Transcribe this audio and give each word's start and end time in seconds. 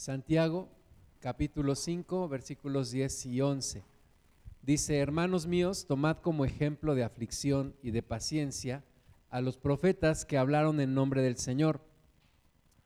Santiago 0.00 0.70
capítulo 1.18 1.74
5 1.74 2.26
versículos 2.26 2.90
10 2.90 3.26
y 3.26 3.42
11. 3.42 3.84
Dice, 4.62 4.96
hermanos 4.96 5.46
míos, 5.46 5.84
tomad 5.86 6.16
como 6.16 6.46
ejemplo 6.46 6.94
de 6.94 7.04
aflicción 7.04 7.76
y 7.82 7.90
de 7.90 8.02
paciencia 8.02 8.82
a 9.28 9.42
los 9.42 9.58
profetas 9.58 10.24
que 10.24 10.38
hablaron 10.38 10.80
en 10.80 10.94
nombre 10.94 11.20
del 11.20 11.36
Señor. 11.36 11.82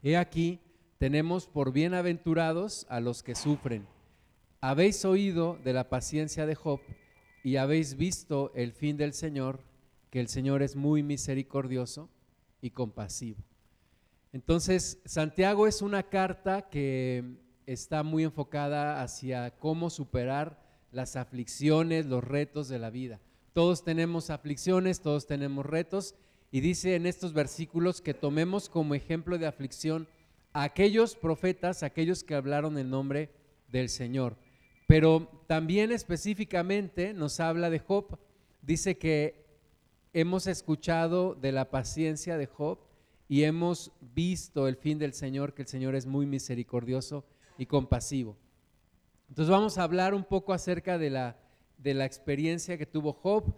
He 0.03 0.17
aquí, 0.17 0.59
tenemos 0.99 1.47
por 1.47 1.73
bienaventurados 1.73 2.85
a 2.89 2.99
los 2.99 3.23
que 3.23 3.37
sufren. 3.37 3.87
Habéis 4.61 5.05
oído 5.05 5.57
de 5.63 5.73
la 5.73 5.89
paciencia 5.89 6.47
de 6.47 6.57
Job 6.57 6.81
y 7.45 7.59
habéis 7.59 7.97
visto 7.97 8.51
el 8.57 8.73
fin 8.73 8.97
del 8.97 9.13
Señor, 9.13 9.61
que 10.11 10.19
el 10.19 10.27
Señor 10.27 10.63
es 10.63 10.75
muy 10.75 11.05
misericordioso 11.05 12.11
y 12.61 12.71
compasivo. 12.71 13.39
Entonces, 14.35 14.99
Santiago 15.05 15.69
es 15.69 15.81
una 15.81 16.03
carta 16.03 16.69
que 16.69 17.37
está 17.67 18.03
muy 18.03 18.25
enfocada 18.25 19.01
hacia 19.01 19.53
cómo 19.53 19.91
superar 19.91 20.61
las 20.91 21.15
aflicciones, 21.15 22.07
los 22.07 22.25
retos 22.25 22.67
de 22.67 22.81
la 22.81 22.91
vida. 22.91 23.21
Todos 23.53 23.85
tenemos 23.85 24.31
aflicciones, 24.31 25.03
todos 25.03 25.29
tenemos 25.29 25.65
retos, 25.65 26.17
y 26.51 26.63
dice 26.63 26.97
en 26.97 27.07
estos 27.07 27.33
versículos 27.33 28.01
que 28.01 28.13
tomemos 28.13 28.69
como 28.69 28.97
ejemplo 28.97 29.39
de 29.39 29.47
aflicción 29.47 30.09
a 30.53 30.65
aquellos 30.65 31.15
profetas, 31.15 31.85
aquellos 31.85 32.25
que 32.25 32.35
hablaron 32.35 32.77
en 32.77 32.91
nombre 32.91 33.31
del 33.69 33.89
Señor. 33.89 34.37
Pero 34.89 35.29
también 35.47 35.93
específicamente 35.93 37.15
nos 37.15 37.39
habla 37.39 37.71
de 37.71 37.79
Job. 37.79 38.19
Dice 38.63 38.99
que 38.99 39.47
hemos 40.13 40.49
escuchado 40.49 41.37
de 41.37 41.53
la 41.53 41.71
paciencia 41.71 42.37
de 42.37 42.47
Job 42.47 42.81
y 43.29 43.45
hemos 43.45 43.93
visto 44.01 44.69
el 44.69 44.77
fin 44.77 44.99
del 44.99 45.15
Señor, 45.15 45.55
que 45.55 45.63
el 45.63 45.69
Señor 45.69 45.95
es 45.95 46.07
muy 46.07 46.27
misericordioso 46.27 47.25
y 47.59 47.67
compasivo. 47.67 48.37
Entonces 49.29 49.51
vamos 49.51 49.79
a 49.79 49.85
hablar 49.85 50.15
un 50.15 50.25
poco 50.25 50.53
acerca 50.53 50.99
de 50.99 51.11
la, 51.11 51.37
de 51.79 51.95
la 51.95 52.05
experiencia 52.05 52.77
que 52.79 52.87
tuvo 52.87 53.13
Job 53.13 53.55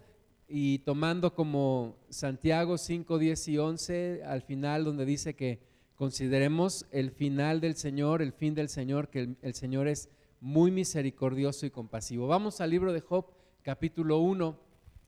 y 0.47 0.79
tomando 0.79 1.33
como 1.33 1.97
Santiago 2.09 2.77
5, 2.77 3.17
10 3.17 3.47
y 3.49 3.57
11 3.57 4.23
al 4.23 4.41
final 4.41 4.85
donde 4.85 5.05
dice 5.05 5.35
que 5.35 5.59
consideremos 5.95 6.85
el 6.91 7.11
final 7.11 7.59
del 7.59 7.75
Señor, 7.75 8.21
el 8.21 8.31
fin 8.31 8.53
del 8.53 8.69
Señor, 8.69 9.09
que 9.09 9.35
el, 9.41 9.53
Señor 9.55 9.87
es 9.87 10.09
muy 10.39 10.71
misericordioso 10.71 11.65
y 11.65 11.71
compasivo. 11.71 12.27
Vamos 12.27 12.61
al 12.61 12.69
libro 12.69 12.93
de 12.93 13.01
Job, 13.01 13.25
capítulo 13.63 14.19
1, 14.19 14.57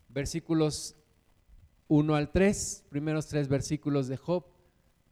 versículos 0.10 0.96
1 1.90 2.16
al 2.16 2.32
3, 2.32 2.86
primeros 2.90 3.28
tres 3.28 3.48
versículos 3.50 4.08
de 4.08 4.16
Job. 4.16 4.46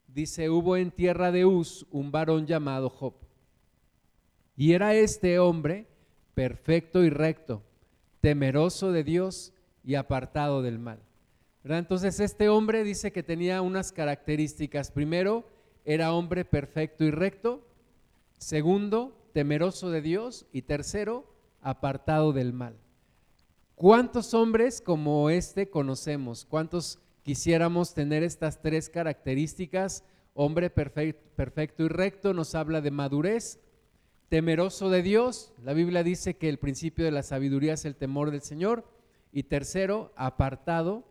Dice, 0.08 0.50
hubo 0.50 0.78
en 0.78 0.92
tierra 0.92 1.32
de 1.32 1.44
Uz 1.44 1.86
un 1.92 2.12
varón 2.12 2.46
llamado 2.46 2.90
Job. 2.90 3.16
Y 4.56 4.74
era 4.74 4.94
este 4.94 5.40
hombre 5.40 5.88
perfecto 6.36 7.04
y 7.04 7.10
recto, 7.10 7.64
temeroso 8.22 8.92
de 8.92 9.04
Dios 9.04 9.54
y 9.84 9.96
apartado 9.96 10.62
del 10.62 10.80
mal. 10.80 11.00
Entonces 11.64 12.20
este 12.20 12.48
hombre 12.48 12.84
dice 12.84 13.12
que 13.12 13.24
tenía 13.24 13.62
unas 13.62 13.92
características. 13.92 14.92
Primero, 14.92 15.46
era 15.84 16.14
hombre 16.14 16.46
perfecto 16.46 17.04
y 17.04 17.12
recto. 17.12 17.68
Segundo, 18.38 19.18
temeroso 19.34 19.90
de 19.90 20.02
Dios. 20.02 20.46
Y 20.52 20.62
tercero, 20.62 21.26
apartado 21.62 22.34
del 22.34 22.54
mal. 22.54 22.78
¿Cuántos 23.78 24.34
hombres 24.34 24.82
como 24.82 25.30
este 25.30 25.70
conocemos? 25.70 26.46
¿Cuántos 26.46 26.98
quisiéramos 27.22 27.94
tener 27.94 28.24
estas 28.24 28.60
tres 28.60 28.90
características? 28.90 30.04
Hombre 30.34 30.72
perfecto, 30.72 31.84
y 31.84 31.88
recto 31.88 32.34
nos 32.34 32.56
habla 32.56 32.82
de 32.82 32.90
madurez, 32.90 33.60
temeroso 34.30 34.90
de 34.90 35.04
Dios. 35.04 35.54
La 35.64 35.74
Biblia 35.74 36.02
dice 36.02 36.38
que 36.38 36.50
el 36.50 36.58
principio 36.58 37.06
de 37.06 37.12
la 37.12 37.22
sabiduría 37.22 37.74
es 37.74 37.86
el 37.86 37.96
temor 37.96 38.32
del 38.32 38.42
Señor 38.42 38.84
y 39.32 39.44
tercero, 39.44 40.12
apartado 40.16 41.04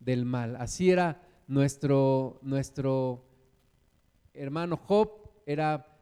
del 0.00 0.24
mal. 0.24 0.56
Así 0.56 0.90
era 0.90 1.22
nuestro, 1.46 2.40
nuestro 2.42 3.22
hermano 4.34 4.76
Job, 4.76 5.12
era 5.46 5.96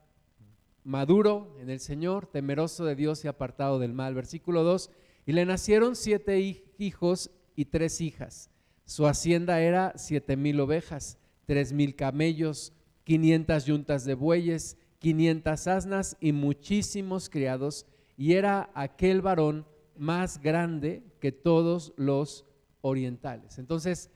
maduro 0.85 1.55
en 1.61 1.69
el 1.69 1.81
Señor, 1.81 2.25
temeroso 2.29 2.87
de 2.87 2.97
Dios 2.97 3.27
y 3.27 3.29
apartado 3.29 3.79
del 3.79 3.93
mal. 3.93 4.15
Versículo 4.15 4.63
2, 4.65 4.91
y 5.29 5.33
le 5.33 5.45
nacieron 5.45 5.95
siete 5.95 6.65
hijos 6.79 7.31
y 7.55 7.67
tres 7.67 8.01
hijas. 8.01 8.49
Su 8.87 9.07
hacienda 9.07 9.61
era 9.61 9.93
siete 9.99 10.39
mil 10.39 10.59
ovejas, 10.59 11.19
tres 11.45 11.75
mil 11.75 11.97
camellos, 11.97 12.73
quinientas 13.05 13.67
yuntas 13.67 14.07
de 14.07 14.15
bueyes, 14.15 14.79
quinientas 14.99 15.67
asnas 15.67 16.17
y 16.19 16.33
muchísimos 16.33 17.29
criados, 17.29 17.85
y 18.17 18.33
era 18.33 18.71
aquel 18.73 19.21
varón 19.21 19.67
más 19.99 20.41
grande 20.41 21.03
que 21.21 21.31
todos 21.31 21.93
los 21.99 22.47
orientales. 22.81 23.59
Entonces, 23.59 24.09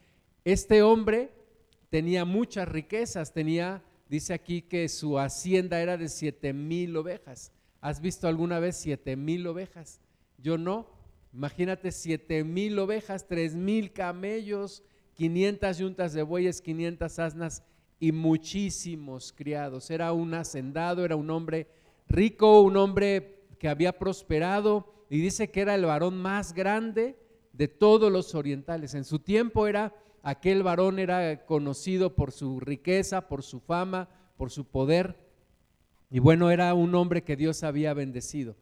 este 0.46 0.82
hombre 0.82 1.30
tenía 1.90 2.24
muchas 2.24 2.66
riquezas, 2.66 3.34
tenía, 3.34 3.82
dice 4.08 4.32
aquí 4.32 4.62
que 4.62 4.88
su 4.88 5.18
hacienda 5.18 5.82
era 5.82 5.98
de 5.98 6.08
siete 6.08 6.54
mil 6.54 6.96
ovejas. 6.96 7.52
¿Has 7.82 8.00
visto 8.00 8.28
alguna 8.28 8.60
vez 8.60 8.76
siete 8.76 9.14
mil 9.14 9.46
ovejas? 9.46 10.00
Yo 10.38 10.56
no. 10.56 11.01
Imagínate 11.32 11.92
siete 11.92 12.44
mil 12.44 12.78
ovejas, 12.78 13.26
tres 13.26 13.54
mil 13.54 13.92
camellos, 13.92 14.82
500 15.14 15.78
yuntas 15.78 16.12
de 16.12 16.22
bueyes, 16.22 16.60
500 16.60 17.18
asnas 17.18 17.62
y 17.98 18.12
muchísimos 18.12 19.32
criados. 19.32 19.90
Era 19.90 20.12
un 20.12 20.34
hacendado, 20.34 21.04
era 21.04 21.16
un 21.16 21.30
hombre 21.30 21.68
rico, 22.08 22.60
un 22.60 22.76
hombre 22.76 23.44
que 23.58 23.68
había 23.68 23.98
prosperado, 23.98 24.92
y 25.08 25.20
dice 25.20 25.50
que 25.50 25.60
era 25.60 25.74
el 25.74 25.84
varón 25.84 26.16
más 26.16 26.52
grande 26.52 27.16
de 27.52 27.68
todos 27.68 28.10
los 28.10 28.34
orientales. 28.34 28.94
En 28.94 29.04
su 29.04 29.18
tiempo 29.18 29.66
era 29.66 29.94
aquel 30.22 30.62
varón 30.62 30.98
era 30.98 31.44
conocido 31.44 32.14
por 32.14 32.32
su 32.32 32.60
riqueza, 32.60 33.28
por 33.28 33.42
su 33.42 33.60
fama, 33.60 34.08
por 34.36 34.50
su 34.50 34.64
poder. 34.64 35.18
Y 36.10 36.18
bueno, 36.18 36.50
era 36.50 36.72
un 36.74 36.94
hombre 36.94 37.22
que 37.22 37.36
Dios 37.36 37.62
había 37.62 37.94
bendecido. 37.94 38.56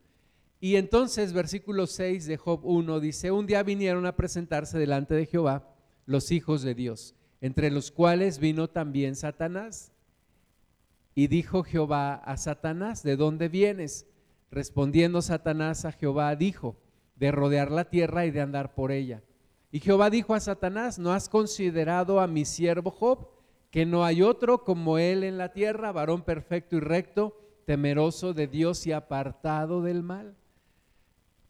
Y 0.60 0.76
entonces 0.76 1.32
versículo 1.32 1.86
6 1.86 2.26
de 2.26 2.36
Job 2.36 2.60
1 2.64 3.00
dice, 3.00 3.30
un 3.30 3.46
día 3.46 3.62
vinieron 3.62 4.04
a 4.04 4.14
presentarse 4.14 4.78
delante 4.78 5.14
de 5.14 5.24
Jehová 5.24 5.74
los 6.04 6.30
hijos 6.30 6.60
de 6.62 6.74
Dios, 6.74 7.14
entre 7.40 7.70
los 7.70 7.90
cuales 7.90 8.38
vino 8.38 8.68
también 8.68 9.16
Satanás. 9.16 9.92
Y 11.14 11.28
dijo 11.28 11.62
Jehová 11.62 12.14
a 12.14 12.36
Satanás, 12.36 13.02
¿de 13.02 13.16
dónde 13.16 13.48
vienes? 13.48 14.06
Respondiendo 14.50 15.22
Satanás 15.22 15.86
a 15.86 15.92
Jehová, 15.92 16.36
dijo, 16.36 16.76
de 17.16 17.32
rodear 17.32 17.70
la 17.70 17.84
tierra 17.84 18.26
y 18.26 18.30
de 18.30 18.42
andar 18.42 18.74
por 18.74 18.92
ella. 18.92 19.22
Y 19.72 19.80
Jehová 19.80 20.10
dijo 20.10 20.34
a 20.34 20.40
Satanás, 20.40 20.98
¿no 20.98 21.12
has 21.12 21.28
considerado 21.28 22.20
a 22.20 22.26
mi 22.26 22.44
siervo 22.44 22.90
Job, 22.90 23.28
que 23.70 23.86
no 23.86 24.04
hay 24.04 24.20
otro 24.20 24.64
como 24.64 24.98
él 24.98 25.24
en 25.24 25.38
la 25.38 25.52
tierra, 25.52 25.92
varón 25.92 26.22
perfecto 26.22 26.76
y 26.76 26.80
recto, 26.80 27.38
temeroso 27.66 28.34
de 28.34 28.46
Dios 28.46 28.86
y 28.86 28.92
apartado 28.92 29.82
del 29.82 30.02
mal? 30.02 30.36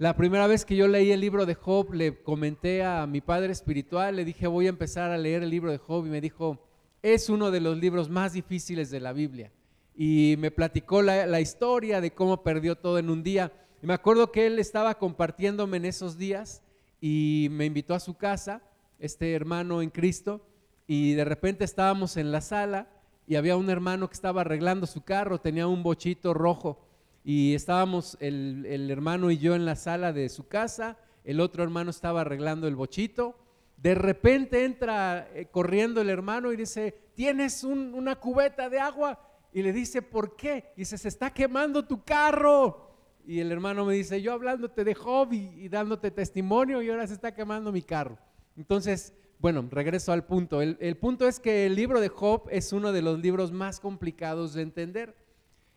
La 0.00 0.16
primera 0.16 0.47
vez 0.47 0.65
que 0.65 0.77
yo 0.77 0.88
leí 0.88 1.12
el 1.12 1.21
libro 1.21 1.44
de 1.44 1.55
Job, 1.55 1.93
le 1.93 2.22
comenté 2.22 2.83
a 2.83 3.06
mi 3.06 3.21
padre 3.21 3.53
espiritual, 3.53 4.16
le 4.16 4.25
dije, 4.25 4.47
voy 4.47 4.65
a 4.65 4.71
empezar 4.71 5.11
a 5.11 5.19
leer 5.19 5.43
el 5.43 5.50
libro 5.50 5.71
de 5.71 5.77
Job 5.77 6.06
y 6.06 6.09
me 6.09 6.22
dijo, 6.22 6.59
es 7.03 7.28
uno 7.28 7.50
de 7.50 7.61
los 7.61 7.77
libros 7.77 8.09
más 8.09 8.33
difíciles 8.33 8.91
de 8.91 8.99
la 8.99 9.12
Biblia 9.12 9.53
y 9.94 10.37
me 10.39 10.50
platicó 10.50 11.03
la, 11.03 11.39
historia 11.43 12.00
de 12.00 12.15
cómo 12.15 12.43
perdió 12.43 12.77
todo 12.77 12.99
en 12.99 13.10
un 13.10 13.22
día. 13.22 13.53
Y 13.83 13.87
me 13.87 13.93
acuerdo 13.93 14.33
que 14.33 14.47
él 14.47 14.59
estaba 14.59 14.94
compartiéndome 14.94 15.77
en 15.77 15.84
esos 15.84 16.16
días 16.16 16.62
y 16.99 17.49
me 17.50 17.66
invitó 17.66 17.93
a 17.93 18.00
su 18.00 18.15
casa, 18.15 18.62
este 19.00 19.34
hermano 19.34 19.83
en 19.83 19.91
Cristo, 19.91 20.41
y 20.87 21.12
de 21.12 21.27
repente 21.27 21.66
estábamos 21.66 22.16
en 22.16 22.33
la 22.33 22.41
sala 22.41 22.89
y 23.27 23.34
había 23.34 23.55
un 23.55 23.69
hermano 23.69 24.09
que 24.09 24.15
estaba 24.15 24.41
arreglando 24.41 24.87
su 24.87 25.03
carro, 25.03 25.43
tenía 25.43 25.66
un 25.66 25.83
bochito 25.83 26.33
rojo 26.33 26.86
y 27.25 27.55
estábamos 27.55 28.17
el, 28.21 28.65
el 28.67 28.91
hermano 28.91 29.31
y 29.31 29.39
yo 29.39 29.55
en 29.55 29.65
la 29.65 29.77
sala 29.77 30.13
de 30.13 30.28
su 30.28 30.49
casa, 30.49 30.99
el 31.25 31.41
otro 31.41 31.63
hermano 31.63 31.91
estaba 31.91 32.22
arreglando 32.22 32.67
el 32.67 32.77
bochito. 32.77 33.37
De 33.77 33.95
repente 33.95 34.65
entra 34.65 35.28
eh, 35.34 35.47
corriendo 35.51 36.01
el 36.01 36.11
hermano 36.11 36.53
y 36.53 36.57
dice, 36.57 36.95
¿tienes 37.15 37.65
una 37.65 38.17
cubeta 38.17 38.69
de 38.69 38.78
agua? 38.78 39.19
y 39.53 39.63
le 39.63 39.72
dice, 39.72 40.03
¿por 40.03 40.37
qué? 40.37 40.72
Y 40.77 40.81
dice, 40.81 40.99
se 40.99 41.09
está 41.09 41.33
quemando 41.33 41.84
tu 41.84 42.05
carro. 42.05 42.89
Y 43.27 43.41
el 43.41 43.53
hermano 43.53 43.84
me 43.84 43.95
dice, 43.95 44.22
yo 44.22 44.33
hablándote 44.33 44.84
de 44.84 44.95
Job 44.95 45.33
y, 45.33 45.69
dándote 45.69 46.11
testimonio 46.11 46.83
y 46.83 46.91
ahora 46.91 47.07
se 47.07 47.15
está 47.15 47.34
quemando 47.34 47.72
mi 47.72 47.83
carro. 47.83 48.19
Entonces, 48.57 49.15
bueno, 49.39 49.67
regreso 49.71 50.13
al 50.13 50.25
punto. 50.25 50.63
El, 50.63 50.77
el, 50.81 50.97
punto 50.97 51.27
es 51.27 51.41
que 51.41 51.67
el 51.67 51.75
libro 51.75 52.01
de 52.01 52.09
Job 52.09 52.49
es 52.51 52.72
uno 52.72 52.93
de 52.93 53.03
los 53.03 53.19
libros 53.19 53.53
más 53.53 53.81
complicados 53.81 54.55
de 54.55 54.63
entender. 54.63 55.17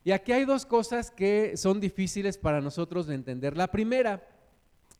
Y 0.03 0.11
aquí 0.11 0.31
hay 0.31 0.45
dos 0.45 0.65
cosas 0.65 1.11
que 1.11 1.55
son 1.55 1.79
difíciles 1.79 2.37
para 2.37 2.61
nosotros 2.61 3.07
de 3.07 3.15
entender. 3.15 3.55
La 3.55 3.67
primera, 3.67 4.27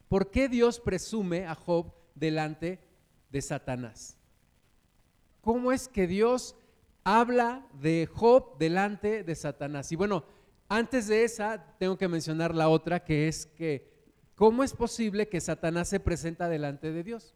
¿por 0.08 0.32
qué 0.32 0.48
Dios 0.48 0.80
presume 0.80 1.46
a 1.46 1.56
Job 1.56 1.94
delante 2.16 2.80
de 3.30 3.42
Satanás? 3.42 4.18
¿Cómo 5.42 5.72
es 5.72 5.88
que 5.88 6.08
Dios 6.08 6.56
habla 7.04 7.66
de 7.82 8.08
Job 8.10 8.58
delante 8.58 9.24
de 9.24 9.36
Satanás. 9.36 9.92
Y 9.92 9.98
bueno, 9.98 10.24
Antes 10.70 11.08
de 11.08 11.24
esa, 11.24 11.64
tengo 11.78 12.00
que 12.00 12.08
mencionar 12.08 12.56
la 12.56 12.68
otra, 12.68 13.04
que 13.04 13.28
es 13.28 13.46
que, 13.46 13.92
¿cómo 14.34 14.64
es 14.64 14.74
posible 14.74 15.28
que 15.28 15.40
Satanás 15.40 15.90
se 15.90 16.00
presenta 16.00 16.50
delante 16.50 16.92
de 16.92 17.04
Dios? 17.04 17.36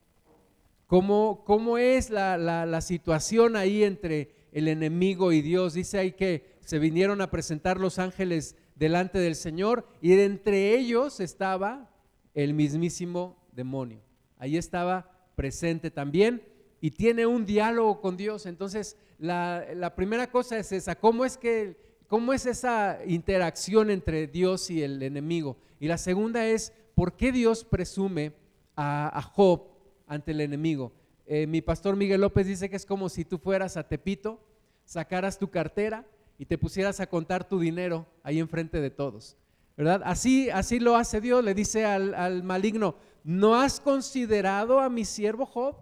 ¿Cómo, 0.87 1.43
cómo 1.45 1.77
es 1.77 2.09
la, 2.09 2.37
la 2.37 2.81
situación 2.81 3.55
ahí 3.55 3.83
entre 3.83 4.31
el 4.53 4.67
enemigo 4.67 5.31
y 5.31 5.43
Dios? 5.43 5.75
Dice 5.75 5.99
ahí 5.99 6.13
que 6.13 6.56
se 6.67 6.79
vinieron 6.79 7.21
a 7.21 7.31
presentar 7.31 7.79
los 7.79 7.97
ángeles 7.97 8.57
delante 8.75 9.19
del 9.19 9.35
Señor 9.35 9.87
y 10.01 10.09
de 10.17 10.25
entre 10.25 10.75
ellos 10.75 11.21
estaba 11.21 11.89
el 12.33 12.53
mismísimo 12.53 13.37
demonio. 13.53 14.01
Ahí 14.37 14.57
estaba 14.57 15.09
presente 15.37 15.91
también 15.91 16.43
y 16.81 16.91
tiene 16.91 17.25
un 17.25 17.45
diálogo 17.45 18.01
con 18.01 18.17
Dios. 18.17 18.45
Entonces, 18.45 18.97
la, 19.17 19.93
primera 19.95 20.29
cosa 20.29 20.57
es 20.57 20.73
esa, 20.73 20.95
¿cómo 20.95 21.23
es 21.23 21.37
que 21.37 21.77
cómo 22.07 22.33
es 22.33 22.45
esa 22.45 22.99
interacción 23.07 23.89
entre 23.89 24.27
Dios 24.27 24.69
y 24.69 24.83
el 24.83 25.01
enemigo? 25.01 25.55
Y 25.79 25.87
la 25.87 25.97
segunda 25.97 26.45
es, 26.45 26.73
¿por 26.95 27.15
qué 27.15 27.31
Dios 27.31 27.63
presume 27.63 28.33
a, 28.75 29.21
Job 29.33 29.69
ante 30.05 30.31
el 30.31 30.41
enemigo? 30.41 30.91
Eh, 31.27 31.47
mi 31.47 31.61
pastor 31.61 31.95
Miguel 31.95 32.19
López 32.19 32.45
dice 32.45 32.69
que 32.69 32.75
es 32.75 32.85
como 32.85 33.07
si 33.07 33.23
tú 33.23 33.37
fueras 33.37 33.77
a 33.77 33.87
Tepito, 33.87 34.41
sacaras 34.83 35.39
tu 35.39 35.49
cartera 35.49 36.05
y 36.37 36.45
te 36.45 36.57
pusieras 36.57 36.99
a 36.99 37.07
contar 37.07 37.47
tu 37.47 37.59
dinero 37.59 38.05
ahí 38.23 38.39
enfrente 38.39 38.79
de 38.79 38.89
todos. 38.89 39.37
¿Verdad? 39.75 40.01
Así, 40.05 40.49
así 40.49 40.79
lo 40.79 40.95
hace 40.95 41.21
Dios, 41.21 41.43
le 41.43 41.53
dice 41.53 41.85
al, 41.85 42.15
al 42.15 42.43
maligno, 42.43 42.95
¿no 43.23 43.55
has 43.55 43.79
considerado 43.79 44.79
a 44.79 44.89
mi 44.89 45.05
siervo 45.05 45.45
Job? 45.45 45.75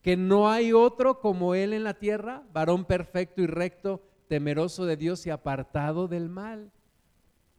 Que 0.00 0.16
no 0.16 0.50
hay 0.50 0.72
otro 0.72 1.20
como 1.20 1.54
él 1.54 1.74
en 1.74 1.84
la 1.84 1.94
tierra, 1.94 2.42
varón 2.54 2.86
perfecto 2.86 3.42
y 3.42 3.46
recto, 3.46 4.02
temeroso 4.28 4.86
de 4.86 4.96
Dios 4.96 5.26
y 5.26 5.30
apartado 5.30 6.08
del 6.08 6.30
mal. 6.30 6.72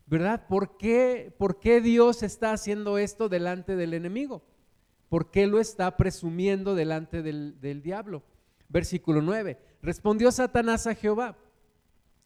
¿Verdad? 0.07 0.47
¿Por 0.47 0.77
qué, 0.77 1.33
por 1.37 1.59
qué 1.59 1.79
Dios 1.79 2.23
está 2.23 2.53
haciendo 2.53 2.97
esto 2.97 3.29
delante 3.29 3.75
del 3.75 3.93
enemigo? 3.93 4.41
¿Por 5.09 5.29
qué 5.29 5.45
lo 5.45 5.59
está 5.59 5.95
presumiendo 5.95 6.73
delante 6.73 7.21
del, 7.21 7.61
del 7.61 7.83
diablo? 7.83 8.23
Versículo 8.67 9.21
9. 9.21 9.59
Respondió 9.83 10.31
Satanás 10.31 10.87
a 10.87 10.95
Jehová 10.95 11.37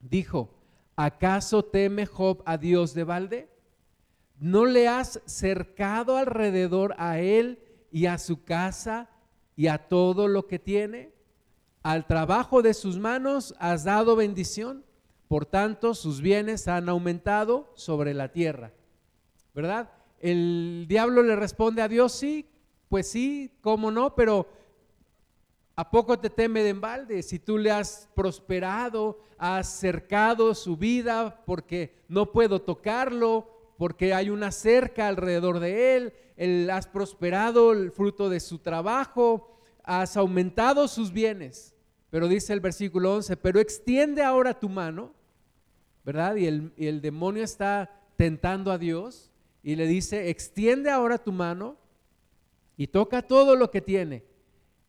dijo, 0.10 0.50
¿acaso 0.96 1.64
teme 1.64 2.06
Job 2.06 2.42
a 2.46 2.58
Dios 2.58 2.94
de 2.94 3.04
balde? 3.04 3.50
¿No 4.40 4.66
le 4.66 4.88
has 4.88 5.22
cercado 5.26 6.18
alrededor 6.18 6.96
a 6.98 7.20
él 7.20 7.60
y 7.92 8.06
a 8.06 8.18
su 8.18 8.44
casa 8.44 9.10
y 9.56 9.68
a 9.68 9.88
todo 9.88 10.28
lo 10.28 10.48
que 10.48 10.60
tiene? 10.60 11.14
Al 11.84 12.06
trabajo 12.08 12.62
de 12.62 12.74
sus 12.74 13.00
manos 13.00 13.56
has 13.60 13.84
dado 13.84 14.16
bendición, 14.16 14.84
por 15.28 15.46
tanto 15.46 15.94
sus 15.94 16.22
bienes 16.22 16.68
han 16.68 16.90
aumentado 16.90 17.72
sobre 17.76 18.14
la 18.14 18.32
tierra. 18.32 18.74
¿Verdad? 19.54 19.92
El 20.20 20.86
diablo 20.90 21.24
le 21.24 21.36
responde 21.36 21.82
a 21.82 21.88
Dios, 21.88 22.12
sí, 22.12 22.50
pues 22.90 23.10
sí, 23.10 23.52
cómo 23.62 23.92
no, 23.92 24.16
pero 24.16 24.48
¿A 25.78 25.92
poco 25.92 26.18
te 26.18 26.30
teme 26.30 26.64
de 26.64 26.70
embalde? 26.70 27.22
Si 27.22 27.38
tú 27.38 27.58
le 27.58 27.70
has 27.70 28.08
prosperado, 28.16 29.20
has 29.38 29.68
cercado 29.68 30.56
su 30.56 30.78
vida 30.78 31.44
porque 31.46 31.94
no 32.08 32.32
puedo 32.32 32.62
tocarlo, 32.62 33.50
porque 33.78 34.14
hay 34.14 34.30
una 34.30 34.52
cerca 34.52 35.10
alrededor 35.10 35.60
de 35.60 35.98
él, 35.98 36.14
él 36.38 36.70
has 36.70 36.88
prosperado 36.88 37.74
el 37.74 37.92
fruto 37.92 38.30
de 38.30 38.40
su 38.40 38.60
trabajo, 38.60 39.60
has 39.84 40.16
aumentado 40.16 40.88
sus 40.88 41.12
bienes. 41.12 41.76
Pero 42.10 42.30
dice 42.30 42.54
el 42.54 42.62
versículo 42.62 43.14
11, 43.16 43.36
pero 43.36 43.60
extiende 43.60 44.24
ahora 44.24 44.58
tu 44.58 44.70
mano, 44.70 45.14
¿verdad? 46.06 46.38
Y 46.38 46.48
el, 46.48 46.72
y 46.78 46.88
el 46.88 47.02
demonio 47.02 47.44
está 47.44 48.02
tentando 48.16 48.72
a 48.72 48.78
Dios 48.78 49.30
y 49.62 49.76
le 49.76 49.88
dice, 49.88 50.30
extiende 50.30 50.90
ahora 50.90 51.18
tu 51.18 51.34
mano 51.34 51.76
y 52.78 52.88
toca 52.88 53.22
todo 53.22 53.58
lo 53.58 53.72
que 53.72 53.82
tiene 53.82 54.24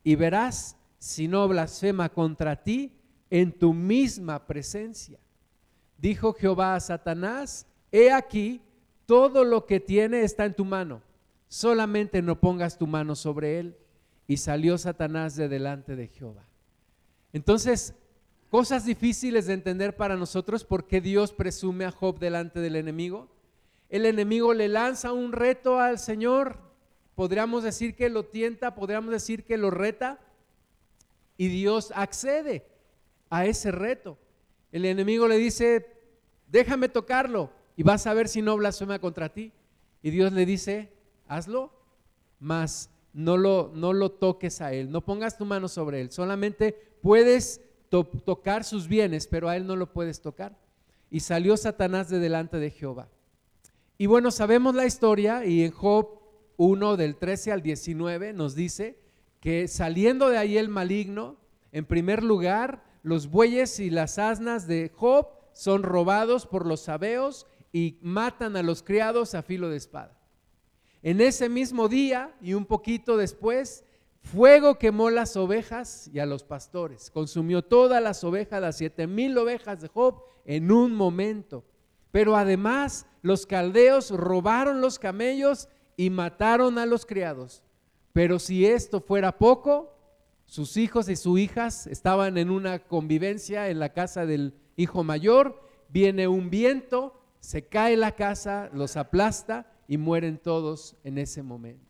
y 0.07 0.15
verás 0.15 0.76
si 0.99 1.29
no 1.29 1.47
blasfema 1.49 2.09
contra 2.09 2.63
ti 2.63 2.93
en 3.31 3.53
tu 3.53 3.73
misma 3.73 4.47
presencia. 4.47 5.19
Dijo 5.99 6.33
Jehová 6.33 6.75
a 6.75 6.81
Satanás, 6.81 7.67
he 7.91 8.13
aquí, 8.13 8.61
todo 9.07 9.45
lo 9.45 9.67
que 9.67 9.81
tiene 9.81 10.23
está 10.23 10.45
en 10.45 10.55
tu 10.55 10.65
mano, 10.65 11.03
solamente 11.49 12.23
no 12.23 12.41
pongas 12.41 12.77
tu 12.77 12.87
mano 12.87 13.15
sobre 13.15 13.59
él. 13.59 13.77
Y 14.29 14.39
salió 14.39 14.77
Satanás 14.77 15.37
de 15.37 15.49
delante 15.49 15.95
de 15.95 16.09
Jehová. 16.09 16.43
Entonces, 17.33 17.95
cosas 18.51 18.85
difíciles 18.85 19.47
de 19.47 19.53
entender 19.53 19.95
para 19.95 20.17
nosotros, 20.17 20.65
¿por 20.65 20.89
qué 20.89 21.01
Dios 21.01 21.33
presume 21.33 21.85
a 21.85 21.93
Job 21.93 22.19
delante 22.19 22.59
del 22.59 22.75
enemigo? 22.75 23.29
El 23.89 24.05
enemigo 24.05 24.53
le 24.53 24.67
lanza 24.69 25.13
un 25.13 25.33
reto 25.33 25.79
al 25.79 26.01
Señor, 26.01 26.59
podríamos 27.15 27.63
decir 27.63 27.95
que 27.95 28.09
lo 28.09 28.25
tienta, 28.25 28.75
podríamos 28.75 29.13
decir 29.13 29.45
que 29.45 29.57
lo 29.57 29.71
reta, 29.71 30.19
y 31.37 31.49
Dios 31.49 31.93
accede 31.95 32.67
a 33.31 33.47
ese 33.47 33.71
reto. 33.71 34.19
El 34.73 34.85
enemigo 34.85 35.29
le 35.29 35.37
dice, 35.37 35.87
déjame 36.49 36.89
tocarlo 36.89 37.51
y 37.77 37.83
vas 37.83 38.07
a 38.07 38.15
ver 38.15 38.29
si 38.29 38.43
no 38.43 38.57
blasfema 38.57 38.99
contra 38.99 39.33
ti. 39.33 39.53
Y 40.03 40.11
Dios 40.11 40.33
le 40.33 40.47
dice, 40.47 40.93
hazlo, 41.27 41.73
mas 42.39 42.91
no 43.13 43.37
lo, 43.37 43.73
no 43.75 43.93
lo 43.93 44.13
toques 44.13 44.61
a 44.61 44.73
él, 44.73 44.91
no 44.91 45.05
pongas 45.05 45.39
tu 45.39 45.45
mano 45.45 45.69
sobre 45.69 46.01
él, 46.01 46.13
solamente 46.13 46.75
puedes 47.01 47.63
tocar 47.89 48.65
sus 48.65 48.89
bienes, 48.89 49.27
pero 49.27 49.49
a 49.49 49.57
él 49.57 49.67
no 49.67 49.77
lo 49.77 49.93
puedes 49.93 50.21
tocar. 50.21 50.57
Y 51.11 51.21
salió 51.21 51.57
Satanás 51.57 52.11
de 52.11 52.19
delante 52.19 52.59
de 52.59 52.71
Jehová. 52.71 53.09
Y 53.97 54.07
bueno, 54.07 54.31
sabemos 54.31 54.75
la 54.75 54.85
historia 54.85 55.47
y 55.47 55.65
en 55.65 55.71
Job 55.71 56.21
1 56.57 56.97
del 56.97 57.17
13 57.17 57.53
al 57.53 57.63
19 57.63 58.33
nos 58.33 58.55
dice 58.55 58.99
que 59.47 59.69
saliendo 59.69 60.29
de 60.29 60.39
ahí 60.39 60.59
el 60.59 60.69
maligno, 60.69 61.37
en 61.71 61.85
primer 61.85 62.25
lugar, 62.25 62.83
los 63.05 63.31
bueyes 63.31 63.79
y 63.79 63.91
las 63.91 64.19
asnas 64.19 64.67
de 64.67 64.91
Job 64.93 65.29
son 65.53 65.85
robados 65.85 66.49
por 66.49 66.67
los 66.67 66.81
sabeos 66.81 67.47
y 67.73 67.97
matan 68.03 68.57
a 68.57 68.65
los 68.65 68.83
criados 68.83 69.37
a 69.37 69.43
filo 69.43 69.69
de 69.69 69.77
espada. 69.77 70.19
En 71.01 71.21
ese 71.21 71.49
mismo 71.49 71.87
día 71.87 72.35
y 72.41 72.55
un 72.55 72.67
poquito 72.67 73.17
después, 73.17 73.85
fuego 74.21 74.81
quemó 74.81 75.11
las 75.11 75.37
ovejas 75.37 76.11
y 76.13 76.19
a 76.19 76.27
los 76.27 76.43
pastores. 76.43 77.09
Consumió 77.09 77.63
todas 77.63 78.03
las 78.03 78.25
ovejas, 78.25 78.61
las 78.61 78.77
siete 78.77 79.07
mil 79.07 79.39
ovejas 79.39 79.81
de 79.81 79.87
Job 79.87 80.25
en 80.45 80.73
un 80.73 80.93
momento. 80.93 81.63
Pero 82.11 82.35
además 82.35 83.07
los 83.23 83.47
caldeos 83.47 84.11
robaron 84.11 84.81
los 84.81 84.99
camellos 84.99 85.69
y 85.97 86.11
mataron 86.11 86.79
a 86.79 86.87
los 86.87 87.07
criados. 87.07 87.63
Pero 88.17 88.39
si 88.39 88.65
esto 88.65 89.03
fuera 89.03 89.37
poco, 89.37 89.93
sus 90.47 90.79
hijos 90.79 91.11
y 91.11 91.17
sus 91.17 91.39
hijas 91.39 91.87
estaban 91.87 92.39
en 92.39 92.49
una 92.49 92.79
convivencia 92.79 93.69
en 93.69 93.79
la 93.79 93.93
casa 93.93 94.25
del 94.25 94.55
hijo 94.75 95.05
mayor, 95.05 95.61
viene 95.91 96.27
un 96.27 96.49
viento, 96.49 97.21
se 97.41 97.67
cae 97.69 97.95
la 97.95 98.13
casa, 98.13 98.71
los 98.73 98.97
aplasta 98.97 99.71
y 99.87 99.99
mueren 99.99 100.39
todos 100.39 100.97
en 101.05 101.19
ese 101.19 101.43
momento. 101.43 101.85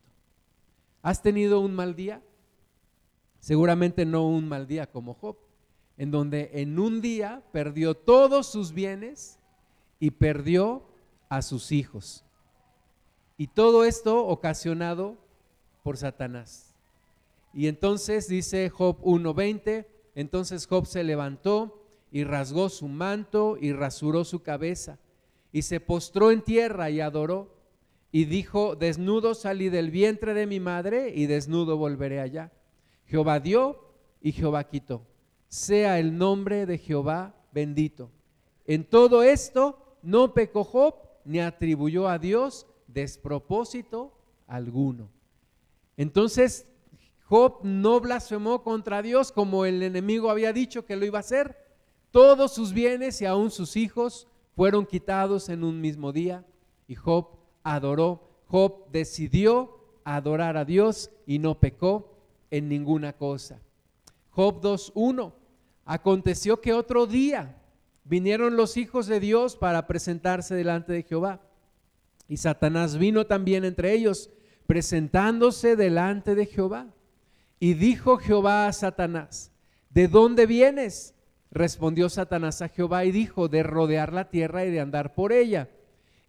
¿Has 1.01 1.23
tenido 1.23 1.61
un 1.61 1.77
mal 1.77 1.95
día? 1.95 2.21
Seguramente 3.39 4.05
no 4.05 4.27
un 4.27 4.49
mal 4.49 4.67
día 4.67 4.91
como 4.91 5.15
Job, 5.15 5.37
en 5.97 6.11
donde 6.11 6.51
en 6.55 6.81
un 6.81 7.01
día 7.01 7.45
perdió 7.53 7.95
todos 7.95 8.49
sus 8.49 8.73
bienes 8.73 9.39
y 10.01 10.11
perdió 10.11 10.89
a 11.29 11.41
sus 11.41 11.71
hijos. 11.71 12.25
Y 13.37 13.47
todo 13.47 13.85
esto 13.85 14.27
ocasionado 14.27 15.25
por 15.87 15.99
Satanás. 15.99 16.75
Y 17.55 17.69
entonces 17.69 18.27
dice 18.27 18.71
Job 18.71 19.01
1.20, 19.03 19.87
entonces 20.17 20.67
Job 20.67 20.85
se 20.85 21.05
levantó 21.05 21.81
y 22.11 22.25
rasgó 22.25 22.71
su 22.71 22.89
manto 22.89 23.57
y 23.61 23.73
rasuró 23.73 24.25
su 24.25 24.43
cabeza 24.43 24.99
y 25.53 25.63
se 25.63 25.79
postró 25.79 26.33
en 26.33 26.43
tierra 26.43 26.91
y 26.91 27.01
adoró 27.01 27.55
y 28.11 28.25
dijo, 28.25 28.75
desnudo 28.75 29.37
salí 29.37 29.69
del 29.69 29.93
vientre 29.93 30.35
de 30.35 30.49
mi 30.49 30.59
madre 30.59 31.13
y 31.15 31.27
desnudo 31.27 31.77
volveré 31.77 32.19
allá. 32.19 32.51
Jehová 33.05 33.39
dio 33.39 33.79
y 34.21 34.33
Jehová 34.33 34.65
quitó. 34.65 35.07
Sea 35.47 36.01
el 36.01 36.19
nombre 36.19 36.67
de 36.67 36.79
Jehová 36.79 37.33
bendito. 37.53 38.11
En 38.67 38.83
todo 38.83 39.23
esto 39.23 39.97
no 40.03 40.35
pecó 40.35 40.65
Job 40.65 40.97
ni 41.25 41.39
atribuyó 41.39 42.09
a 42.09 42.19
Dios 42.19 42.67
despropósito 42.89 44.13
alguno. 44.49 45.15
Entonces, 45.97 46.67
Job 47.25 47.61
no 47.63 48.01
blasfemó 48.01 48.63
contra 48.63 49.03
Dios 49.03 49.33
como 49.33 49.65
el 49.65 49.83
enemigo 49.83 50.31
había 50.31 50.53
dicho 50.53 50.85
que 50.85 50.97
lo 50.97 51.05
iba 51.05 51.19
a 51.19 51.21
hacer. 51.21 51.57
Todos 52.11 52.55
sus 52.55 52.73
bienes 52.73 53.21
y 53.21 53.27
aún 53.27 53.51
sus 53.51 53.77
hijos 53.77 54.29
fueron 54.55 54.87
quitados 54.87 55.49
en 55.49 55.65
un 55.65 55.81
mismo 55.81 56.13
día 56.13 56.45
y 56.87 56.95
Job 56.95 57.29
adoró. 57.63 58.23
Job 58.47 58.91
decidió 58.93 59.77
adorar 60.05 60.57
a 60.57 60.65
Dios 60.65 61.11
y 61.27 61.41
no 61.41 61.59
pecó 61.59 62.17
en 62.51 62.69
ninguna 62.69 63.13
cosa. 63.13 63.61
Job 64.31 64.61
2.1. 64.61 65.33
Aconteció 65.85 66.61
que 66.61 66.73
otro 66.73 67.07
día 67.07 67.57
vinieron 68.05 68.57
los 68.57 68.77
hijos 68.77 69.07
de 69.07 69.19
Dios 69.19 69.57
para 69.57 69.87
presentarse 69.87 70.55
delante 70.55 70.93
de 70.93 71.03
Jehová. 71.03 71.41
Y 72.29 72.37
Satanás 72.37 72.99
vino 72.99 73.27
también 73.27 73.65
entre 73.65 73.93
ellos, 73.93 74.31
presentándose 74.67 75.77
delante 75.77 76.35
de 76.35 76.47
Jehová. 76.47 76.87
Y 77.59 77.75
dijo 77.75 78.19
Jehová 78.19 78.67
a 78.67 78.73
Satanás, 78.73 79.51
¿de 79.91 80.09
dónde 80.09 80.47
vienes? 80.47 81.15
Respondió 81.51 82.09
Satanás 82.09 82.61
a 82.61 82.69
Jehová 82.69 83.05
y 83.05 83.13
dijo, 83.13 83.49
de 83.49 83.63
rodear 83.63 84.13
la 84.13 84.29
tierra 84.29 84.65
y 84.65 84.71
de 84.71 84.81
andar 84.81 85.15
por 85.15 85.33
ella. 85.33 85.71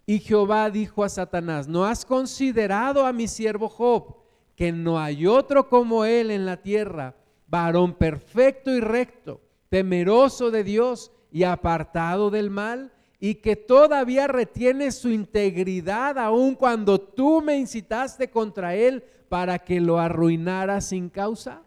Y 0.06 0.20
Jehová 0.20 0.70
dijo 0.70 1.04
a 1.04 1.10
Satanás, 1.10 1.68
¿no 1.68 1.84
has 1.84 2.06
considerado 2.06 3.04
a 3.04 3.12
mi 3.12 3.28
siervo 3.28 3.68
Job, 3.68 4.16
que 4.56 4.72
no 4.72 4.98
hay 4.98 5.26
otro 5.26 5.68
como 5.68 6.06
él 6.06 6.30
en 6.30 6.46
la 6.46 6.56
tierra, 6.62 7.14
varón 7.46 7.92
perfecto 7.92 8.70
y 8.70 8.80
recto, 8.80 9.42
temeroso 9.68 10.50
de 10.50 10.64
Dios 10.64 11.12
y 11.30 11.42
apartado 11.42 12.30
del 12.30 12.48
mal? 12.48 12.90
Y 13.20 13.36
que 13.36 13.56
todavía 13.56 14.28
retiene 14.28 14.92
su 14.92 15.08
integridad 15.08 16.18
aun 16.18 16.54
cuando 16.54 17.00
tú 17.00 17.42
me 17.42 17.56
incitaste 17.56 18.30
contra 18.30 18.74
él 18.74 19.02
para 19.28 19.58
que 19.58 19.80
lo 19.80 19.98
arruinara 19.98 20.80
sin 20.80 21.08
causa. 21.08 21.62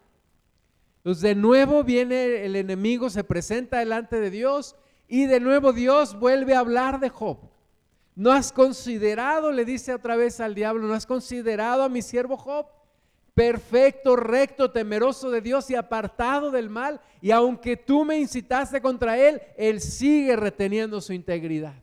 Pues 1.02 1.20
de 1.20 1.34
nuevo 1.34 1.84
viene 1.84 2.44
el 2.44 2.56
enemigo, 2.56 3.10
se 3.10 3.24
presenta 3.24 3.78
delante 3.78 4.20
de 4.20 4.30
Dios 4.30 4.76
y 5.08 5.26
de 5.26 5.40
nuevo 5.40 5.72
Dios 5.72 6.18
vuelve 6.18 6.54
a 6.54 6.60
hablar 6.60 7.00
de 7.00 7.10
Job. 7.10 7.38
No 8.14 8.32
has 8.32 8.52
considerado, 8.52 9.52
le 9.52 9.64
dice 9.64 9.94
otra 9.94 10.16
vez 10.16 10.40
al 10.40 10.54
diablo, 10.54 10.86
no 10.86 10.94
has 10.94 11.06
considerado 11.06 11.82
a 11.82 11.88
mi 11.88 12.02
siervo 12.02 12.36
Job, 12.36 12.66
perfecto, 13.34 14.16
recto, 14.16 14.70
temeroso 14.70 15.30
de 15.30 15.40
Dios 15.40 15.70
y 15.70 15.74
apartado 15.74 16.50
del 16.50 16.68
mal. 16.68 17.00
Y 17.20 17.30
aunque 17.30 17.76
tú 17.76 18.04
me 18.04 18.18
incitaste 18.18 18.80
contra 18.80 19.18
él, 19.18 19.40
él 19.56 19.80
sigue 19.80 20.36
reteniendo 20.36 21.00
su 21.00 21.12
integridad. 21.12 21.74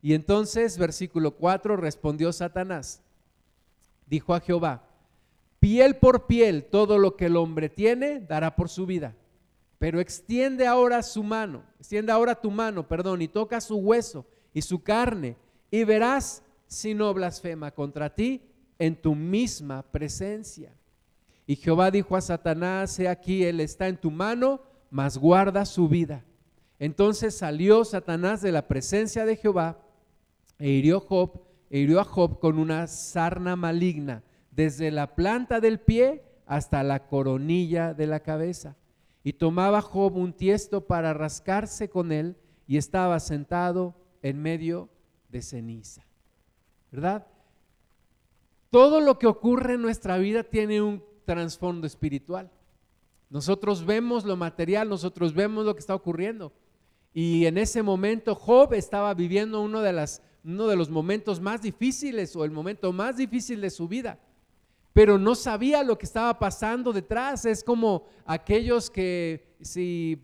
Y 0.00 0.14
entonces, 0.14 0.78
versículo 0.78 1.32
4, 1.32 1.76
respondió 1.76 2.32
Satanás, 2.32 3.02
dijo 4.06 4.34
a 4.34 4.40
Jehová, 4.40 4.86
piel 5.60 5.96
por 5.96 6.26
piel, 6.26 6.64
todo 6.64 6.98
lo 6.98 7.16
que 7.16 7.26
el 7.26 7.36
hombre 7.36 7.70
tiene, 7.70 8.20
dará 8.20 8.54
por 8.54 8.68
su 8.68 8.84
vida. 8.84 9.14
Pero 9.78 10.00
extiende 10.00 10.66
ahora 10.66 11.02
su 11.02 11.22
mano, 11.22 11.64
extiende 11.78 12.12
ahora 12.12 12.34
tu 12.34 12.50
mano, 12.50 12.86
perdón, 12.86 13.22
y 13.22 13.28
toca 13.28 13.60
su 13.60 13.76
hueso 13.76 14.26
y 14.52 14.60
su 14.62 14.82
carne, 14.82 15.36
y 15.70 15.84
verás 15.84 16.42
si 16.66 16.94
no 16.94 17.12
blasfema 17.14 17.70
contra 17.70 18.14
ti 18.14 18.42
en 18.78 18.96
tu 18.96 19.14
misma 19.14 19.82
presencia. 19.82 20.72
Y 21.46 21.56
Jehová 21.56 21.90
dijo 21.90 22.16
a 22.16 22.20
Satanás, 22.20 22.98
he 22.98 23.08
aquí, 23.08 23.44
él 23.44 23.60
está 23.60 23.88
en 23.88 23.96
tu 23.96 24.10
mano, 24.10 24.60
mas 24.90 25.18
guarda 25.18 25.64
su 25.66 25.88
vida. 25.88 26.24
Entonces 26.78 27.36
salió 27.36 27.84
Satanás 27.84 28.42
de 28.42 28.52
la 28.52 28.66
presencia 28.66 29.24
de 29.24 29.36
Jehová 29.36 29.78
e 30.58 30.70
hirió, 30.70 31.00
Job, 31.00 31.42
e 31.70 31.78
hirió 31.78 32.00
a 32.00 32.04
Job 32.04 32.38
con 32.38 32.58
una 32.58 32.86
sarna 32.86 33.56
maligna, 33.56 34.22
desde 34.50 34.90
la 34.90 35.14
planta 35.14 35.60
del 35.60 35.80
pie 35.80 36.22
hasta 36.46 36.82
la 36.82 37.06
coronilla 37.06 37.94
de 37.94 38.06
la 38.06 38.20
cabeza. 38.20 38.76
Y 39.22 39.34
tomaba 39.34 39.80
Job 39.80 40.16
un 40.16 40.32
tiesto 40.32 40.86
para 40.86 41.14
rascarse 41.14 41.88
con 41.88 42.12
él 42.12 42.36
y 42.66 42.76
estaba 42.76 43.18
sentado 43.20 43.94
en 44.22 44.40
medio 44.40 44.88
de 45.28 45.42
ceniza. 45.42 46.06
¿Verdad? 46.92 47.26
Todo 48.74 49.00
lo 49.00 49.20
que 49.20 49.28
ocurre 49.28 49.74
en 49.74 49.82
nuestra 49.82 50.18
vida 50.18 50.42
tiene 50.42 50.82
un 50.82 51.00
trasfondo 51.24 51.86
espiritual. 51.86 52.50
Nosotros 53.30 53.86
vemos 53.86 54.24
lo 54.24 54.36
material, 54.36 54.88
nosotros 54.88 55.32
vemos 55.32 55.64
lo 55.64 55.74
que 55.74 55.78
está 55.78 55.94
ocurriendo. 55.94 56.52
Y 57.12 57.46
en 57.46 57.56
ese 57.56 57.84
momento 57.84 58.34
Job 58.34 58.74
estaba 58.74 59.14
viviendo 59.14 59.60
uno 59.60 59.80
de, 59.80 60.08
uno 60.42 60.66
de 60.66 60.74
los 60.74 60.90
momentos 60.90 61.40
más 61.40 61.62
difíciles 61.62 62.34
o 62.34 62.44
el 62.44 62.50
momento 62.50 62.92
más 62.92 63.16
difícil 63.16 63.60
de 63.60 63.70
su 63.70 63.86
vida. 63.86 64.18
Pero 64.92 65.18
no 65.18 65.36
sabía 65.36 65.84
lo 65.84 65.96
que 65.96 66.06
estaba 66.06 66.36
pasando 66.36 66.92
detrás. 66.92 67.44
Es 67.44 67.62
como 67.62 68.06
aquellos 68.26 68.90
que 68.90 69.54
si 69.60 70.20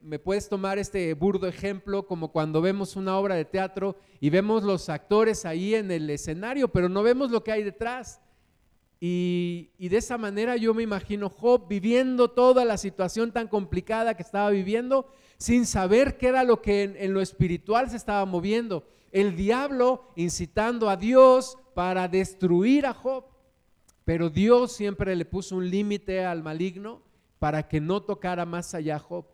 me, 0.00 0.18
puedes 0.18 0.48
tomar 0.48 0.78
este 0.80 1.14
burdo 1.14 1.46
ejemplo 1.46 2.04
como 2.04 2.32
cuando 2.32 2.60
vemos 2.60 2.96
una 2.96 3.16
obra 3.16 3.36
de 3.36 3.44
teatro 3.44 3.96
y 4.18 4.28
vemos 4.28 4.64
los 4.64 4.88
actores 4.88 5.44
ahí 5.44 5.76
en 5.76 5.92
el 5.92 6.10
escenario, 6.10 6.66
pero 6.66 6.88
no 6.88 7.04
vemos 7.04 7.30
lo 7.30 7.44
que 7.44 7.52
hay 7.52 7.62
detrás. 7.62 8.20
Y, 8.98 9.70
de 9.78 9.96
esa 9.96 10.18
manera 10.18 10.56
yo 10.56 10.74
me 10.74 10.82
imagino 10.82 11.28
Job 11.28 11.68
viviendo 11.68 12.30
toda 12.30 12.64
la 12.64 12.76
situación 12.76 13.30
tan 13.30 13.46
complicada 13.46 14.14
que 14.16 14.22
estaba 14.22 14.50
viviendo 14.50 15.06
sin 15.38 15.64
saber 15.64 16.18
qué 16.18 16.28
era 16.28 16.42
lo 16.42 16.60
que 16.60 16.82
en, 16.82 17.14
lo 17.14 17.20
espiritual 17.20 17.88
se 17.88 17.96
estaba 17.96 18.24
moviendo. 18.24 18.88
El 19.12 19.36
diablo 19.36 20.08
incitando 20.16 20.88
a 20.88 20.96
Dios 20.96 21.56
para 21.74 22.08
destruir 22.08 22.86
a 22.86 22.94
Job. 22.94 23.26
Pero 24.04 24.28
Dios 24.28 24.72
siempre 24.72 25.14
le 25.14 25.24
puso 25.24 25.56
un 25.56 25.70
límite 25.70 26.24
al 26.24 26.42
maligno 26.42 27.02
para 27.38 27.68
que 27.68 27.80
no 27.80 28.02
tocara 28.02 28.44
más 28.44 28.74
allá 28.74 28.98
Job. 28.98 29.31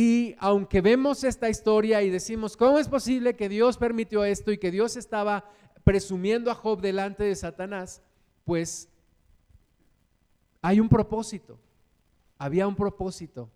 Y 0.00 0.36
aunque 0.38 0.80
vemos 0.80 1.24
esta 1.24 1.48
historia 1.48 2.02
y 2.02 2.08
decimos, 2.08 2.56
¿cómo 2.56 2.78
es 2.78 2.88
posible 2.88 3.34
que 3.34 3.48
Dios 3.48 3.76
permitió 3.76 4.24
esto 4.24 4.52
y 4.52 4.58
que 4.58 4.70
Dios 4.70 4.96
estaba 4.96 5.50
presumiendo 5.82 6.52
a 6.52 6.54
Job 6.54 6.80
delante 6.80 7.24
de 7.24 7.34
Satanás? 7.34 8.00
Pues 8.44 8.88
hay 10.62 10.78
un 10.78 10.88
propósito, 10.88 11.58
había 12.38 12.68
un 12.68 12.76
propósito 12.76 13.50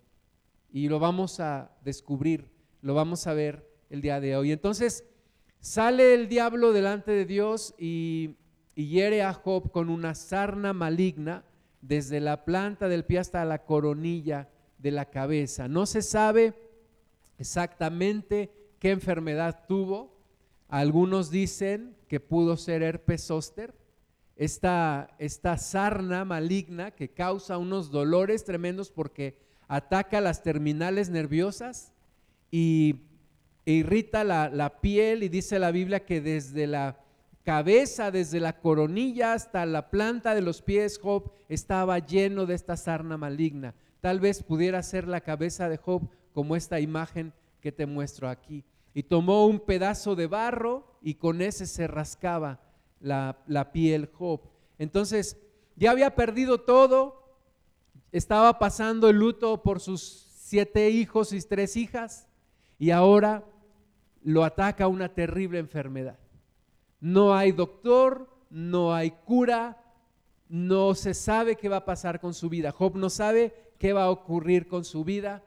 y 0.72 0.88
lo 0.88 0.98
vamos 0.98 1.38
a 1.38 1.70
descubrir, 1.84 2.50
lo 2.80 2.92
vamos 2.94 3.28
a 3.28 3.34
ver 3.34 3.64
el 3.88 4.00
día 4.00 4.18
de 4.18 4.36
hoy. 4.36 4.50
Entonces 4.50 5.04
sale 5.60 6.12
el 6.12 6.28
diablo 6.28 6.72
delante 6.72 7.12
de 7.12 7.24
Dios 7.24 7.72
y, 7.78 8.34
hiere 8.74 9.22
a 9.22 9.32
Job 9.32 9.70
con 9.70 9.88
una 9.88 10.16
sarna 10.16 10.72
maligna 10.72 11.44
desde 11.82 12.18
la 12.18 12.44
planta 12.44 12.88
del 12.88 13.04
pie 13.04 13.20
hasta 13.20 13.44
la 13.44 13.64
coronilla 13.64 14.48
de 14.82 14.90
la 14.90 15.06
cabeza. 15.06 15.68
No 15.68 15.86
se 15.86 16.02
sabe 16.02 16.54
exactamente 17.38 18.50
qué 18.78 18.90
enfermedad 18.90 19.64
tuvo. 19.66 20.12
Algunos 20.68 21.30
dicen 21.30 21.96
que 22.08 22.20
pudo 22.20 22.56
ser 22.56 22.82
herpes 22.82 23.26
zóster, 23.26 23.74
esta, 24.36 25.14
esta 25.18 25.56
sarna 25.56 26.24
maligna 26.24 26.90
que 26.90 27.10
causa 27.10 27.58
unos 27.58 27.90
dolores 27.90 28.44
tremendos 28.44 28.90
porque 28.90 29.38
ataca 29.68 30.20
las 30.20 30.42
terminales 30.42 31.10
nerviosas 31.10 31.92
y 32.50 33.02
irrita 33.64 34.24
la, 34.24 34.48
la 34.48 34.80
piel 34.80 35.22
y 35.22 35.28
dice 35.28 35.58
la 35.58 35.70
Biblia 35.70 36.04
que 36.04 36.20
desde 36.20 36.66
la 36.66 36.98
cabeza, 37.44 38.10
desde 38.10 38.40
la 38.40 38.58
coronilla 38.58 39.34
hasta 39.34 39.64
la 39.66 39.90
planta 39.90 40.34
de 40.34 40.42
los 40.42 40.62
pies, 40.62 40.98
Job 40.98 41.32
estaba 41.48 41.98
lleno 41.98 42.46
de 42.46 42.54
esta 42.54 42.76
sarna 42.76 43.16
maligna. 43.16 43.74
Tal 44.02 44.18
vez 44.18 44.42
pudiera 44.42 44.82
ser 44.82 45.06
la 45.06 45.20
cabeza 45.20 45.68
de 45.68 45.76
Job 45.76 46.10
como 46.34 46.56
esta 46.56 46.80
imagen 46.80 47.32
que 47.60 47.70
te 47.70 47.86
muestro 47.86 48.28
aquí. 48.28 48.64
Y 48.94 49.04
tomó 49.04 49.46
un 49.46 49.60
pedazo 49.60 50.16
de 50.16 50.26
barro 50.26 50.84
y 51.00 51.14
con 51.14 51.40
ese 51.40 51.66
se 51.68 51.86
rascaba 51.86 52.60
la, 52.98 53.70
piel 53.72 54.10
Job. 54.12 54.40
Entonces, 54.76 55.38
ya 55.76 55.92
había 55.92 56.16
perdido 56.16 56.62
todo, 56.62 57.38
estaba 58.10 58.58
pasando 58.58 59.08
el 59.08 59.18
luto 59.18 59.62
por 59.62 59.78
sus 59.78 60.26
siete 60.34 60.90
hijos 60.90 61.32
y 61.32 61.40
tres 61.40 61.76
hijas, 61.76 62.26
y 62.80 62.90
ahora 62.90 63.44
lo 64.24 64.42
ataca 64.42 64.88
una 64.88 65.14
terrible 65.14 65.60
enfermedad. 65.60 66.18
No 67.00 67.36
hay 67.36 67.52
doctor, 67.52 68.28
no 68.50 68.92
hay 68.92 69.12
cura, 69.12 69.80
no 70.48 70.96
se 70.96 71.14
sabe 71.14 71.54
qué 71.54 71.68
va 71.68 71.76
a 71.76 71.84
pasar 71.84 72.20
con 72.20 72.34
su 72.34 72.48
vida. 72.48 72.72
Job 72.72 72.96
no 72.96 73.08
sabe 73.08 73.54
qué 73.82 73.92
va 73.92 74.04
a 74.04 74.10
ocurrir 74.10 74.68
con 74.68 74.84
su 74.84 75.02
vida. 75.02 75.42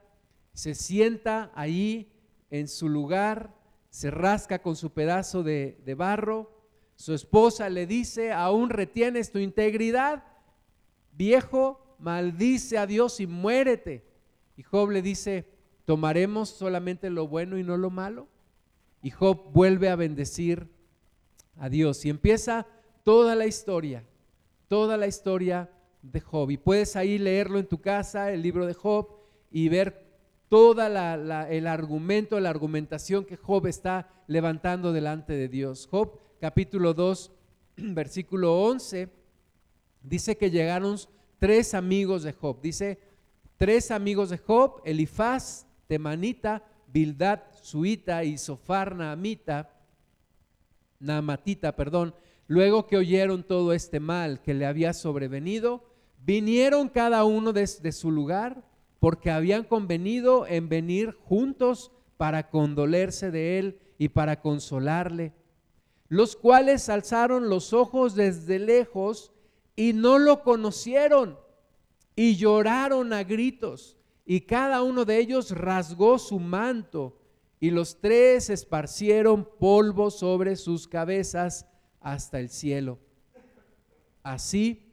Se 0.52 0.74
sienta 0.74 1.50
ahí 1.54 2.12
en 2.50 2.68
su 2.68 2.90
lugar, 2.90 3.54
se 3.88 4.10
rasca 4.10 4.60
con 4.60 4.76
su 4.76 4.90
pedazo 4.90 5.42
de, 5.42 5.94
barro. 5.96 6.52
Su 6.96 7.14
esposa 7.14 7.70
le 7.70 7.86
dice, 7.86 8.32
aún 8.32 8.68
retienes 8.68 9.32
tu 9.32 9.38
integridad, 9.38 10.22
viejo, 11.12 11.96
maldice 11.98 12.76
a 12.76 12.86
Dios 12.86 13.20
y 13.20 13.26
muérete. 13.26 14.04
Y 14.58 14.64
Job 14.64 14.90
le 14.90 15.00
dice, 15.00 15.48
¿tomaremos 15.86 16.50
solamente 16.50 17.08
lo 17.08 17.26
bueno 17.28 17.56
y 17.56 17.62
no 17.62 17.78
lo 17.78 17.88
malo? 17.88 18.28
Y 19.00 19.12
Job 19.12 19.50
vuelve 19.50 19.88
a 19.88 19.96
bendecir 19.96 20.68
a 21.56 21.70
Dios. 21.70 22.04
Y 22.04 22.10
empieza 22.10 22.66
toda 23.02 23.34
la 23.34 23.46
historia, 23.46 24.04
toda 24.68 24.98
la 24.98 25.06
historia 25.06 25.70
de 26.12 26.20
Job. 26.20 26.50
Y 26.50 26.56
puedes 26.56 26.96
ahí 26.96 27.18
leerlo 27.18 27.58
en 27.58 27.66
tu 27.66 27.80
casa, 27.80 28.32
el 28.32 28.42
libro 28.42 28.66
de 28.66 28.74
Job, 28.74 29.08
y 29.50 29.68
ver 29.68 30.04
toda 30.48 30.88
la, 30.88 31.50
el 31.50 31.66
argumento, 31.66 32.38
la 32.40 32.50
argumentación 32.50 33.24
que 33.24 33.36
Job 33.36 33.66
está 33.66 34.08
levantando 34.26 34.92
delante 34.92 35.32
de 35.34 35.48
Dios. 35.48 35.88
Job 35.90 36.18
capítulo 36.40 36.94
2, 36.94 37.32
versículo 37.76 38.60
11, 38.62 39.08
dice 40.02 40.36
que 40.36 40.50
llegaron 40.50 40.96
tres 41.38 41.74
amigos 41.74 42.22
de 42.22 42.32
Job. 42.32 42.60
Dice, 42.60 42.98
tres 43.56 43.90
amigos 43.90 44.30
de 44.30 44.38
Job, 44.38 44.80
Elifaz, 44.84 45.66
Temanita, 45.86 46.62
Bildad 46.92 47.40
Suita 47.62 48.24
y 48.24 48.38
Sofar 48.38 48.94
Naamita, 48.94 49.70
Naamatita, 50.98 51.76
perdón, 51.76 52.14
luego 52.46 52.86
que 52.86 52.96
oyeron 52.96 53.42
todo 53.42 53.72
este 53.72 54.00
mal 54.00 54.40
que 54.40 54.54
le 54.54 54.66
había 54.66 54.92
sobrevenido, 54.92 55.84
vinieron 56.26 56.88
cada 56.88 57.24
uno 57.24 57.52
desde 57.52 57.92
su 57.92 58.10
lugar 58.10 58.64
porque 58.98 59.30
habían 59.30 59.62
convenido 59.62 60.44
en 60.46 60.68
venir 60.68 61.12
juntos 61.12 61.92
para 62.16 62.50
condolerse 62.50 63.30
de 63.30 63.60
él 63.60 63.80
y 63.96 64.08
para 64.08 64.40
consolarle, 64.40 65.32
los 66.08 66.34
cuales 66.34 66.88
alzaron 66.88 67.48
los 67.48 67.72
ojos 67.72 68.16
desde 68.16 68.58
lejos 68.58 69.32
y 69.76 69.92
no 69.92 70.18
lo 70.18 70.42
conocieron 70.42 71.38
y 72.16 72.34
lloraron 72.36 73.12
a 73.12 73.22
gritos 73.22 73.96
y 74.24 74.40
cada 74.40 74.82
uno 74.82 75.04
de 75.04 75.18
ellos 75.18 75.52
rasgó 75.52 76.18
su 76.18 76.40
manto 76.40 77.20
y 77.60 77.70
los 77.70 78.00
tres 78.00 78.50
esparcieron 78.50 79.48
polvo 79.60 80.10
sobre 80.10 80.56
sus 80.56 80.88
cabezas 80.88 81.66
hasta 82.00 82.40
el 82.40 82.48
cielo. 82.48 82.98
Así 84.24 84.85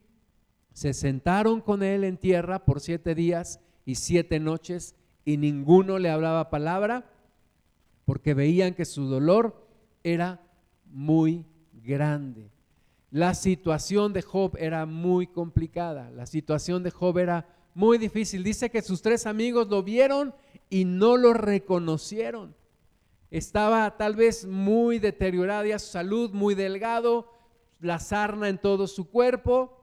se 0.74 0.94
sentaron 0.94 1.62
con 1.62 1.84
él 1.84 2.04
en 2.04 2.18
tierra 2.18 2.66
por 2.66 2.80
siete 2.80 3.16
días 3.16 3.60
y 3.86 3.96
siete 3.96 4.40
noches 4.40 4.96
y 5.26 5.38
ninguno 5.38 6.00
le 6.00 6.10
hablaba 6.10 6.50
palabra 6.50 7.06
porque 8.06 8.34
veían 8.34 8.74
que 8.74 8.86
su 8.86 9.06
dolor 9.06 9.66
era 10.04 10.42
muy 10.86 11.46
grande. 11.84 12.50
La 13.12 13.36
situación 13.36 14.12
de 14.12 14.24
Job 14.24 14.56
era 14.58 14.86
muy 14.86 15.28
complicada, 15.28 16.10
la 16.12 16.26
situación 16.26 16.84
de 16.84 16.92
Job 16.92 17.20
era 17.20 17.48
muy 17.76 17.98
difícil. 17.98 18.44
Dice 18.44 18.70
que 18.70 18.82
sus 18.82 19.02
tres 19.02 19.28
amigos 19.28 19.68
lo 19.70 19.84
vieron 19.84 20.34
y 20.70 20.86
no 20.86 21.18
lo 21.18 21.34
reconocieron. 21.34 22.56
Estaba 23.30 23.98
tal 23.98 24.16
vez 24.16 24.46
muy 24.46 25.00
deteriorada 25.00 25.66
ya 25.66 25.80
su 25.80 25.92
salud, 25.92 26.32
muy 26.34 26.56
delgado, 26.56 27.32
la 27.80 28.00
sarna 28.00 28.50
en 28.50 28.58
todo 28.58 28.88
su 28.88 29.10
cuerpo, 29.10 29.83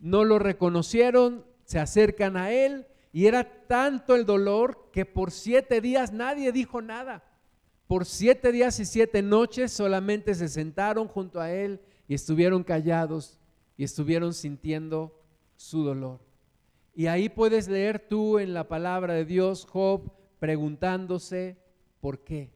no 0.00 0.24
lo 0.24 0.38
reconocieron, 0.38 1.44
se 1.64 1.78
acercan 1.78 2.36
a 2.36 2.50
él 2.50 2.86
y 3.12 3.26
era 3.26 3.66
tanto 3.66 4.16
el 4.16 4.26
dolor 4.26 4.90
que 4.92 5.04
por 5.04 5.30
siete 5.30 5.80
días 5.80 6.12
nadie 6.12 6.52
dijo 6.52 6.82
nada. 6.82 7.24
Por 7.86 8.06
siete 8.06 8.52
días 8.52 8.78
y 8.80 8.84
siete 8.84 9.20
noches 9.22 9.72
solamente 9.72 10.34
se 10.34 10.48
sentaron 10.48 11.08
junto 11.08 11.40
a 11.40 11.52
él 11.52 11.80
y 12.08 12.14
estuvieron 12.14 12.64
callados 12.64 13.38
y 13.76 13.84
estuvieron 13.84 14.32
sintiendo 14.32 15.20
su 15.56 15.84
dolor. 15.84 16.20
Y 16.94 17.06
ahí 17.06 17.28
puedes 17.28 17.68
leer 17.68 17.98
tú 17.98 18.38
en 18.38 18.54
la 18.54 18.68
palabra 18.68 19.14
de 19.14 19.24
Dios, 19.24 19.66
Job, 19.68 20.12
preguntándose, 20.38 21.56
¿por 22.00 22.24
qué? 22.24 22.50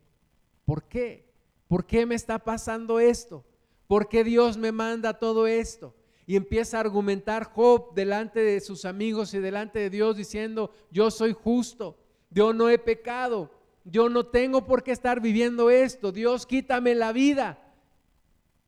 ¿Por 0.64 0.84
qué? 0.84 1.32
¿Por 1.68 1.86
qué 1.86 2.06
me 2.06 2.14
está 2.14 2.38
pasando 2.38 3.00
esto? 3.00 3.44
¿Por 3.86 4.08
qué 4.08 4.24
Dios 4.24 4.56
me 4.56 4.72
manda 4.72 5.18
todo 5.18 5.46
esto? 5.46 5.94
Y 6.26 6.36
empieza 6.36 6.78
a 6.78 6.80
argumentar 6.80 7.44
Job 7.44 7.94
delante 7.94 8.40
de 8.40 8.60
sus 8.60 8.84
amigos 8.84 9.34
y 9.34 9.38
delante 9.38 9.78
de 9.78 9.90
Dios 9.90 10.16
diciendo, 10.16 10.70
yo 10.90 11.10
soy 11.10 11.32
justo, 11.32 11.98
yo 12.30 12.52
no 12.52 12.70
he 12.70 12.78
pecado, 12.78 13.50
yo 13.84 14.08
no 14.08 14.26
tengo 14.26 14.64
por 14.64 14.82
qué 14.82 14.92
estar 14.92 15.20
viviendo 15.20 15.70
esto. 15.70 16.12
Dios, 16.12 16.46
quítame 16.46 16.94
la 16.94 17.12
vida. 17.12 17.60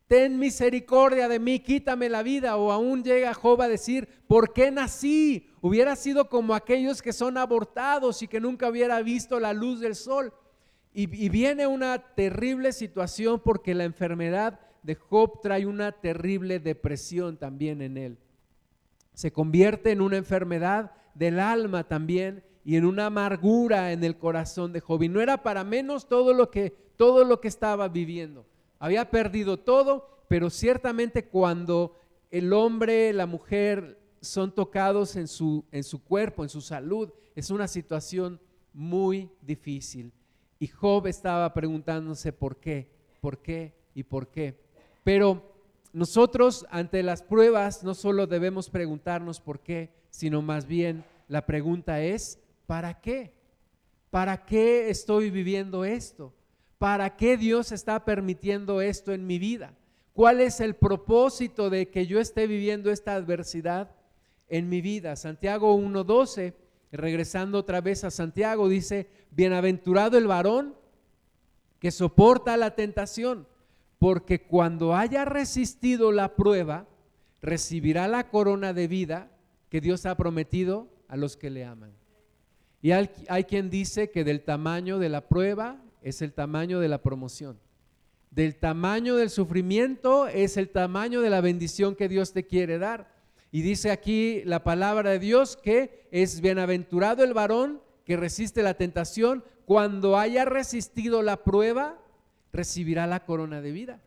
Ten 0.07 0.39
misericordia 0.39 1.29
de 1.29 1.41
mí, 1.41 1.59
quítame 1.61 2.09
la 2.09 2.23
vida. 2.23 2.57
O 2.57 2.71
aún 2.71 3.03
llega 3.03 3.33
Job 3.33 3.63
a 3.63 3.69
decir, 3.69 4.09
¿por 4.29 4.53
qué 4.53 4.71
nací? 4.71 5.49
Hubiera 5.63 5.97
sido 5.97 6.29
como 6.29 6.55
aquellos 6.55 7.01
que 7.01 7.15
son 7.15 7.39
abortados 7.39 8.23
y 8.23 8.29
que 8.29 8.39
nunca 8.39 8.69
hubiera 8.69 9.01
visto 9.01 9.41
la 9.41 9.55
luz 9.55 9.81
del 9.81 9.95
sol. 9.95 10.33
Y, 10.93 11.25
y 11.25 11.29
viene 11.31 11.67
una 11.67 11.99
terrible 12.15 12.73
situación 12.73 13.41
porque 13.41 13.75
la 13.75 13.85
enfermedad 13.85 14.61
de 14.87 14.95
Job 14.95 15.41
trae 15.43 15.67
una 15.67 15.91
terrible 15.91 16.61
depresión 16.61 17.37
también 17.37 17.83
en 17.83 17.97
él. 17.97 18.19
Se 19.15 19.33
convierte 19.33 19.91
en 19.91 20.01
una 20.01 20.17
enfermedad 20.17 20.93
del 21.13 21.41
alma 21.41 21.89
también 21.89 22.45
y 22.65 22.77
en 22.77 22.85
una 22.85 23.07
amargura 23.07 23.91
en 23.91 24.05
el 24.05 24.17
corazón 24.17 24.73
de 24.73 24.79
Job. 24.79 25.03
Y 25.03 25.09
no 25.09 25.21
era 25.21 25.43
para 25.43 25.65
menos 25.65 26.09
todo 26.09 26.33
lo 26.33 26.53
que, 26.53 26.71
todo 26.97 27.25
lo 27.25 27.41
que 27.41 27.49
estaba 27.49 27.89
viviendo. 27.89 28.47
Había 28.79 29.11
perdido 29.11 29.57
todo, 29.57 30.09
pero 30.29 30.51
ciertamente 30.51 31.27
cuando 31.27 31.97
el 32.31 32.53
hombre, 32.53 33.13
la 33.13 33.27
mujer 33.27 33.99
son 34.21 34.55
tocados 34.55 35.17
en 35.17 35.27
su, 35.27 35.65
en 35.73 35.83
su 35.83 36.05
cuerpo, 36.05 36.45
en 36.45 36.49
su 36.49 36.61
salud, 36.61 37.13
es 37.35 37.51
una 37.51 37.67
situación 37.67 38.39
muy 38.73 39.33
difícil. 39.43 40.13
Y 40.61 40.69
Job 40.69 41.09
estaba 41.09 41.53
preguntándose 41.53 42.33
por 42.33 42.59
qué, 42.59 42.89
por 43.21 43.39
qué 43.39 43.75
y 43.97 44.05
por 44.05 44.29
qué. 44.29 44.66
Pero 45.07 45.41
nosotros 45.93 46.67
ante 46.69 47.05
las 47.05 47.23
pruebas 47.23 47.85
no 47.85 47.95
solo 47.95 48.27
debemos 48.27 48.71
preguntarnos 48.71 49.41
por 49.41 49.61
qué, 49.61 49.93
sino 50.11 50.43
más 50.43 50.67
bien 50.67 51.05
la 51.29 51.47
pregunta 51.47 52.03
es, 52.03 52.41
¿Para 52.67 53.01
qué? 53.01 53.33
¿Para 54.11 54.45
qué 54.45 54.91
estoy 54.91 55.31
viviendo 55.31 55.85
esto? 55.85 56.35
¿Para 56.79 57.17
qué 57.17 57.37
Dios 57.37 57.71
está 57.71 58.05
permitiendo 58.05 58.81
esto 58.81 59.13
en 59.13 59.29
mi 59.29 59.39
vida? 59.39 59.75
¿Cuál 60.13 60.41
es 60.41 60.59
el 60.59 60.75
propósito 60.75 61.71
de 61.71 61.89
que 61.89 62.09
yo 62.09 62.19
esté 62.19 62.49
viviendo 62.49 62.91
esta 62.91 63.15
adversidad 63.15 63.93
en 64.49 64.69
mi 64.69 64.81
vida? 64.81 65.15
Santiago 65.15 65.79
1.12, 65.79 66.55
regresando 66.91 67.59
otra 67.59 67.81
vez 67.81 68.03
a 68.03 68.11
Santiago, 68.11 68.69
dice, 68.69 69.09
bienaventurado 69.31 70.19
el 70.19 70.27
varón 70.27 70.75
que 71.79 71.93
soporta 71.93 72.57
la 72.57 72.75
tentación, 72.75 73.47
porque 73.99 74.43
cuando 74.43 74.95
haya 74.95 75.25
resistido 75.25 76.13
la 76.13 76.37
prueba, 76.37 76.87
recibirá 77.41 78.09
la 78.09 78.29
corona 78.29 78.73
de 78.73 78.89
vida 78.89 79.31
que 79.69 79.81
Dios 79.81 80.07
ha 80.07 80.17
prometido 80.17 80.89
a 81.09 81.17
los 81.17 81.37
que 81.37 81.51
le 81.51 81.65
aman. 81.65 81.93
Y 82.83 82.93
hay, 82.93 83.45
quien 83.45 83.71
dice 83.71 84.11
que 84.11 84.23
del 84.23 84.43
tamaño 84.43 84.99
de 84.99 85.09
la 85.09 85.29
prueba 85.29 85.83
es 86.03 86.23
el 86.23 86.33
tamaño 86.33 86.79
de 86.79 86.89
la 86.89 87.03
promoción. 87.03 87.59
Del 88.31 88.57
tamaño 88.57 89.17
del 89.17 89.31
sufrimiento 89.31 90.29
es 90.29 90.57
el 90.57 90.69
tamaño 90.69 91.21
de 91.21 91.31
la 91.31 91.41
bendición 91.41 91.97
que 91.97 92.09
Dios 92.09 92.33
te 92.33 92.47
quiere 92.47 92.79
dar. 92.79 93.13
Y 93.51 93.63
dice 93.63 93.91
aquí 93.91 94.43
la 94.45 94.63
palabra 94.63 95.11
de 95.11 95.19
Dios 95.19 95.57
que 95.57 96.07
es 96.11 96.41
bienaventurado 96.41 97.25
el 97.25 97.33
varón 97.33 97.81
que 98.05 98.17
resiste 98.17 98.63
la 98.63 98.75
tentación, 98.75 99.43
cuando 99.65 100.17
haya 100.17 100.45
resistido 100.45 101.23
la 101.23 101.43
prueba, 101.43 101.99
recibirá 102.57 103.07
la 103.07 103.25
corona 103.25 103.61
de 103.61 103.73
vida. 103.73 104.01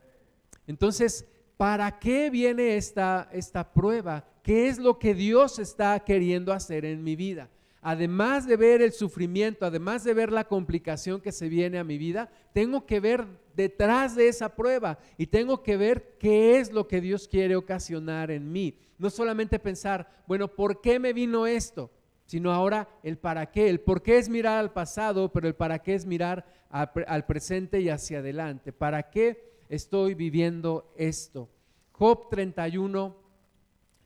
Entonces, 0.68 1.26
¿para 1.58 2.00
qué 2.00 2.30
viene 2.30 2.76
esta, 2.76 3.30
esta 3.32 3.72
prueba? 3.72 4.26
¿Qué 4.44 4.68
es 4.68 4.78
lo 4.78 5.00
que 5.00 5.14
Dios 5.14 5.60
está 5.60 6.00
queriendo 6.02 6.52
hacer 6.52 6.86
en 6.86 7.04
mi 7.04 7.16
vida? 7.16 7.50
además 7.82 8.46
de 8.46 8.58
ver 8.58 8.82
el 8.82 8.92
sufrimiento, 8.92 9.66
además 9.66 10.04
de 10.04 10.14
ver 10.14 10.32
la 10.32 10.44
complicación 10.44 11.22
que 11.22 11.32
se 11.32 11.50
viene 11.50 11.80
a 11.80 11.84
mi 11.84 11.98
vida, 11.98 12.30
tengo 12.54 12.86
que 12.86 13.00
ver 13.00 13.26
detrás 13.56 14.16
de 14.16 14.28
esa 14.28 14.56
prueba 14.56 15.00
y 15.18 15.28
tengo 15.28 15.64
que 15.64 15.78
ver 15.78 16.18
qué 16.20 16.60
es 16.60 16.72
lo 16.72 16.88
que 16.88 17.02
Dios 17.02 17.28
quiere 17.28 17.56
ocasionar 17.56 18.32
en 18.32 18.52
mí. 18.52 18.78
No 18.98 19.10
solamente 19.10 19.60
pensar, 19.60 20.10
bueno, 20.28 20.48
¿por 20.48 20.82
qué 20.82 21.00
me 21.00 21.14
vino 21.14 21.48
esto? 21.48 21.90
Sino 22.26 22.52
ahora 22.52 22.88
el 23.02 23.18
para 23.18 23.50
qué. 23.50 23.70
El 23.70 23.80
por 23.80 24.04
qué 24.04 24.18
es 24.18 24.30
mirar 24.30 24.60
al 24.60 24.72
pasado, 24.72 25.32
pero 25.32 25.48
el 25.48 25.56
para 25.56 25.80
qué 25.80 25.96
es 25.96 26.06
mirar 26.06 26.46
al 26.70 27.26
presente 27.26 27.82
y 27.82 27.90
hacia 27.90 28.20
adelante. 28.20 28.72
¿Para 28.72 29.10
qué 29.10 29.64
estoy 29.70 30.14
viviendo 30.14 30.94
esto? 30.96 31.50
Job 31.92 32.30
31 32.30 33.30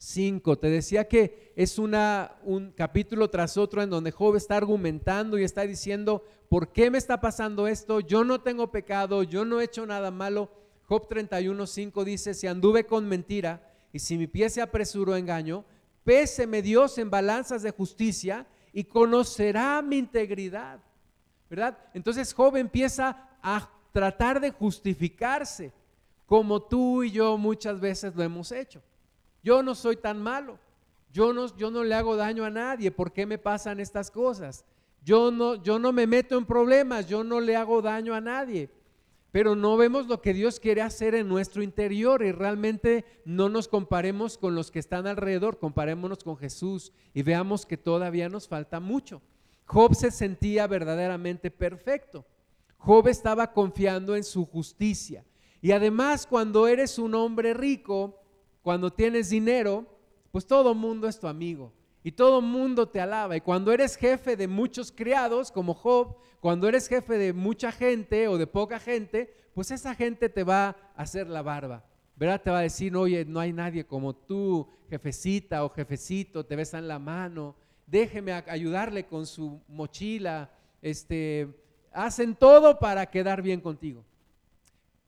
5. 0.04 0.58
Te 0.58 0.70
decía 0.70 1.08
que 1.08 1.54
es 1.56 1.80
un 1.80 2.74
capítulo 2.76 3.30
tras 3.30 3.58
otro 3.58 3.82
en 3.82 3.90
donde 3.90 4.12
Job 4.12 4.36
está 4.36 4.58
argumentando 4.58 5.40
y 5.40 5.44
está 5.44 5.62
diciendo, 5.62 6.26
¿por 6.50 6.74
qué 6.74 6.92
me 6.92 6.98
está 6.98 7.22
pasando 7.22 7.68
esto? 7.68 8.02
Yo 8.02 8.26
no 8.26 8.42
tengo 8.42 8.70
pecado, 8.70 9.24
yo 9.24 9.46
no 9.46 9.62
he 9.62 9.66
hecho 9.66 9.86
nada 9.86 10.12
malo. 10.12 10.52
Job 10.84 11.08
31, 11.08 11.66
5 11.66 12.04
dice, 12.04 12.34
si 12.34 12.48
anduve 12.48 12.86
con 12.86 13.08
mentira 13.08 13.72
y 13.94 14.00
si 14.00 14.18
mi 14.18 14.28
pie 14.28 14.50
se 14.50 14.62
apresuró 14.62 15.14
a 15.14 15.20
engaño, 15.20 15.64
péseme 16.04 16.62
Dios 16.62 16.98
en 16.98 17.10
balanzas 17.10 17.64
de 17.64 17.72
justicia 17.72 18.46
y 18.74 18.84
conocerá 18.84 19.82
mi 19.82 19.98
integridad. 19.98 20.82
Entonces 21.94 22.34
Job 22.34 22.56
empieza 22.58 23.30
a 23.42 23.70
tratar 23.92 24.40
de 24.40 24.52
justificarse 24.52 25.72
como 26.26 26.62
tú 26.62 27.04
y 27.04 27.12
yo 27.12 27.38
muchas 27.38 27.80
veces 27.80 28.16
lo 28.16 28.24
hemos 28.24 28.52
hecho. 28.52 28.82
Yo 29.44 29.62
no 29.62 29.76
soy 29.76 29.98
tan 29.98 30.22
malo. 30.22 30.58
Yo 31.12 31.32
no, 31.32 31.56
yo 31.58 31.70
no 31.70 31.84
le 31.84 31.94
hago 31.94 32.16
daño 32.16 32.44
a 32.44 32.50
nadie. 32.50 32.90
¿Por 32.92 33.12
qué 33.12 33.26
me 33.26 33.38
pasan 33.38 33.80
estas 33.80 34.10
cosas? 34.10 34.66
Yo 35.04 35.30
no, 35.32 35.56
yo 35.56 35.78
no 35.78 35.92
me 35.92 36.08
meto 36.08 36.38
en 36.38 36.46
problemas. 36.46 37.08
Yo 37.08 37.24
no 37.24 37.40
le 37.40 37.56
hago 37.56 37.82
daño 37.82 38.16
a 38.16 38.22
nadie. 38.22 38.70
Pero 39.32 39.56
no 39.56 39.78
vemos 39.78 40.08
lo 40.08 40.22
que 40.22 40.34
Dios 40.34 40.60
quiere 40.60 40.82
hacer 40.82 41.14
en 41.16 41.28
nuestro 41.28 41.62
interior 41.62 42.24
y 42.24 42.32
realmente 42.32 43.04
no 43.26 43.50
nos 43.50 43.68
comparemos 43.68 44.38
con 44.38 44.54
los 44.54 44.70
que 44.70 44.78
están 44.78 45.08
alrededor, 45.08 45.58
comparémonos 45.58 46.24
con 46.24 46.38
Jesús 46.38 46.94
y 47.16 47.24
veamos 47.24 47.66
que 47.66 47.76
todavía 47.76 48.30
nos 48.30 48.48
falta 48.48 48.80
mucho. 48.80 49.24
Job 49.66 49.96
se 49.96 50.12
sentía 50.12 50.68
verdaderamente 50.68 51.50
perfecto. 51.52 52.26
Job 52.78 53.08
estaba 53.08 53.54
confiando 53.54 54.16
en 54.16 54.24
su 54.24 54.46
justicia. 54.46 55.24
Y 55.62 55.72
además 55.72 56.28
cuando 56.28 56.68
eres 56.68 57.00
un 57.00 57.16
hombre 57.16 57.54
rico, 57.54 58.22
cuando 58.62 58.92
tienes 58.92 59.30
dinero, 59.30 59.86
pues 60.32 60.46
todo 60.46 60.74
mundo 60.74 61.08
es 61.08 61.20
tu 61.20 61.28
amigo 61.28 61.72
y 62.04 62.12
todo 62.12 62.42
mundo 62.42 62.90
te 62.90 63.00
alaba. 63.00 63.38
Y 63.38 63.42
cuando 63.42 63.72
eres 63.72 63.96
jefe 63.96 64.36
de 64.36 64.48
muchos 64.48 64.92
criados, 64.92 65.52
como 65.52 65.74
Job, 65.74 66.18
cuando 66.42 66.68
eres 66.68 66.88
jefe 66.88 67.18
de 67.18 67.32
mucha 67.32 67.72
gente 67.72 68.28
o 68.28 68.38
de 68.38 68.46
poca 68.46 68.80
gente, 68.80 69.34
pues 69.54 69.72
esa 69.72 69.96
gente 69.96 70.28
te 70.28 70.44
va 70.44 70.70
a 70.70 71.02
hacer 71.02 71.28
la 71.28 71.42
barba. 71.42 71.86
¿Verdad? 72.16 72.42
Te 72.42 72.52
va 72.52 72.60
a 72.60 72.64
decir, 72.64 72.96
oye, 72.96 73.26
no 73.26 73.40
hay 73.40 73.54
nadie 73.54 73.88
como 73.88 74.14
tú, 74.14 74.68
jefecita 74.90 75.64
o 75.64 75.70
jefecito, 75.70 76.46
te 76.46 76.56
besan 76.56 76.88
la 76.88 77.00
mano, 77.00 77.56
déjeme 77.94 78.34
ayudarle 78.34 79.06
con 79.06 79.28
su 79.28 79.62
mochila, 79.68 80.52
este, 80.82 81.48
hacen 81.92 82.36
todo 82.36 82.80
para 82.80 83.06
quedar 83.06 83.44
bien 83.44 83.62
contigo. 83.62 84.04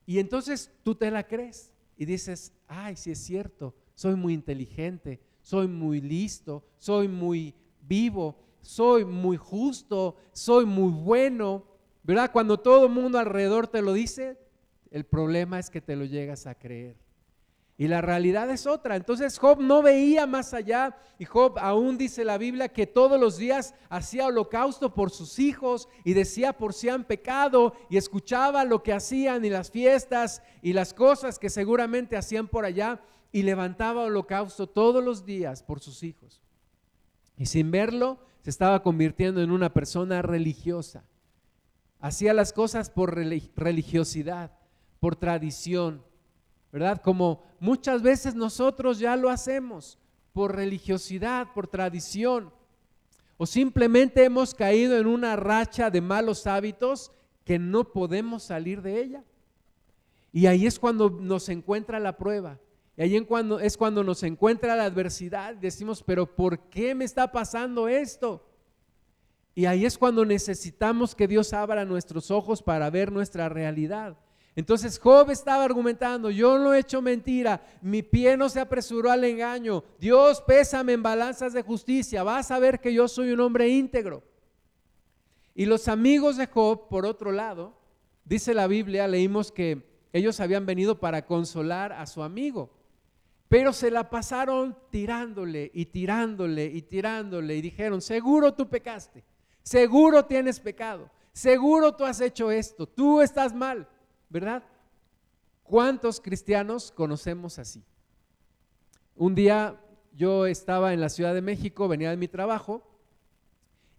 Y 0.06 0.20
entonces 0.20 0.70
tú 0.84 0.94
te 0.94 1.10
la 1.10 1.26
crees 1.26 1.72
y 1.96 2.04
dices, 2.04 2.52
ay, 2.68 2.94
sí 2.94 3.10
es 3.10 3.18
cierto, 3.18 3.74
soy 3.96 4.14
muy 4.14 4.34
inteligente, 4.34 5.20
soy 5.42 5.66
muy 5.66 6.00
listo, 6.00 6.64
soy 6.78 7.08
muy 7.08 7.56
vivo, 7.80 8.38
soy 8.60 9.04
muy 9.04 9.36
justo, 9.36 10.14
soy 10.30 10.64
muy 10.64 10.92
bueno. 10.92 11.64
¿Verdad? 12.04 12.30
Cuando 12.30 12.56
todo 12.56 12.86
el 12.86 12.92
mundo 12.92 13.18
alrededor 13.18 13.66
te 13.66 13.82
lo 13.82 13.94
dice, 13.94 14.38
el 14.92 15.02
problema 15.02 15.58
es 15.58 15.70
que 15.70 15.80
te 15.80 15.96
lo 15.96 16.04
llegas 16.04 16.46
a 16.46 16.54
creer. 16.54 16.94
Y 17.78 17.88
la 17.88 18.00
realidad 18.00 18.50
es 18.50 18.66
otra. 18.66 18.96
Entonces 18.96 19.38
Job 19.38 19.60
no 19.60 19.82
veía 19.82 20.26
más 20.26 20.54
allá 20.54 20.96
y 21.18 21.26
Job 21.26 21.58
aún 21.58 21.98
dice 21.98 22.24
la 22.24 22.38
Biblia 22.38 22.70
que 22.70 22.86
todos 22.86 23.20
los 23.20 23.36
días 23.36 23.74
hacía 23.90 24.26
holocausto 24.26 24.94
por 24.94 25.10
sus 25.10 25.38
hijos 25.38 25.86
y 26.02 26.14
decía 26.14 26.54
por 26.54 26.72
si 26.72 26.88
han 26.88 27.04
pecado 27.04 27.74
y 27.90 27.98
escuchaba 27.98 28.64
lo 28.64 28.82
que 28.82 28.94
hacían 28.94 29.44
y 29.44 29.50
las 29.50 29.70
fiestas 29.70 30.42
y 30.62 30.72
las 30.72 30.94
cosas 30.94 31.38
que 31.38 31.50
seguramente 31.50 32.16
hacían 32.16 32.48
por 32.48 32.64
allá 32.64 33.00
y 33.30 33.42
levantaba 33.42 34.04
holocausto 34.04 34.66
todos 34.66 35.04
los 35.04 35.26
días 35.26 35.62
por 35.62 35.80
sus 35.80 36.02
hijos. 36.02 36.40
Y 37.36 37.44
sin 37.44 37.70
verlo 37.70 38.18
se 38.40 38.48
estaba 38.48 38.82
convirtiendo 38.82 39.42
en 39.42 39.50
una 39.50 39.74
persona 39.74 40.22
religiosa. 40.22 41.04
Hacía 42.00 42.32
las 42.32 42.54
cosas 42.54 42.88
por 42.88 43.14
religiosidad, 43.14 44.52
por 44.98 45.16
tradición 45.16 46.02
¿verdad? 46.72 47.00
Como 47.02 47.42
muchas 47.60 48.02
veces 48.02 48.34
nosotros 48.34 48.98
ya 48.98 49.16
lo 49.16 49.30
hacemos 49.30 49.98
por 50.32 50.54
religiosidad, 50.54 51.52
por 51.54 51.66
tradición, 51.66 52.52
o 53.38 53.46
simplemente 53.46 54.24
hemos 54.24 54.54
caído 54.54 54.96
en 54.96 55.06
una 55.06 55.36
racha 55.36 55.90
de 55.90 56.00
malos 56.00 56.46
hábitos 56.46 57.12
que 57.44 57.58
no 57.58 57.92
podemos 57.92 58.42
salir 58.42 58.82
de 58.82 59.00
ella. 59.00 59.24
Y 60.32 60.46
ahí 60.46 60.66
es 60.66 60.78
cuando 60.78 61.10
nos 61.10 61.48
encuentra 61.48 62.00
la 62.00 62.16
prueba. 62.16 62.58
Y 62.96 63.02
ahí 63.02 63.20
cuando, 63.22 63.60
es 63.60 63.76
cuando 63.76 64.02
nos 64.02 64.22
encuentra 64.22 64.74
la 64.74 64.84
adversidad. 64.84 65.54
Decimos, 65.54 66.02
pero 66.02 66.34
¿por 66.34 66.58
qué 66.70 66.94
me 66.94 67.04
está 67.04 67.30
pasando 67.30 67.88
esto? 67.88 68.46
Y 69.54 69.66
ahí 69.66 69.86
es 69.86 69.96
cuando 69.96 70.24
necesitamos 70.24 71.14
que 71.14 71.28
Dios 71.28 71.52
abra 71.52 71.84
nuestros 71.84 72.30
ojos 72.30 72.62
para 72.62 72.90
ver 72.90 73.12
nuestra 73.12 73.48
realidad. 73.48 74.16
Entonces 74.56 74.98
Job 74.98 75.30
estaba 75.30 75.64
argumentando, 75.64 76.30
yo 76.30 76.58
no 76.58 76.72
he 76.72 76.78
hecho 76.78 77.02
mentira, 77.02 77.62
mi 77.82 78.02
pie 78.02 78.38
no 78.38 78.48
se 78.48 78.58
apresuró 78.58 79.10
al 79.10 79.22
engaño, 79.24 79.84
Dios 80.00 80.40
pésame 80.40 80.94
en 80.94 81.02
balanzas 81.02 81.52
de 81.52 81.60
justicia, 81.62 82.22
vas 82.22 82.50
a 82.50 82.58
ver 82.58 82.80
que 82.80 82.94
yo 82.94 83.06
soy 83.06 83.32
un 83.32 83.40
hombre 83.40 83.68
íntegro. 83.68 84.22
Y 85.54 85.66
los 85.66 85.88
amigos 85.88 86.38
de 86.38 86.46
Job, 86.46 86.88
por 86.88 87.04
otro 87.04 87.32
lado, 87.32 87.74
dice 88.24 88.54
la 88.54 88.66
Biblia, 88.66 89.06
leímos 89.06 89.52
que 89.52 89.82
ellos 90.14 90.40
habían 90.40 90.64
venido 90.64 90.98
para 91.00 91.26
consolar 91.26 91.92
a 91.92 92.06
su 92.06 92.22
amigo, 92.22 92.70
pero 93.48 93.74
se 93.74 93.90
la 93.90 94.08
pasaron 94.08 94.74
tirándole 94.88 95.70
y 95.74 95.84
tirándole 95.84 96.64
y 96.64 96.80
tirándole 96.80 97.56
y 97.56 97.60
dijeron, 97.60 98.00
seguro 98.00 98.54
tú 98.54 98.66
pecaste, 98.70 99.22
seguro 99.62 100.24
tienes 100.24 100.60
pecado, 100.60 101.10
seguro 101.34 101.94
tú 101.94 102.06
has 102.06 102.22
hecho 102.22 102.50
esto, 102.50 102.86
tú 102.86 103.20
estás 103.20 103.54
mal. 103.54 103.86
¿Verdad? 104.28 104.64
¿Cuántos 105.62 106.20
cristianos 106.20 106.92
conocemos 106.92 107.58
así? 107.58 107.84
Un 109.16 109.34
día 109.34 109.80
yo 110.12 110.46
estaba 110.46 110.92
en 110.92 111.00
la 111.00 111.08
Ciudad 111.08 111.34
de 111.34 111.42
México, 111.42 111.88
venía 111.88 112.10
de 112.10 112.16
mi 112.16 112.28
trabajo 112.28 112.82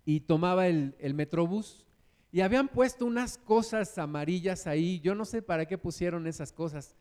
y 0.06 0.22
tomaba 0.22 0.68
el, 0.68 0.96
metrobús 1.14 1.86
y 2.32 2.42
habían 2.42 2.68
puesto 2.68 3.06
unas 3.06 3.38
cosas 3.38 3.98
amarillas 3.98 4.68
ahí, 4.68 5.00
yo 5.00 5.16
no 5.16 5.26
sé 5.26 5.42
para 5.42 5.66
qué 5.66 5.78
pusieron 5.78 6.28
esas 6.28 6.52
cosas, 6.52 6.96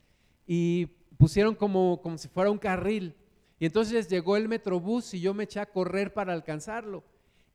y 0.46 0.86
pusieron 1.18 1.54
como, 1.54 2.00
como 2.02 2.18
si 2.18 2.28
fuera 2.28 2.50
un 2.50 2.58
carril. 2.58 3.14
Y 3.58 3.66
entonces 3.66 4.08
llegó 4.08 4.36
el 4.36 4.48
metrobús 4.48 5.12
y 5.14 5.20
yo 5.20 5.34
me 5.34 5.44
eché 5.44 5.60
a 5.60 5.66
correr 5.66 6.12
para 6.12 6.32
alcanzarlo. 6.32 7.02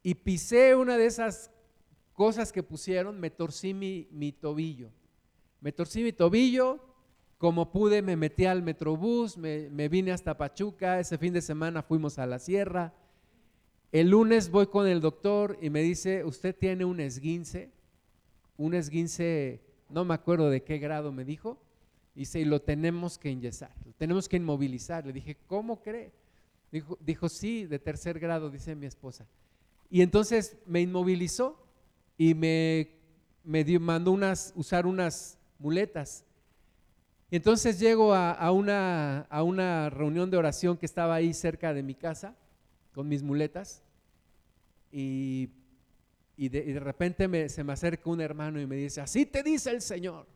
Y 0.03 0.15
pisé 0.15 0.75
una 0.75 0.97
de 0.97 1.05
esas 1.05 1.51
cosas 2.13 2.51
que 2.51 2.63
pusieron, 2.63 3.19
me 3.19 3.29
torcí 3.29 3.73
mi 3.73 4.31
tobillo. 4.33 4.91
Me 5.61 5.71
torcí 5.71 6.03
mi 6.03 6.11
tobillo, 6.11 6.79
como 7.37 7.71
pude 7.71 8.01
me 8.01 8.15
metí 8.15 8.45
al 8.45 8.63
metrobús, 8.63 9.37
me, 9.37 9.89
vine 9.89 10.11
hasta 10.11 10.37
Pachuca, 10.37 10.99
ese 10.99 11.17
fin 11.17 11.33
de 11.33 11.41
semana 11.41 11.81
fuimos 11.83 12.19
a 12.19 12.25
la 12.25 12.39
sierra. 12.39 12.93
El 13.91 14.09
lunes 14.09 14.49
voy 14.49 14.67
con 14.67 14.87
el 14.87 15.01
doctor 15.01 15.57
y 15.61 15.69
me 15.69 15.81
dice, 15.81 16.23
usted 16.23 16.55
tiene 16.55 16.83
un 16.83 16.99
esguince, 16.99 17.71
un 18.57 18.73
esguince, 18.73 19.61
no 19.89 20.03
me 20.03 20.13
acuerdo 20.13 20.49
de 20.49 20.63
qué 20.63 20.79
grado 20.79 21.11
me 21.11 21.25
dijo, 21.25 21.59
dice, 22.15 22.43
lo 22.45 22.61
tenemos 22.61 23.17
que 23.17 23.29
inyesar, 23.29 23.71
lo 23.85 23.93
tenemos 23.93 24.29
que 24.29 24.37
inmovilizar. 24.37 25.05
Le 25.05 25.13
dije, 25.13 25.37
¿cómo 25.47 25.81
cree? 25.81 26.11
Dijo, 26.71 26.97
dijo, 27.01 27.27
sí, 27.27 27.65
de 27.65 27.79
tercer 27.79 28.19
grado, 28.19 28.49
dice 28.49 28.75
mi 28.75 28.85
esposa. 28.85 29.27
Y 29.91 30.01
entonces 30.01 30.57
me 30.65 30.81
inmovilizó 30.81 31.59
y 32.17 32.33
me, 32.33 32.91
me 33.43 33.63
mandó 33.79 34.11
unas, 34.11 34.53
usar 34.55 34.85
unas 34.85 35.37
muletas. 35.61 36.25
Y 37.29 37.37
entonces 37.37 37.79
llego 37.79 38.13
a, 38.13 38.51
una, 38.51 39.21
a 39.29 39.43
una 39.43 39.89
reunión 39.89 40.29
de 40.29 40.37
oración 40.37 40.75
que 40.75 40.85
estaba 40.85 41.15
ahí 41.15 41.33
cerca 41.33 41.73
de 41.73 41.81
mi 41.81 41.95
casa 41.95 42.35
con 42.93 43.07
mis 43.07 43.23
muletas 43.23 43.81
y, 44.91 45.49
de, 46.35 46.77
repente 46.81 47.47
se 47.47 47.63
me 47.63 47.71
acerca 47.71 48.09
un 48.09 48.19
hermano 48.19 48.59
y 48.59 48.67
me 48.67 48.75
dice, 48.75 48.99
así 48.99 49.25
te 49.25 49.43
dice 49.43 49.69
el 49.69 49.81
Señor, 49.81 50.27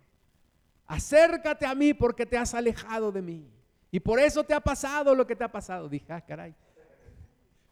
acércate 0.88 1.65
a 1.65 1.75
mí 1.75 1.93
porque 1.93 2.25
te 2.25 2.38
has 2.38 2.53
alejado 2.53 3.11
de 3.11 3.21
mí 3.21 3.45
y 3.91 3.99
por 3.99 4.19
eso 4.19 4.45
te 4.45 4.53
ha 4.53 4.61
pasado 4.61 5.13
lo 5.13 5.27
que 5.27 5.35
te 5.35 5.43
ha 5.43 5.51
pasado. 5.51 5.89
Dije, 5.89 6.13
ah, 6.13 6.21
caray. 6.21 6.55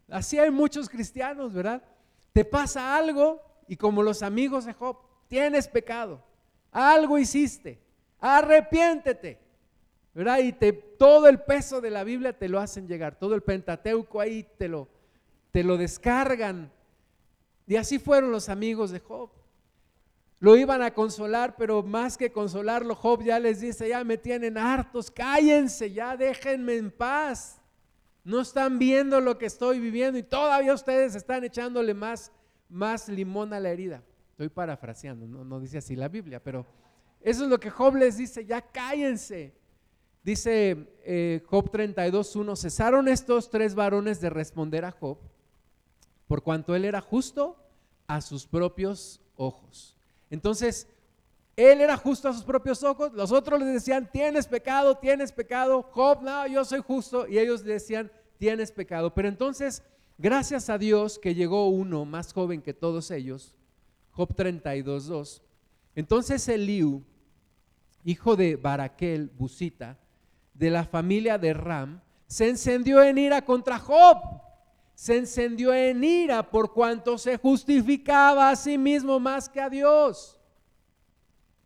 Así 0.10 0.38
hay 0.38 0.52
muchos 0.52 0.90
cristianos, 0.90 1.54
¿verdad? 1.54 1.82
Te 2.34 2.44
pasa 2.44 2.98
algo 2.98 3.42
y 3.70 3.78
como 3.78 4.04
los 4.04 4.22
amigos 4.22 4.66
de 4.66 4.74
Job, 4.74 4.98
tienes 5.30 5.70
pecado 5.70 6.22
algo 6.74 7.18
hiciste, 7.18 7.80
arrepiéntete. 8.20 9.44
¿verdad? 10.14 10.40
Y 10.40 10.54
todo 10.98 11.28
el 11.28 11.40
peso 11.40 11.82
de 11.82 11.90
la 11.90 12.04
Biblia 12.04 12.38
te 12.38 12.48
lo 12.48 12.60
hacen 12.60 12.88
llegar, 12.88 13.18
todo 13.18 13.36
el 13.36 13.42
Pentateuco 13.42 14.22
ahí 14.22 14.46
te 14.58 14.68
lo, 14.68 14.88
te 15.52 15.64
lo 15.64 15.78
descargan. 15.78 16.72
Y 17.66 17.76
así 17.78 17.98
fueron 17.98 18.32
los 18.32 18.50
amigos 18.50 18.92
de 18.92 19.00
Job. 19.00 19.30
Lo 20.40 20.58
iban 20.58 20.82
a 20.82 20.94
consolar, 20.94 21.56
pero 21.56 21.82
más 21.82 22.18
que 22.18 22.32
consolarlo, 22.32 22.96
Job 22.96 23.24
ya 23.24 23.40
les 23.40 23.62
dice, 23.62 23.88
ya 23.88 24.04
me 24.04 24.18
tienen 24.18 24.58
hartos, 24.58 25.10
cállense, 25.10 25.92
ya 25.92 26.18
déjenme 26.18 26.76
en 26.76 26.92
paz. 26.92 27.62
No 28.26 28.42
están 28.42 28.78
viendo 28.78 29.22
lo 29.22 29.38
que 29.38 29.46
estoy 29.46 29.80
viviendo 29.80 30.18
y 30.18 30.24
todavía 30.24 30.74
ustedes 30.74 31.16
están 31.16 31.44
echándole 31.44 31.94
más, 31.94 32.32
más 32.70 33.08
limón 33.08 33.54
a 33.54 33.60
la 33.60 33.70
herida. 33.70 34.04
Estoy 34.44 34.56
parafraseando, 34.56 35.26
no, 35.26 35.58
dice 35.62 35.78
así 35.78 35.96
la 35.96 36.10
Biblia, 36.10 36.44
pero 36.44 36.66
eso 37.22 37.46
es 37.46 37.50
lo 37.50 37.58
que 37.62 37.70
Job 37.70 37.96
les 37.96 38.18
dice, 38.18 38.46
ya 38.46 38.60
cállense. 38.62 39.54
Dice 40.22 40.86
eh, 41.06 41.42
Job 41.46 41.72
32.1, 41.72 42.58
cesaron 42.58 43.08
estos 43.08 43.50
tres 43.50 43.74
varones 43.74 44.20
de 44.20 44.30
responder 44.30 44.84
a 44.84 44.92
Job, 44.92 45.18
por 46.28 46.44
cuanto 46.44 46.76
él 46.76 46.84
era 46.84 47.00
justo 47.00 47.56
a 48.06 48.20
sus 48.20 48.46
propios 48.46 49.22
ojos. 49.38 49.96
Entonces, 50.30 50.90
él 51.56 51.80
era 51.80 51.96
justo 51.96 52.28
a 52.28 52.34
sus 52.34 52.44
propios 52.44 52.84
ojos, 52.84 53.14
los 53.14 53.32
otros 53.32 53.62
le 53.62 53.68
decían, 53.68 54.10
tienes 54.12 54.46
pecado, 54.46 54.98
tienes 54.98 55.32
pecado, 55.32 55.84
Job, 55.84 56.22
no, 56.22 56.48
yo 56.48 56.66
soy 56.66 56.82
justo, 56.82 57.30
y 57.30 57.40
ellos 57.40 57.64
decían, 57.64 58.12
tienes 58.38 58.74
pecado. 58.74 59.14
Pero 59.14 59.30
entonces, 59.30 59.84
gracias 60.18 60.70
a 60.70 60.78
Dios 60.78 61.18
que 61.18 61.34
llegó 61.34 61.70
uno 61.70 62.04
más 62.04 62.34
joven 62.34 62.62
que 62.62 62.74
todos 62.74 63.10
ellos, 63.10 63.56
Job 64.14 64.36
32.2. 64.36 65.42
Entonces 65.96 66.48
Eliú, 66.48 67.04
hijo 68.04 68.36
de 68.36 68.56
Baraquel, 68.56 69.30
Busita, 69.38 70.00
de 70.54 70.70
la 70.70 70.86
familia 70.86 71.38
de 71.38 71.54
Ram, 71.54 72.02
se 72.28 72.50
encendió 72.50 73.04
en 73.04 73.18
ira 73.18 73.44
contra 73.44 73.78
Job 73.78 74.18
se 74.96 75.18
encendió 75.18 75.74
en 75.74 76.04
ira 76.04 76.50
por 76.50 76.72
cuanto 76.72 77.18
se 77.18 77.38
justificaba 77.38 78.50
a 78.50 78.56
sí 78.56 78.78
mismo 78.78 79.20
más 79.20 79.50
que 79.50 79.60
a 79.60 79.70
Dios. 79.70 80.40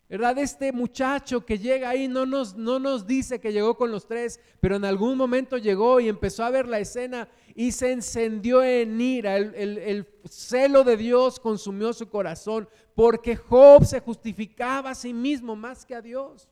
¿Verdad? 0.08 0.38
Este 0.38 0.72
muchacho 0.72 1.44
que 1.44 1.58
llega 1.58 1.90
ahí 1.90 2.08
no 2.08 2.24
nos, 2.24 2.56
no 2.56 2.78
nos 2.78 3.06
dice 3.06 3.40
que 3.40 3.52
llegó 3.52 3.76
con 3.76 3.90
los 3.90 4.06
tres, 4.06 4.40
pero 4.58 4.76
en 4.76 4.86
algún 4.86 5.18
momento 5.18 5.58
llegó 5.58 6.00
y 6.00 6.08
empezó 6.08 6.44
a 6.44 6.50
ver 6.50 6.66
la 6.66 6.78
escena 6.78 7.28
y 7.58 7.72
se 7.72 7.90
encendió 7.90 8.62
en 8.62 9.00
ira. 9.00 9.36
El, 9.36 9.52
el 9.56 10.06
celo 10.30 10.84
de 10.84 10.96
Dios 10.96 11.40
consumió 11.40 11.92
su 11.92 12.08
corazón 12.08 12.68
porque 12.94 13.34
Job 13.34 13.84
se 13.84 13.98
justificaba 13.98 14.90
a 14.90 14.94
sí 14.94 15.12
mismo 15.12 15.56
más 15.56 15.84
que 15.84 15.96
a 15.96 16.00
Dios. 16.00 16.48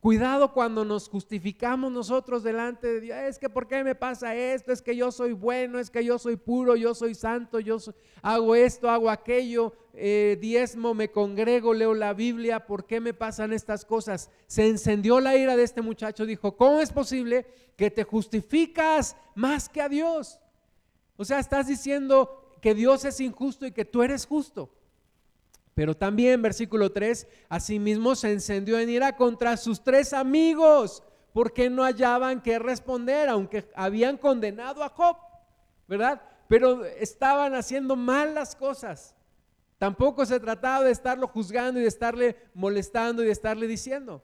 Cuidado 0.00 0.52
cuando 0.52 0.84
nos 0.84 1.08
justificamos 1.08 1.90
nosotros 1.90 2.44
delante 2.44 2.86
de 2.86 3.00
Dios. 3.00 3.18
Es 3.18 3.38
que 3.38 3.48
¿por 3.48 3.66
qué 3.66 3.82
me 3.82 3.96
pasa 3.96 4.36
esto? 4.36 4.70
Es 4.70 4.80
que 4.80 4.94
yo 4.94 5.10
soy 5.10 5.32
bueno, 5.32 5.80
es 5.80 5.90
que 5.90 6.04
yo 6.04 6.20
soy 6.20 6.36
puro, 6.36 6.76
yo 6.76 6.94
soy 6.94 7.16
santo, 7.16 7.58
yo 7.58 7.78
hago 8.22 8.54
esto, 8.54 8.88
hago 8.88 9.10
aquello, 9.10 9.72
eh, 9.94 10.38
diezmo, 10.40 10.94
me 10.94 11.10
congrego, 11.10 11.74
leo 11.74 11.94
la 11.94 12.14
Biblia. 12.14 12.64
¿Por 12.64 12.86
qué 12.86 13.00
me 13.00 13.12
pasan 13.12 13.52
estas 13.52 13.84
cosas? 13.84 14.30
Se 14.46 14.68
encendió 14.68 15.18
la 15.18 15.36
ira 15.36 15.56
de 15.56 15.64
este 15.64 15.82
muchacho. 15.82 16.26
Dijo, 16.26 16.56
¿cómo 16.56 16.80
es 16.80 16.92
posible 16.92 17.46
que 17.76 17.90
te 17.90 18.04
justificas 18.04 19.16
más 19.34 19.68
que 19.68 19.82
a 19.82 19.88
Dios? 19.88 20.38
O 21.16 21.24
sea, 21.24 21.40
estás 21.40 21.66
diciendo 21.66 22.56
que 22.62 22.72
Dios 22.72 23.04
es 23.04 23.18
injusto 23.18 23.66
y 23.66 23.72
que 23.72 23.84
tú 23.84 24.04
eres 24.04 24.26
justo. 24.26 24.70
Pero 25.78 25.96
también, 25.96 26.42
versículo 26.42 26.90
3, 26.90 27.28
asimismo 27.48 28.16
se 28.16 28.32
encendió 28.32 28.80
en 28.80 28.90
ira 28.90 29.14
contra 29.14 29.56
sus 29.56 29.84
tres 29.84 30.12
amigos, 30.12 31.04
porque 31.32 31.70
no 31.70 31.84
hallaban 31.84 32.42
qué 32.42 32.58
responder, 32.58 33.28
aunque 33.28 33.64
habían 33.76 34.16
condenado 34.16 34.82
a 34.82 34.88
Job, 34.88 35.16
¿verdad? 35.86 36.20
Pero 36.48 36.84
estaban 36.84 37.54
haciendo 37.54 37.94
mal 37.94 38.34
las 38.34 38.56
cosas. 38.56 39.14
Tampoco 39.78 40.26
se 40.26 40.40
trataba 40.40 40.82
de 40.82 40.90
estarlo 40.90 41.28
juzgando 41.28 41.78
y 41.78 41.84
de 41.84 41.88
estarle 41.88 42.34
molestando 42.54 43.22
y 43.22 43.26
de 43.26 43.32
estarle 43.32 43.68
diciendo. 43.68 44.20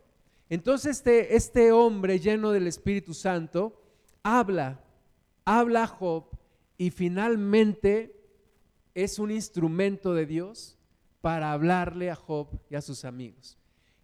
Entonces 0.48 0.96
este, 0.96 1.36
este 1.36 1.70
hombre 1.70 2.18
lleno 2.18 2.50
del 2.50 2.66
Espíritu 2.66 3.14
Santo 3.14 3.80
habla, 4.24 4.80
habla 5.44 5.84
a 5.84 5.86
Job 5.86 6.24
y 6.78 6.90
finalmente 6.90 8.28
es 8.92 9.20
un 9.20 9.30
instrumento 9.30 10.14
de 10.14 10.26
Dios 10.26 10.73
para 11.24 11.52
hablarle 11.52 12.10
a 12.10 12.16
Job 12.16 12.48
y 12.68 12.74
a 12.74 12.82
sus 12.82 13.06
amigos. 13.06 13.56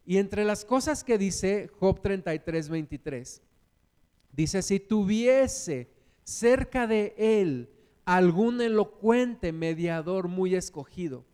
Y 0.06 0.16
entre 0.16 0.42
las 0.42 0.64
cosas 0.64 1.04
que 1.04 1.18
dice 1.18 1.70
Job 1.78 2.00
33, 2.00 2.70
23, 2.70 3.42
dice, 4.32 4.62
si 4.62 4.80
tuviese 4.80 5.90
cerca 6.24 6.86
de 6.86 7.14
él 7.18 7.68
algún 8.06 8.62
elocuente 8.62 9.52
mediador 9.52 10.28
muy 10.28 10.54
escogido, 10.54 11.26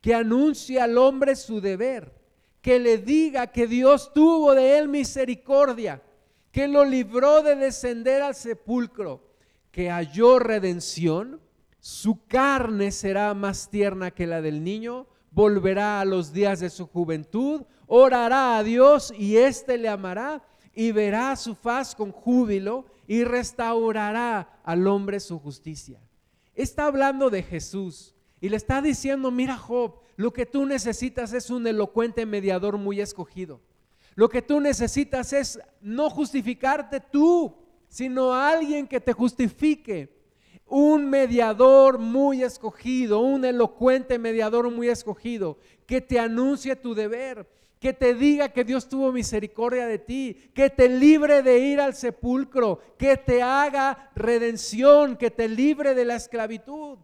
que 0.00 0.16
anuncie 0.16 0.80
al 0.80 0.98
hombre 0.98 1.36
su 1.36 1.60
deber, 1.60 2.12
que 2.60 2.80
le 2.80 2.98
diga 2.98 3.52
que 3.52 3.68
Dios 3.68 4.12
tuvo 4.12 4.56
de 4.56 4.78
él 4.78 4.88
misericordia, 4.88 6.02
que 6.50 6.66
lo 6.66 6.84
libró 6.84 7.42
de 7.42 7.54
descender 7.54 8.20
al 8.20 8.34
sepulcro, 8.34 9.22
que 9.70 9.90
halló 9.90 10.40
redención, 10.40 11.40
su 11.78 12.26
carne 12.26 12.90
será 12.90 13.32
más 13.34 13.70
tierna 13.70 14.10
que 14.10 14.26
la 14.26 14.42
del 14.42 14.64
niño, 14.64 15.06
volverá 15.30 16.00
a 16.00 16.04
los 16.04 16.32
días 16.32 16.60
de 16.60 16.70
su 16.70 16.86
juventud, 16.86 17.62
orará 17.86 18.58
a 18.58 18.64
Dios 18.64 19.12
y 19.16 19.36
éste 19.36 19.78
le 19.78 19.88
amará 19.88 20.42
y 20.74 20.92
verá 20.92 21.34
su 21.36 21.54
faz 21.54 21.94
con 21.94 22.12
júbilo 22.12 22.86
y 23.06 23.24
restaurará 23.24 24.60
al 24.64 24.86
hombre 24.86 25.20
su 25.20 25.38
justicia. 25.38 26.00
Está 26.54 26.86
hablando 26.86 27.30
de 27.30 27.42
Jesús 27.42 28.14
y 28.40 28.48
le 28.48 28.56
está 28.56 28.80
diciendo, 28.80 29.30
mira 29.30 29.56
Job, 29.56 30.00
lo 30.16 30.32
que 30.32 30.46
tú 30.46 30.66
necesitas 30.66 31.32
es 31.32 31.50
un 31.50 31.66
elocuente 31.66 32.26
mediador 32.26 32.78
muy 32.78 33.00
escogido. 33.00 33.60
Lo 34.14 34.28
que 34.28 34.42
tú 34.42 34.60
necesitas 34.60 35.32
es 35.32 35.58
no 35.80 36.10
justificarte 36.10 37.00
tú, 37.00 37.56
sino 37.88 38.32
alguien 38.32 38.86
que 38.86 39.00
te 39.00 39.12
justifique 39.12 40.19
un 40.70 41.10
mediador 41.10 41.98
muy 41.98 42.44
escogido, 42.44 43.18
un 43.18 43.44
elocuente 43.44 44.18
mediador 44.18 44.70
muy 44.70 44.88
escogido, 44.88 45.58
que 45.84 46.00
te 46.00 46.18
anuncie 46.18 46.76
tu 46.76 46.94
deber, 46.94 47.46
que 47.80 47.92
te 47.92 48.14
diga 48.14 48.50
que 48.50 48.62
Dios 48.62 48.88
tuvo 48.88 49.10
misericordia 49.10 49.86
de 49.86 49.98
ti, 49.98 50.50
que 50.54 50.70
te 50.70 50.88
libre 50.88 51.42
de 51.42 51.58
ir 51.58 51.80
al 51.80 51.94
sepulcro, 51.94 52.80
que 52.96 53.16
te 53.16 53.42
haga 53.42 54.10
redención, 54.14 55.16
que 55.16 55.30
te 55.30 55.48
libre 55.48 55.94
de 55.94 56.04
la 56.04 56.14
esclavitud. 56.14 56.98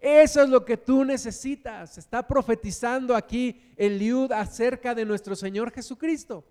Eso 0.00 0.42
es 0.42 0.48
lo 0.48 0.64
que 0.64 0.76
tú 0.76 1.04
necesitas. 1.04 1.96
Está 1.96 2.26
profetizando 2.26 3.14
aquí 3.14 3.60
Eliud 3.76 4.32
acerca 4.32 4.94
de 4.94 5.04
nuestro 5.04 5.36
Señor 5.36 5.70
Jesucristo. 5.70 6.44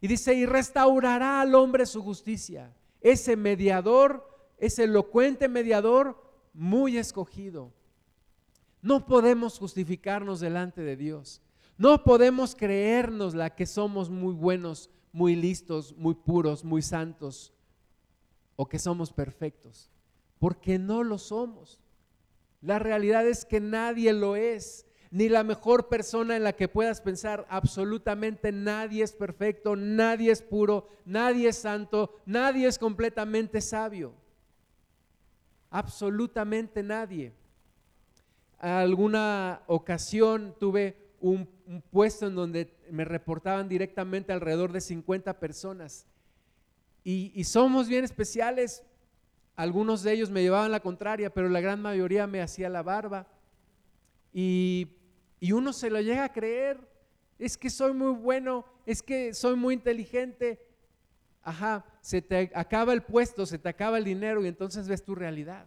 Y 0.00 0.08
dice, 0.08 0.34
y 0.34 0.44
restaurará 0.44 1.40
al 1.40 1.54
hombre 1.54 1.86
su 1.86 2.02
justicia. 2.02 2.70
Ese 3.00 3.34
mediador 3.34 4.35
es 4.58 4.78
elocuente 4.78 5.48
mediador 5.48 6.22
muy 6.52 6.96
escogido. 6.96 7.72
No 8.80 9.06
podemos 9.06 9.58
justificarnos 9.58 10.40
delante 10.40 10.80
de 10.82 10.96
Dios. 10.96 11.42
No 11.76 12.04
podemos 12.04 12.54
creernos 12.54 13.34
la 13.34 13.54
que 13.54 13.66
somos 13.66 14.08
muy 14.08 14.32
buenos, 14.32 14.90
muy 15.12 15.36
listos, 15.36 15.94
muy 15.96 16.14
puros, 16.14 16.64
muy 16.64 16.82
santos 16.82 17.52
o 18.54 18.66
que 18.66 18.78
somos 18.78 19.12
perfectos, 19.12 19.90
porque 20.38 20.78
no 20.78 21.04
lo 21.04 21.18
somos. 21.18 21.80
La 22.62 22.78
realidad 22.78 23.26
es 23.26 23.44
que 23.44 23.60
nadie 23.60 24.14
lo 24.14 24.36
es, 24.36 24.86
ni 25.10 25.28
la 25.28 25.44
mejor 25.44 25.88
persona 25.88 26.36
en 26.36 26.44
la 26.44 26.54
que 26.54 26.68
puedas 26.68 27.02
pensar, 27.02 27.46
absolutamente 27.50 28.52
nadie 28.52 29.04
es 29.04 29.12
perfecto, 29.12 29.76
nadie 29.76 30.30
es 30.32 30.40
puro, 30.40 30.88
nadie 31.04 31.50
es 31.50 31.56
santo, 31.56 32.14
nadie 32.24 32.66
es 32.66 32.78
completamente 32.78 33.60
sabio 33.60 34.14
absolutamente 35.76 36.82
nadie. 36.82 37.34
alguna 38.58 39.60
ocasión 39.66 40.54
tuve 40.58 40.96
un, 41.20 41.46
puesto 41.90 42.28
en 42.28 42.34
donde 42.34 42.72
me 42.90 43.04
reportaban 43.04 43.68
directamente 43.68 44.32
alrededor 44.32 44.72
de 44.72 44.80
50 44.80 45.38
personas 45.38 46.06
y, 47.04 47.44
somos 47.44 47.88
bien 47.88 48.04
especiales. 48.04 48.82
Algunos 49.54 50.02
de 50.02 50.12
ellos 50.12 50.30
me 50.30 50.42
llevaban 50.42 50.72
la 50.72 50.80
contraria, 50.80 51.28
pero 51.28 51.50
la 51.50 51.60
gran 51.60 51.80
mayoría 51.82 52.26
me 52.26 52.40
hacía 52.40 52.68
la 52.70 52.82
barba. 52.82 53.26
Y, 54.32 54.88
y 55.38 55.52
uno 55.52 55.72
se 55.72 55.90
lo 55.90 56.00
llega 56.00 56.24
a 56.24 56.32
creer. 56.32 56.80
Es 57.38 57.58
que 57.58 57.68
soy 57.68 57.92
muy 57.92 58.12
bueno, 58.12 58.64
es 58.86 59.02
que 59.02 59.34
soy 59.34 59.56
muy 59.56 59.74
inteligente, 59.74 60.58
ajá, 61.46 61.84
se 62.00 62.20
te 62.20 62.50
acaba 62.54 62.92
el 62.92 63.02
puesto, 63.02 63.46
se 63.46 63.58
te 63.58 63.68
acaba 63.68 63.98
el 63.98 64.04
dinero 64.04 64.44
y 64.44 64.48
entonces 64.48 64.88
ves 64.88 65.04
tu 65.04 65.14
realidad, 65.14 65.66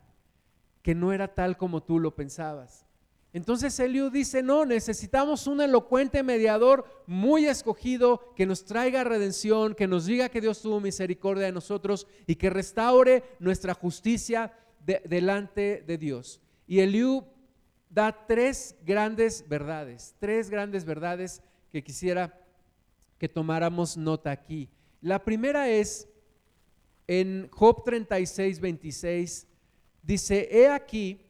que 0.82 0.94
no 0.94 1.14
era 1.14 1.34
tal 1.34 1.56
como 1.56 1.82
tú 1.82 2.00
lo 2.00 2.14
pensabas. 2.16 2.86
Entonces 3.32 3.80
Eliú 3.80 4.10
dice, 4.10 4.44
no, 4.44 4.66
necesitamos 4.66 5.48
un 5.48 5.62
elocuente 5.62 6.22
mediador 6.22 6.84
muy 7.08 7.46
escogido 7.46 8.34
que 8.36 8.46
nos 8.46 8.66
traiga 8.66 9.06
redención, 9.06 9.74
que 9.74 9.88
nos 9.88 10.06
diga 10.06 10.28
que 10.28 10.42
Dios 10.42 10.62
tuvo 10.62 10.82
misericordia 10.82 11.46
de 11.46 11.54
nosotros 11.54 12.08
y 12.28 12.36
que 12.36 12.50
restaure 12.50 13.24
nuestra 13.40 13.74
justicia 13.74 14.52
delante 15.06 15.84
de 15.88 15.98
Dios. 15.98 16.42
Y 16.68 16.80
Eliú 16.80 17.24
da 17.90 18.26
tres 18.28 18.76
grandes 18.84 19.48
verdades, 19.48 20.14
tres 20.20 20.50
grandes 20.50 20.84
verdades 20.84 21.42
que 21.72 21.84
quisiera 21.84 22.38
que 23.18 23.30
tomáramos 23.30 23.96
nota 23.96 24.32
aquí. 24.32 24.70
La 25.02 25.24
primera 25.24 25.70
es 25.70 26.08
en 27.08 27.50
Job 27.52 27.84
36, 27.84 28.60
26, 28.60 29.48
dice, 30.04 30.48
he 30.52 30.68
aquí, 30.70 31.26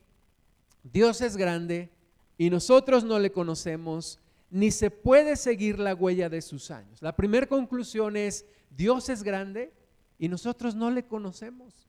Dios 0.83 1.21
es 1.21 1.37
grande 1.37 1.89
y 2.37 2.49
nosotros 2.49 3.03
no 3.03 3.19
le 3.19 3.31
conocemos, 3.31 4.19
ni 4.49 4.71
se 4.71 4.89
puede 4.89 5.35
seguir 5.35 5.77
la 5.77 5.93
huella 5.93 6.29
de 6.29 6.41
sus 6.41 6.71
años. 6.71 7.01
La 7.01 7.15
primera 7.15 7.45
conclusión 7.45 8.17
es, 8.17 8.45
Dios 8.71 9.09
es 9.09 9.23
grande 9.23 9.71
y 10.17 10.27
nosotros 10.27 10.73
no 10.75 10.89
le 10.89 11.05
conocemos. 11.05 11.87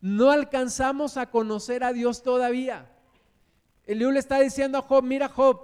No 0.00 0.30
alcanzamos 0.30 1.16
a 1.16 1.30
conocer 1.30 1.82
a 1.82 1.92
Dios 1.92 2.22
todavía. 2.22 2.94
Eliú 3.86 4.10
le 4.10 4.20
está 4.20 4.38
diciendo 4.38 4.78
a 4.78 4.82
Job, 4.82 5.02
mira 5.02 5.28
Job, 5.28 5.60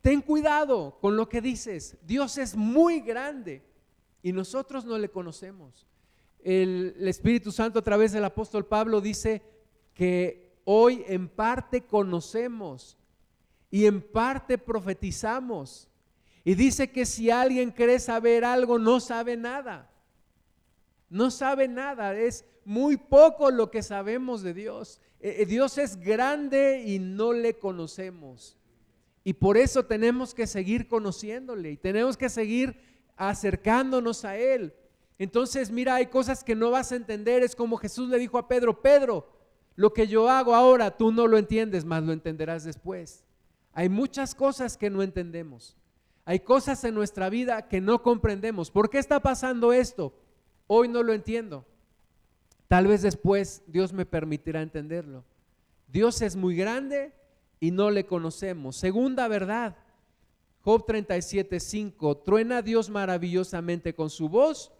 ten 0.00 0.22
cuidado 0.22 0.98
con 1.00 1.16
lo 1.16 1.28
que 1.28 1.40
dices. 1.40 1.96
Dios 2.02 2.38
es 2.38 2.56
muy 2.56 3.00
grande 3.00 3.62
y 4.26 4.32
nosotros 4.32 4.84
no 4.84 4.98
le 4.98 5.08
conocemos. 5.08 5.86
El, 6.42 6.96
Espíritu 7.06 7.52
Santo 7.52 7.78
a 7.78 7.82
través 7.82 8.10
del 8.10 8.24
apóstol 8.24 8.66
Pablo 8.66 9.00
dice 9.00 9.40
que 9.94 10.58
hoy 10.64 11.04
en 11.06 11.28
parte 11.28 11.82
conocemos 11.82 12.98
y 13.70 13.86
en 13.86 14.02
parte 14.02 14.58
profetizamos. 14.58 15.88
Y 16.42 16.56
dice 16.56 16.90
que 16.90 17.06
si 17.06 17.30
alguien 17.30 17.70
cree 17.70 18.00
saber 18.00 18.44
algo, 18.44 18.80
no 18.80 18.98
sabe 18.98 19.36
nada. 19.36 19.92
no 21.08 21.30
sabe 21.30 21.68
nada, 21.68 22.18
es 22.18 22.44
muy 22.64 22.96
poco 22.96 23.52
lo 23.52 23.70
que 23.70 23.84
sabemos 23.84 24.42
de 24.42 24.54
Dios. 24.54 25.00
Eh, 25.20 25.36
eh, 25.42 25.46
Dios 25.46 25.78
es 25.78 26.00
grande 26.00 26.82
y 26.84 26.98
no 26.98 27.32
le 27.32 27.60
conocemos. 27.60 28.56
Y 29.22 29.34
por 29.34 29.56
eso 29.56 29.84
tenemos 29.84 30.34
que 30.34 30.48
seguir 30.48 30.88
conociéndole 30.88 31.70
y 31.70 31.76
tenemos 31.76 32.16
que 32.16 32.28
seguir 32.28 32.85
acercándonos 33.16 34.24
a 34.24 34.36
Él. 34.36 34.74
Entonces, 35.18 35.70
mira, 35.70 35.94
hay 35.94 36.06
cosas 36.06 36.44
que 36.44 36.54
no 36.54 36.70
vas 36.70 36.92
a 36.92 36.96
entender. 36.96 37.42
Es 37.42 37.56
como 37.56 37.76
Jesús 37.76 38.08
le 38.08 38.18
dijo 38.18 38.38
a 38.38 38.48
Pedro, 38.48 38.82
Pedro, 38.82 39.28
lo 39.74 39.92
que 39.92 40.06
yo 40.06 40.28
hago 40.28 40.54
ahora 40.54 40.96
tú 40.96 41.12
no 41.12 41.26
lo 41.26 41.38
entiendes, 41.38 41.84
más 41.84 42.02
lo 42.02 42.12
entenderás 42.12 42.64
después. 42.64 43.24
Hay 43.72 43.88
muchas 43.88 44.34
cosas 44.34 44.76
que 44.76 44.90
no 44.90 45.02
entendemos. 45.02 45.76
Hay 46.24 46.40
cosas 46.40 46.82
en 46.84 46.94
nuestra 46.94 47.28
vida 47.28 47.68
que 47.68 47.80
no 47.80 48.02
comprendemos. 48.02 48.70
¿Por 48.70 48.90
qué 48.90 48.98
está 48.98 49.20
pasando 49.20 49.72
esto? 49.72 50.12
Hoy 50.66 50.88
no 50.88 51.02
lo 51.02 51.12
entiendo. 51.12 51.64
Tal 52.68 52.86
vez 52.86 53.02
después 53.02 53.62
Dios 53.66 53.92
me 53.92 54.06
permitirá 54.06 54.60
entenderlo. 54.60 55.24
Dios 55.86 56.20
es 56.22 56.34
muy 56.34 56.56
grande 56.56 57.12
y 57.60 57.70
no 57.70 57.90
le 57.90 58.06
conocemos. 58.06 58.76
Segunda 58.76 59.28
verdad, 59.28 59.76
Job 60.66 60.84
37, 60.84 61.60
5, 61.60 62.16
truena 62.24 62.60
Dios 62.60 62.90
maravillosamente 62.90 63.94
con 63.94 64.10
su 64.10 64.28
voz, 64.28 64.72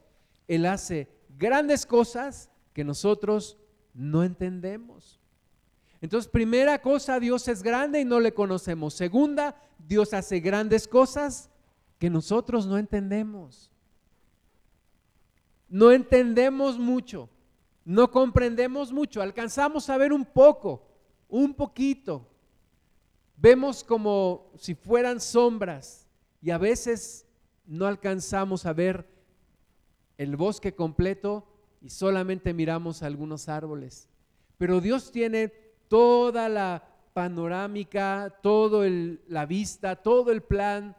Él 0.49 0.67
hace 0.67 1.09
grandes 1.39 1.87
cosas 1.87 2.51
que 2.73 2.83
nosotros 2.83 3.57
no 3.95 4.25
entendemos. 4.25 5.21
Entonces, 6.01 6.29
primera 6.29 6.83
cosa, 6.83 7.21
Dios 7.21 7.47
es 7.47 7.63
grande 7.63 8.01
y 8.01 8.05
no 8.05 8.19
le 8.19 8.35
conocemos. 8.35 8.95
Segunda, 8.95 9.55
Dios 9.79 10.13
hace 10.13 10.41
grandes 10.41 10.89
cosas 10.89 11.51
que 12.01 12.11
nosotros 12.11 12.67
no 12.67 12.79
entendemos. 12.79 13.71
No 15.69 15.93
entendemos 15.93 16.81
mucho, 16.81 17.29
no 17.85 18.11
comprendemos 18.11 18.93
mucho, 18.93 19.23
alcanzamos 19.23 19.89
a 19.89 19.97
ver 19.99 20.13
un 20.13 20.25
poco, 20.25 20.85
un 21.29 21.55
poquito, 21.55 22.29
Vemos 23.37 23.85
como 23.85 24.51
si 24.59 24.75
fueran 24.75 25.21
sombras 25.21 26.07
y 26.41 26.51
a 26.51 26.59
veces 26.59 27.27
no 27.67 27.87
alcanzamos 27.87 28.65
a 28.65 28.73
ver 28.73 29.07
el 30.17 30.37
bosque 30.37 30.75
completo 30.75 31.47
y 31.83 31.91
solamente 31.91 32.55
miramos 32.55 33.03
algunos 33.03 33.49
árboles. 33.49 34.09
Pero 34.57 34.81
Dios 34.81 35.13
tiene 35.13 35.49
toda 35.89 36.49
la 36.49 36.83
panorámica, 37.13 38.39
todo 38.43 38.85
la 39.29 39.47
vista, 39.47 39.97
todo 39.97 40.33
el 40.33 40.43
plan, 40.43 40.97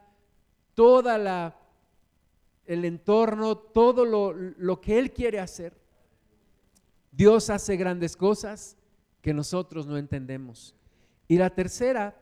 toda 0.74 1.18
la 1.18 1.56
el 2.66 2.84
entorno, 2.84 3.56
todo 3.56 4.04
lo, 4.04 4.32
lo 4.34 4.80
que 4.80 4.98
Él 4.98 5.12
quiere 5.12 5.40
hacer. 5.40 5.74
Dios 7.10 7.48
hace 7.48 7.76
grandes 7.76 8.14
cosas 8.14 8.76
que 9.22 9.32
nosotros 9.32 9.86
no 9.86 9.96
entendemos. 9.96 10.74
Y 11.26 11.38
la 11.38 11.48
tercera 11.48 12.14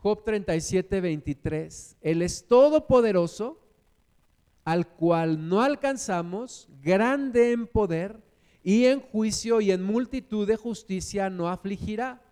Job 0.00 0.22
37, 0.22 1.00
23. 1.00 1.96
Él 2.00 2.22
es 2.22 2.46
todopoderoso, 2.46 3.60
al 4.64 4.86
cual 4.86 5.48
no 5.48 5.60
alcanzamos, 5.60 6.68
grande 6.80 7.50
en 7.52 7.66
poder 7.66 8.22
y 8.62 8.84
en 8.84 9.00
juicio 9.00 9.60
y 9.60 9.72
en 9.72 9.82
multitud 9.82 10.46
de 10.46 10.56
justicia 10.56 11.30
no 11.30 11.48
afligirá. 11.48 12.22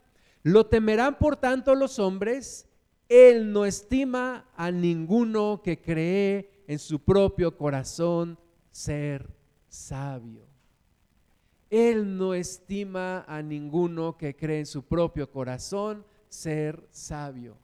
Lo 0.45 0.67
temerán 0.67 1.19
por 1.19 1.37
tanto 1.37 1.75
los 1.75 1.99
hombres. 1.99 2.69
Él 3.09 3.53
no 3.53 3.65
estima 3.65 4.49
a 4.55 4.71
ninguno 4.71 5.61
que 5.65 5.81
cree 5.81 6.63
en 6.69 6.79
su 6.79 7.01
propio 7.01 7.57
corazón 7.57 8.39
ser 8.71 9.29
sabio. 9.69 10.47
Él 11.69 12.17
no 12.17 12.33
estima 12.33 13.25
a 13.27 13.43
ninguno 13.43 14.17
que 14.17 14.37
cree 14.37 14.61
en 14.61 14.67
su 14.67 14.85
propio 14.85 15.29
corazón 15.31 16.05
ser 16.37 16.87
sabio. 16.91 17.57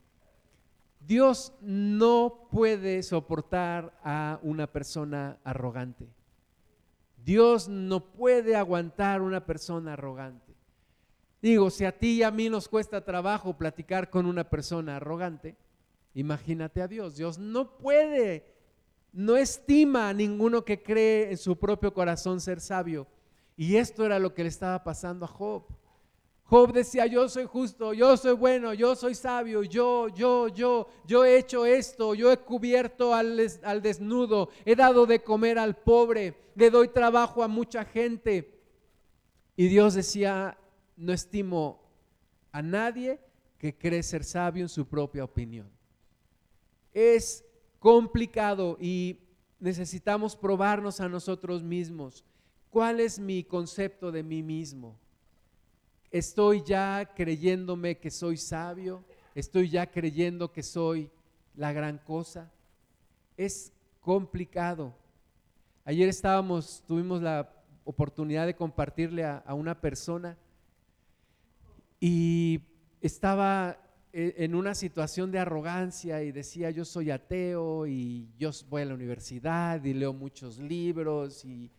Dios 0.99 1.53
no 1.61 2.47
puede 2.51 3.03
soportar 3.03 3.93
a 4.03 4.39
una 4.41 4.67
persona 4.67 5.37
arrogante. 5.43 6.09
Dios 7.17 7.69
no 7.69 8.11
puede 8.13 8.55
aguantar 8.55 9.21
una 9.21 9.45
persona 9.45 9.93
arrogante. 9.93 10.55
Digo, 11.41 11.69
si 11.69 11.85
a 11.85 11.97
ti 11.97 12.15
y 12.15 12.23
a 12.23 12.31
mí 12.31 12.49
nos 12.49 12.67
cuesta 12.67 13.03
trabajo 13.03 13.57
platicar 13.57 14.09
con 14.09 14.25
una 14.25 14.49
persona 14.49 14.95
arrogante, 14.95 15.55
imagínate 16.13 16.81
a 16.81 16.87
Dios. 16.87 17.15
Dios 17.15 17.37
no 17.37 17.77
puede, 17.77 18.45
no 19.11 19.35
estima 19.35 20.09
a 20.09 20.13
ninguno 20.13 20.65
que 20.65 20.81
cree 20.81 21.29
en 21.31 21.37
su 21.37 21.59
propio 21.59 21.93
corazón 21.93 22.41
ser 22.41 22.59
sabio. 22.59 23.07
Y 23.55 23.75
esto 23.75 24.05
era 24.05 24.17
lo 24.19 24.33
que 24.33 24.43
le 24.43 24.49
estaba 24.49 24.83
pasando 24.83 25.25
a 25.25 25.27
Job. 25.27 25.63
Job 26.53 26.71
decía, 26.71 27.07
yo 27.07 27.27
soy 27.29 27.45
justo, 27.45 27.95
yo 27.95 28.15
soy 28.15 28.33
bueno, 28.33 28.75
yo 28.75 28.95
soy 28.95 29.15
sabio, 29.15 29.63
yo, 29.63 30.07
yo, 30.09 30.49
yo, 30.49 30.87
yo 31.03 31.25
he 31.25 31.39
hecho 31.39 31.65
esto, 31.65 32.13
yo 32.13 32.31
he 32.31 32.37
cubierto 32.37 33.15
al, 33.15 33.39
al 33.63 33.81
desnudo, 33.81 34.49
he 34.63 34.75
dado 34.75 35.07
de 35.07 35.23
comer 35.23 35.57
al 35.57 35.75
pobre, 35.75 36.35
le 36.53 36.69
doy 36.69 36.89
trabajo 36.89 37.41
a 37.41 37.47
mucha 37.47 37.83
gente. 37.83 38.61
Y 39.55 39.67
Dios 39.67 39.95
decía, 39.95 40.55
no 40.95 41.11
estimo 41.11 41.81
a 42.51 42.61
nadie 42.61 43.19
que 43.57 43.75
cree 43.75 44.03
ser 44.03 44.23
sabio 44.23 44.61
en 44.61 44.69
su 44.69 44.85
propia 44.85 45.23
opinión. 45.23 45.67
Es 46.93 47.43
complicado 47.79 48.77
y 48.79 49.21
necesitamos 49.59 50.35
probarnos 50.35 51.01
a 51.01 51.09
nosotros 51.09 51.63
mismos. 51.63 52.23
¿Cuál 52.69 52.99
es 52.99 53.17
mi 53.17 53.43
concepto 53.43 54.11
de 54.11 54.21
mí 54.21 54.43
mismo? 54.43 54.99
Estoy 56.13 56.61
ya 56.61 57.11
creyéndome 57.15 57.97
que 57.97 58.11
soy 58.11 58.37
sabio, 58.37 59.03
estoy 59.33 59.67
ya 59.69 59.87
creyendo 59.87 60.51
que 60.51 60.61
soy 60.61 61.09
la 61.55 61.73
gran 61.73 61.97
cosa. 61.97 62.51
Es 63.35 63.73
complicado. 63.99 64.93
Ayer 65.83 66.07
estábamos, 66.07 66.83
tuvimos 66.87 67.21
la 67.21 67.51
oportunidad 67.83 68.45
de 68.45 68.55
compartirle 68.55 69.25
a, 69.25 69.43
una 69.55 69.81
persona 69.81 70.37
y 71.99 72.61
estaba 73.01 73.79
e, 74.13 74.35
en 74.37 74.53
una 74.53 74.75
situación 74.75 75.31
de 75.31 75.39
arrogancia 75.39 76.21
y 76.21 76.31
decía 76.31 76.69
yo 76.69 76.85
soy 76.85 77.09
ateo 77.09 77.87
y 77.87 78.29
yo 78.37 78.51
voy 78.69 78.83
a 78.83 78.85
la 78.85 78.93
universidad 78.93 79.83
y 79.83 79.93
leo 79.93 80.13
muchos 80.13 80.59
libros 80.59 81.43
y, 81.43 81.71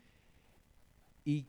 y 1.24 1.46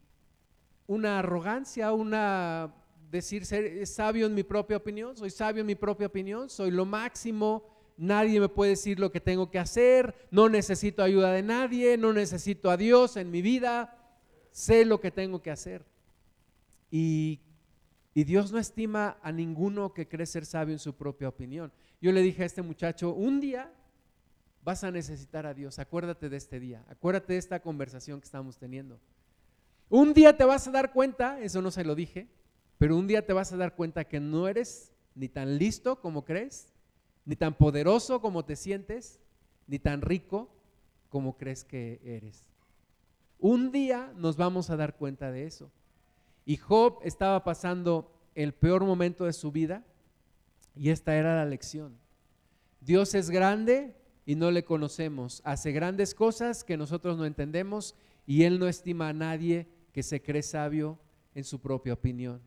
una 0.87 1.19
arrogancia, 1.19 1.93
una 1.93 2.73
decir 3.11 3.45
ser 3.45 3.85
sabio 3.87 4.25
en 4.25 4.33
mi 4.33 4.43
propia 4.43 4.77
opinión, 4.77 5.15
soy 5.15 5.29
sabio 5.29 5.61
en 5.61 5.67
mi 5.67 5.75
propia 5.75 6.07
opinión, 6.07 6.49
soy 6.49 6.71
lo 6.71 6.85
máximo, 6.85 7.63
nadie 7.97 8.39
me 8.39 8.49
puede 8.49 8.71
decir 8.71 8.99
lo 8.99 9.11
que 9.11 9.21
tengo 9.21 9.49
que 9.49 9.59
hacer, 9.59 10.13
no 10.31 10.49
necesito 10.49 11.01
ayuda 11.01 11.31
de 11.31 11.43
nadie, 11.43 11.97
no 11.97 12.13
necesito 12.13 12.69
a 12.69 12.77
Dios 12.77 13.17
en 13.17 13.31
mi 13.31 13.41
vida, 13.41 13.97
sé 14.51 14.85
lo 14.85 14.99
que 14.99 15.11
tengo 15.11 15.41
que 15.41 15.51
hacer. 15.51 15.85
Y, 16.91 17.41
y 18.13 18.23
Dios 18.23 18.51
no 18.51 18.59
estima 18.59 19.17
a 19.21 19.31
ninguno 19.31 19.93
que 19.93 20.07
cree 20.07 20.25
ser 20.25 20.45
sabio 20.45 20.73
en 20.73 20.79
su 20.79 20.95
propia 20.95 21.29
opinión. 21.29 21.71
Yo 22.01 22.11
le 22.11 22.21
dije 22.21 22.43
a 22.43 22.45
este 22.45 22.61
muchacho, 22.61 23.13
un 23.13 23.39
día 23.39 23.71
vas 24.63 24.83
a 24.83 24.91
necesitar 24.91 25.45
a 25.45 25.53
Dios, 25.53 25.79
acuérdate 25.79 26.27
de 26.27 26.37
este 26.37 26.59
día, 26.59 26.83
acuérdate 26.89 27.33
de 27.33 27.39
esta 27.39 27.61
conversación 27.61 28.19
que 28.19 28.25
estamos 28.25 28.57
teniendo. 28.57 28.99
Un 29.89 30.13
día 30.13 30.35
te 30.35 30.45
vas 30.45 30.67
a 30.67 30.71
dar 30.71 30.91
cuenta, 30.91 31.39
eso 31.41 31.61
no 31.61 31.71
se 31.71 31.83
lo 31.83 31.95
dije, 31.95 32.27
pero 32.77 32.97
un 32.97 33.07
día 33.07 33.25
te 33.25 33.33
vas 33.33 33.53
a 33.53 33.57
dar 33.57 33.75
cuenta 33.75 34.05
que 34.05 34.19
no 34.19 34.47
eres 34.47 34.91
ni 35.13 35.29
tan 35.29 35.57
listo 35.57 36.01
como 36.01 36.25
crees, 36.25 36.73
ni 37.25 37.35
tan 37.35 37.55
poderoso 37.55 38.21
como 38.21 38.45
te 38.45 38.55
sientes, 38.55 39.19
ni 39.67 39.79
tan 39.79 40.01
rico 40.01 40.49
como 41.09 41.37
crees 41.37 41.63
que 41.63 42.01
eres. 42.03 42.49
Un 43.39 43.71
día 43.71 44.11
nos 44.15 44.37
vamos 44.37 44.69
a 44.69 44.75
dar 44.75 44.95
cuenta 44.97 45.31
de 45.31 45.45
eso. 45.45 45.71
Y 46.45 46.57
Job 46.57 46.99
estaba 47.03 47.43
pasando 47.43 48.11
el 48.33 48.53
peor 48.53 48.83
momento 48.83 49.25
de 49.25 49.33
su 49.33 49.51
vida 49.51 49.83
y 50.75 50.89
esta 50.89 51.15
era 51.15 51.35
la 51.35 51.45
lección. 51.45 51.97
Dios 52.81 53.15
es 53.15 53.29
grande 53.29 53.95
y 54.25 54.35
no 54.35 54.51
le 54.51 54.65
conocemos. 54.65 55.41
Hace 55.45 55.71
grandes 55.71 56.13
cosas 56.13 56.63
que 56.63 56.77
nosotros 56.77 57.17
no 57.17 57.25
entendemos 57.25 57.95
y 58.27 58.43
Él 58.43 58.59
no 58.59 58.67
estima 58.67 59.09
a 59.09 59.13
nadie 59.13 59.67
que 59.95 60.03
se 60.03 60.21
cree 60.21 60.43
sabio 60.43 60.99
en 61.33 61.45
su 61.45 61.61
propia 61.61 61.93
opinión. 61.93 62.41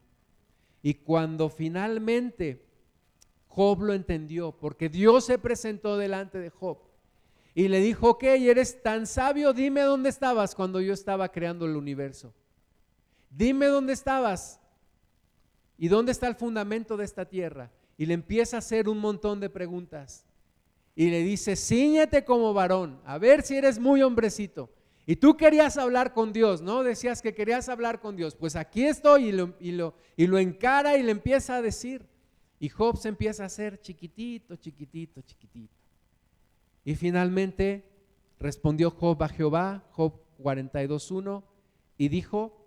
Y 0.82 0.92
cuando 0.92 1.48
finalmente 1.48 2.62
Job 3.46 3.84
lo 3.84 3.94
entendió, 3.94 4.52
porque 4.52 4.90
Dios 4.90 5.24
se 5.24 5.38
presentó 5.38 5.96
delante 5.96 6.36
de 6.36 6.50
Job 6.50 6.76
y 7.54 7.68
le 7.68 7.80
dijo, 7.80 8.10
ok, 8.10 8.22
eres 8.24 8.82
tan 8.82 9.06
sabio, 9.06 9.54
dime 9.54 9.80
dónde 9.80 10.10
estabas 10.10 10.54
cuando 10.54 10.78
yo 10.82 10.92
estaba 10.92 11.30
creando 11.30 11.64
el 11.64 11.76
universo. 11.76 12.34
Dime 13.30 13.64
dónde 13.64 13.94
estabas 13.94 14.60
y 15.78 15.88
dónde 15.88 16.12
está 16.12 16.28
el 16.28 16.34
fundamento 16.34 16.98
de 16.98 17.06
esta 17.06 17.24
tierra. 17.24 17.72
Y 17.96 18.04
le 18.04 18.12
empieza 18.12 18.56
a 18.56 18.58
hacer 18.58 18.90
un 18.90 18.98
montón 18.98 19.40
de 19.40 19.48
preguntas. 19.48 20.26
Y 20.94 21.08
le 21.08 21.22
dice, 21.22 21.56
ciñete 21.56 22.26
como 22.26 22.52
varón, 22.52 23.00
a 23.06 23.16
ver 23.16 23.40
si 23.40 23.56
eres 23.56 23.78
muy 23.78 24.02
hombrecito. 24.02 24.68
Y 25.10 25.16
tú 25.16 25.38
querías 25.38 25.78
hablar 25.78 26.12
con 26.12 26.34
Dios, 26.34 26.60
¿no? 26.60 26.82
Decías 26.82 27.22
que 27.22 27.32
querías 27.32 27.70
hablar 27.70 27.98
con 27.98 28.14
Dios. 28.14 28.34
Pues 28.34 28.54
aquí 28.56 28.84
estoy 28.84 29.30
y 29.58 29.72
lo, 29.72 30.38
encara 30.38 30.98
y 30.98 31.02
le 31.02 31.12
empieza 31.12 31.56
a 31.56 31.62
decir. 31.62 32.06
Y 32.60 32.68
Job 32.68 32.98
se 32.98 33.08
empieza 33.08 33.44
a 33.44 33.46
hacer 33.46 33.80
chiquitito, 33.80 34.56
chiquitito, 34.56 35.22
chiquitito. 35.22 35.74
Y 36.84 36.94
finalmente 36.94 37.88
respondió 38.38 38.90
Job 38.90 39.22
a 39.22 39.30
Jehová, 39.30 39.82
Job 39.92 40.12
42.1, 40.42 41.42
y 41.96 42.08
dijo, 42.08 42.66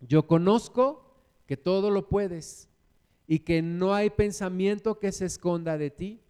yo 0.00 0.26
conozco 0.26 1.14
que 1.46 1.56
todo 1.56 1.92
lo 1.92 2.08
puedes 2.08 2.70
y 3.28 3.38
que 3.38 3.62
no 3.62 3.94
hay 3.94 4.10
pensamiento 4.10 4.98
que 4.98 5.12
se 5.12 5.26
esconda 5.26 5.78
de 5.78 5.90
ti. 5.90 6.22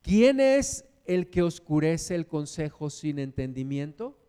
¿Quién 0.00 0.40
es 0.40 0.86
el 1.04 1.28
que 1.28 1.42
oscurece 1.42 2.14
el 2.14 2.26
consejo 2.26 2.88
sin 2.88 3.18
entendimiento? 3.18 4.23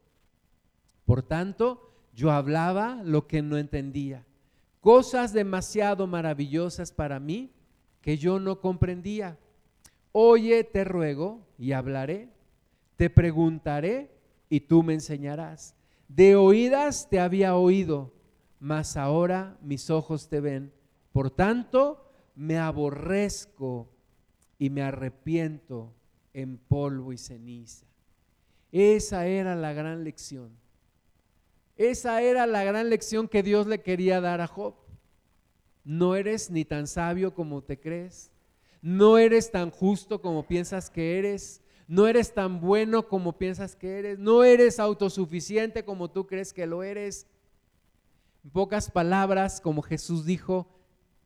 Por 1.06 1.24
tanto, 1.24 1.92
yo 2.14 2.32
hablaba 2.32 3.02
lo 3.04 3.28
que 3.28 3.42
no 3.42 3.58
entendía, 3.58 4.26
cosas 4.82 5.34
demasiado 5.34 6.08
maravillosas 6.08 6.92
para 6.92 7.20
mí 7.20 7.52
que 8.02 8.18
yo 8.18 8.40
no 8.40 8.62
comprendía. 8.62 9.38
Oye, 10.12 10.64
te 10.64 10.84
ruego 10.84 11.46
y 11.58 11.72
hablaré, 11.74 12.30
te 12.96 13.10
preguntaré 13.10 14.12
y 14.50 14.62
tú 14.62 14.84
me 14.84 14.94
enseñarás. 14.94 15.76
De 16.08 16.36
oídas 16.36 17.10
te 17.10 17.20
había 17.20 17.56
oído, 17.56 18.14
mas 18.60 18.96
ahora 18.96 19.58
mis 19.62 19.90
ojos 19.90 20.30
te 20.30 20.40
ven. 20.40 20.72
Por 21.12 21.32
tanto, 21.32 22.12
me 22.36 22.58
aborrezco 22.58 23.90
y 24.58 24.70
me 24.70 24.84
arrepiento 24.84 25.94
en 26.34 26.58
polvo 26.58 27.12
y 27.12 27.18
ceniza. 27.18 27.86
Esa 28.72 29.26
era 29.26 29.56
la 29.56 29.74
gran 29.74 30.04
lección. 30.04 30.52
Esa 31.78 32.22
era 32.22 32.46
la 32.46 32.64
gran 32.64 32.90
lección 32.90 33.28
que 33.28 33.44
Dios 33.44 33.68
le 33.68 33.82
quería 33.82 34.22
dar 34.22 34.42
a 34.42 34.48
Job. 34.48 34.76
No 35.84 36.16
eres 36.16 36.50
ni 36.50 36.66
tan 36.66 36.88
sabio 36.88 37.34
como 37.34 37.62
te 37.62 37.80
crees. 37.80 38.32
No 38.82 39.18
eres 39.18 39.52
tan 39.52 39.72
justo 39.72 40.22
como 40.22 40.48
piensas 40.48 40.90
que 40.90 41.18
eres. 41.18 41.62
No 41.88 42.08
eres 42.08 42.34
tan 42.34 42.62
bueno 42.62 43.08
como 43.08 43.38
piensas 43.38 43.76
que 43.76 44.00
eres. 44.00 44.18
No 44.20 44.44
eres 44.44 44.80
autosuficiente 44.80 45.84
como 45.84 46.10
tú 46.10 46.26
crees 46.26 46.54
que 46.54 46.66
lo 46.66 46.82
eres. 46.82 47.28
En 48.44 48.50
pocas 48.52 48.90
palabras, 48.90 49.60
como 49.60 49.82
Jesús 49.82 50.26
dijo, 50.26 50.68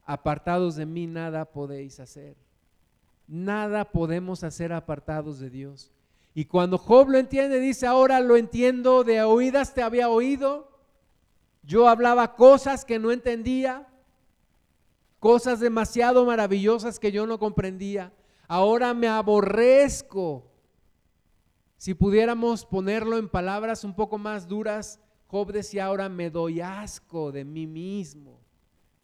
apartados 0.05 0.75
de 0.75 0.85
mí 0.85 1.05
nada 1.05 1.45
podéis 1.45 1.99
hacer. 1.99 2.35
Nada 3.27 3.85
podemos 3.91 4.43
hacer 4.43 4.73
apartados 4.73 5.39
de 5.39 5.49
Dios. 5.49 5.91
Y 6.33 6.45
cuando 6.45 6.77
Job 6.77 7.09
lo 7.09 7.17
entiende, 7.17 7.59
dice, 7.59 7.87
ahora 7.87 8.19
lo 8.19 8.37
entiendo, 8.37 9.03
de 9.03 9.23
oídas 9.23 9.73
te 9.73 9.81
había 9.81 10.09
oído. 10.09 10.69
Yo 11.63 11.87
hablaba 11.87 12.35
cosas 12.35 12.85
que 12.85 12.99
no 12.99 13.11
entendía, 13.11 13.87
cosas 15.19 15.59
demasiado 15.59 16.25
maravillosas 16.25 16.99
que 16.99 17.11
yo 17.11 17.25
no 17.25 17.39
comprendía. 17.39 18.13
Ahora 18.47 18.93
me 18.93 19.07
aborrezco. 19.07 20.45
Si 21.77 21.93
pudiéramos 21.93 22.65
ponerlo 22.65 23.17
en 23.17 23.29
palabras 23.29 23.83
un 23.83 23.95
poco 23.95 24.17
más 24.17 24.47
duras, 24.47 24.99
Job 25.27 25.51
decía, 25.51 25.85
ahora 25.85 26.09
me 26.09 26.29
doy 26.29 26.61
asco 26.61 27.31
de 27.31 27.45
mí 27.45 27.67
mismo, 27.67 28.39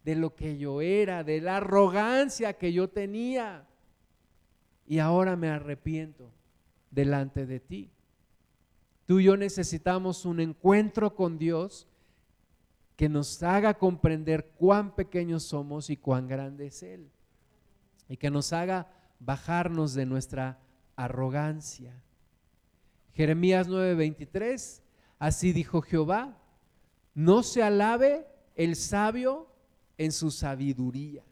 de 0.04 0.14
lo 0.14 0.34
que 0.34 0.58
yo 0.58 0.80
era, 0.80 1.24
de 1.24 1.40
la 1.40 1.58
arrogancia 1.58 2.52
que 2.54 2.72
yo 2.72 2.88
tenía. 2.88 3.66
Y 4.86 4.98
ahora 4.98 5.36
me 5.36 5.48
arrepiento 5.48 6.35
delante 6.90 7.46
de 7.46 7.60
ti. 7.60 7.90
Tú 9.06 9.20
y 9.20 9.24
yo 9.24 9.36
necesitamos 9.36 10.24
un 10.24 10.40
encuentro 10.40 11.14
con 11.14 11.38
Dios 11.38 11.86
que 12.96 13.08
nos 13.08 13.42
haga 13.42 13.74
comprender 13.74 14.52
cuán 14.56 14.94
pequeños 14.94 15.44
somos 15.44 15.90
y 15.90 15.96
cuán 15.96 16.26
grande 16.26 16.66
es 16.66 16.82
Él. 16.82 17.10
Y 18.08 18.16
que 18.16 18.30
nos 18.30 18.52
haga 18.52 18.90
bajarnos 19.20 19.94
de 19.94 20.06
nuestra 20.06 20.58
arrogancia. 20.96 22.02
Jeremías 23.12 23.68
9:23, 23.68 24.82
así 25.18 25.52
dijo 25.52 25.82
Jehová, 25.82 26.36
no 27.14 27.42
se 27.42 27.62
alabe 27.62 28.26
el 28.54 28.76
sabio 28.76 29.48
en 29.98 30.12
su 30.12 30.30
sabiduría. 30.30 31.24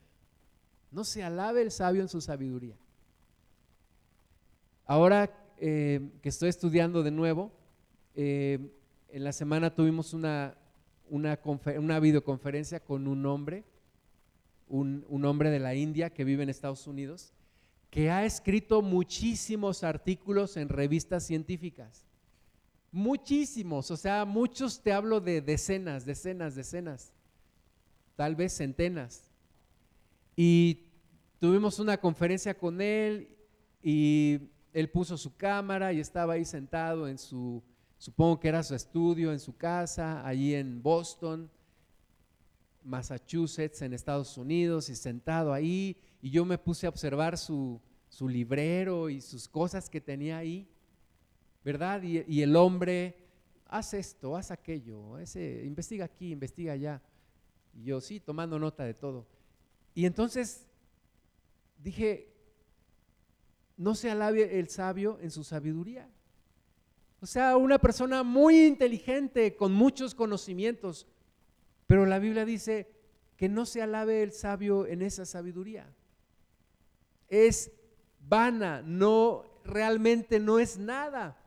No 0.91 1.05
se 1.05 1.25
alabe 1.25 1.63
el 1.63 1.71
sabio 1.71 2.03
en 2.03 2.09
su 2.09 2.21
sabiduría. 2.21 2.77
Ahora 4.87 5.44
eh, 5.59 6.01
que 6.23 6.29
estoy 6.29 6.49
estudiando 6.49 7.03
de 7.03 7.11
nuevo, 7.11 7.53
eh, 8.15 8.59
en 9.09 9.25
la 9.25 9.33
semana 9.33 9.75
tuvimos 9.75 10.13
una, 10.13 10.57
una, 11.09 12.01
videoconferencia 12.01 12.81
con 12.81 13.07
un 13.07 13.25
hombre, 13.27 13.65
un, 14.69 15.05
un 15.09 15.25
hombre 15.25 15.51
de 15.51 15.61
la 15.61 15.75
India 15.75 16.11
que 16.11 16.25
vive 16.25 16.43
en 16.43 16.49
Estados 16.49 16.87
Unidos, 16.87 17.33
que 17.91 18.11
ha 18.11 18.25
escrito 18.25 18.83
muchísimos 18.83 19.85
artículos 19.85 20.57
en 20.57 20.69
revistas 20.69 21.25
científicas. 21.25 22.05
Muchísimos, 22.91 23.91
o 23.91 23.97
sea, 23.97 24.25
muchos 24.25 24.81
te 24.81 24.93
hablo 24.93 25.21
de 25.21 25.41
decenas, 25.41 26.05
decenas, 26.05 26.55
decenas, 26.55 27.13
tal 28.17 28.37
vez 28.37 28.57
centenas. 28.57 29.31
Y 30.37 30.81
tuvimos 31.41 31.79
una 31.79 31.97
conferencia 31.99 32.57
con 32.57 32.81
él 32.81 33.29
y 33.83 34.41
él 34.75 34.91
puso 34.91 35.17
su 35.17 35.37
cámara 35.37 35.93
y 35.93 36.01
estaba 36.01 36.35
ahí 36.35 36.45
sentado 36.45 37.07
en 37.07 37.17
su, 37.17 37.63
supongo 37.97 38.41
que 38.41 38.49
era 38.49 38.63
su 38.65 38.75
estudio, 38.75 39.33
en 39.33 39.39
su 39.39 39.57
casa, 39.57 40.27
allí 40.27 40.53
en 40.53 40.83
Boston, 40.83 41.49
Massachusetts, 42.83 43.83
en 43.83 43.95
Estados 43.95 44.37
Unidos, 44.37 44.89
y 44.89 44.97
sentado 44.97 45.53
ahí, 45.53 45.97
y 46.21 46.31
yo 46.31 46.45
me 46.45 46.59
puse 46.59 46.87
a 46.87 46.89
observar 46.89 47.39
su, 47.39 47.81
librero 48.21 49.09
y 49.11 49.21
sus 49.21 49.49
cosas 49.49 49.89
que 49.89 50.01
tenía 50.01 50.39
ahí, 50.39 50.69
¿verdad? 51.65 52.03
Y, 52.03 52.43
el 52.43 52.57
hombre, 52.57 53.17
haz 53.67 53.95
esto, 53.95 54.37
haz 54.37 54.51
aquello, 54.51 55.21
investiga 55.63 56.05
aquí, 56.05 56.33
investiga 56.33 56.73
allá. 56.73 57.01
Y 57.73 57.85
yo 57.85 58.01
sí, 58.01 58.19
tomando 58.19 58.59
nota 58.59 58.85
de 58.85 58.95
todo. 58.95 59.27
Y 59.95 60.05
entonces 60.07 60.67
dije, 61.79 62.34
no 63.77 63.95
se 63.95 64.11
alabe 64.11 64.59
el 64.59 64.69
sabio 64.69 65.19
en 65.21 65.31
su 65.31 65.45
sabiduría. 65.45 66.09
O 67.21 67.27
sea, 67.27 67.57
una 67.57 67.79
persona 67.79 68.23
muy 68.23 68.67
inteligente, 68.67 69.57
con 69.57 69.73
muchos 69.73 70.15
conocimientos, 70.15 71.07
pero 71.87 72.07
la 72.07 72.19
Biblia 72.19 72.45
dice 72.45 72.91
que 73.37 73.49
no 73.49 73.67
se 73.67 73.83
alabe 73.83 74.23
el 74.23 74.33
sabio 74.33 74.87
en 74.87 75.03
esa 75.03 75.25
sabiduría. 75.25 75.93
Es 77.29 77.73
vana, 78.21 78.83
no 78.83 79.45
realmente 79.65 80.39
no 80.39 80.59
es 80.59 80.79
nada. 80.79 81.41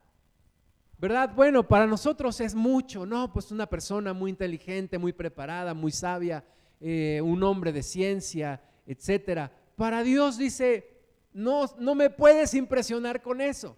¿Verdad? 0.99 1.34
Bueno, 1.36 1.67
para 1.67 1.86
nosotros 1.86 2.41
es 2.41 2.55
mucho, 2.55 3.05
¿no? 3.05 3.32
Pues 3.32 3.51
una 3.51 3.67
persona 3.67 4.13
muy 4.13 4.32
inteligente, 4.32 4.97
muy 4.97 5.13
preparada, 5.13 5.75
muy 5.75 5.91
sabia, 5.91 6.43
eh, 6.82 7.21
un 7.23 7.43
hombre 7.43 7.71
de 7.71 7.84
ciencia, 7.84 8.61
etcétera. 8.88 9.51
Para 9.75 10.01
Dios 10.01 10.39
dice, 10.39 10.96
no, 11.38 11.65
no 11.77 11.93
me 11.93 12.09
puedes 12.09 12.55
impresionar 12.55 13.21
con 13.21 13.41
eso. 13.41 13.77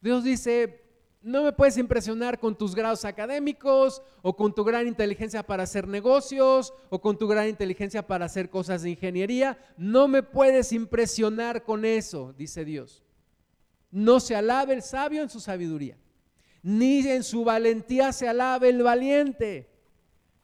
Dios 0.00 0.22
dice, 0.22 0.80
no 1.20 1.42
me 1.42 1.52
puedes 1.52 1.76
impresionar 1.76 2.38
con 2.38 2.56
tus 2.56 2.72
grados 2.72 3.04
académicos 3.04 4.00
o 4.22 4.36
con 4.36 4.54
tu 4.54 4.62
gran 4.62 4.86
inteligencia 4.86 5.42
para 5.44 5.64
hacer 5.64 5.88
negocios 5.88 6.72
o 6.88 7.00
con 7.00 7.18
tu 7.18 7.26
gran 7.26 7.48
inteligencia 7.48 8.06
para 8.06 8.26
hacer 8.26 8.48
cosas 8.48 8.82
de 8.82 8.90
ingeniería. 8.90 9.58
No 9.76 10.06
me 10.06 10.22
puedes 10.22 10.70
impresionar 10.70 11.64
con 11.64 11.84
eso, 11.84 12.32
dice 12.38 12.64
Dios. 12.64 13.02
No 13.90 14.20
se 14.20 14.36
alabe 14.36 14.74
el 14.74 14.82
sabio 14.82 15.22
en 15.22 15.30
su 15.30 15.40
sabiduría, 15.40 15.98
ni 16.62 17.00
en 17.08 17.24
su 17.24 17.42
valentía 17.42 18.12
se 18.12 18.28
alabe 18.28 18.68
el 18.68 18.84
valiente. 18.84 19.68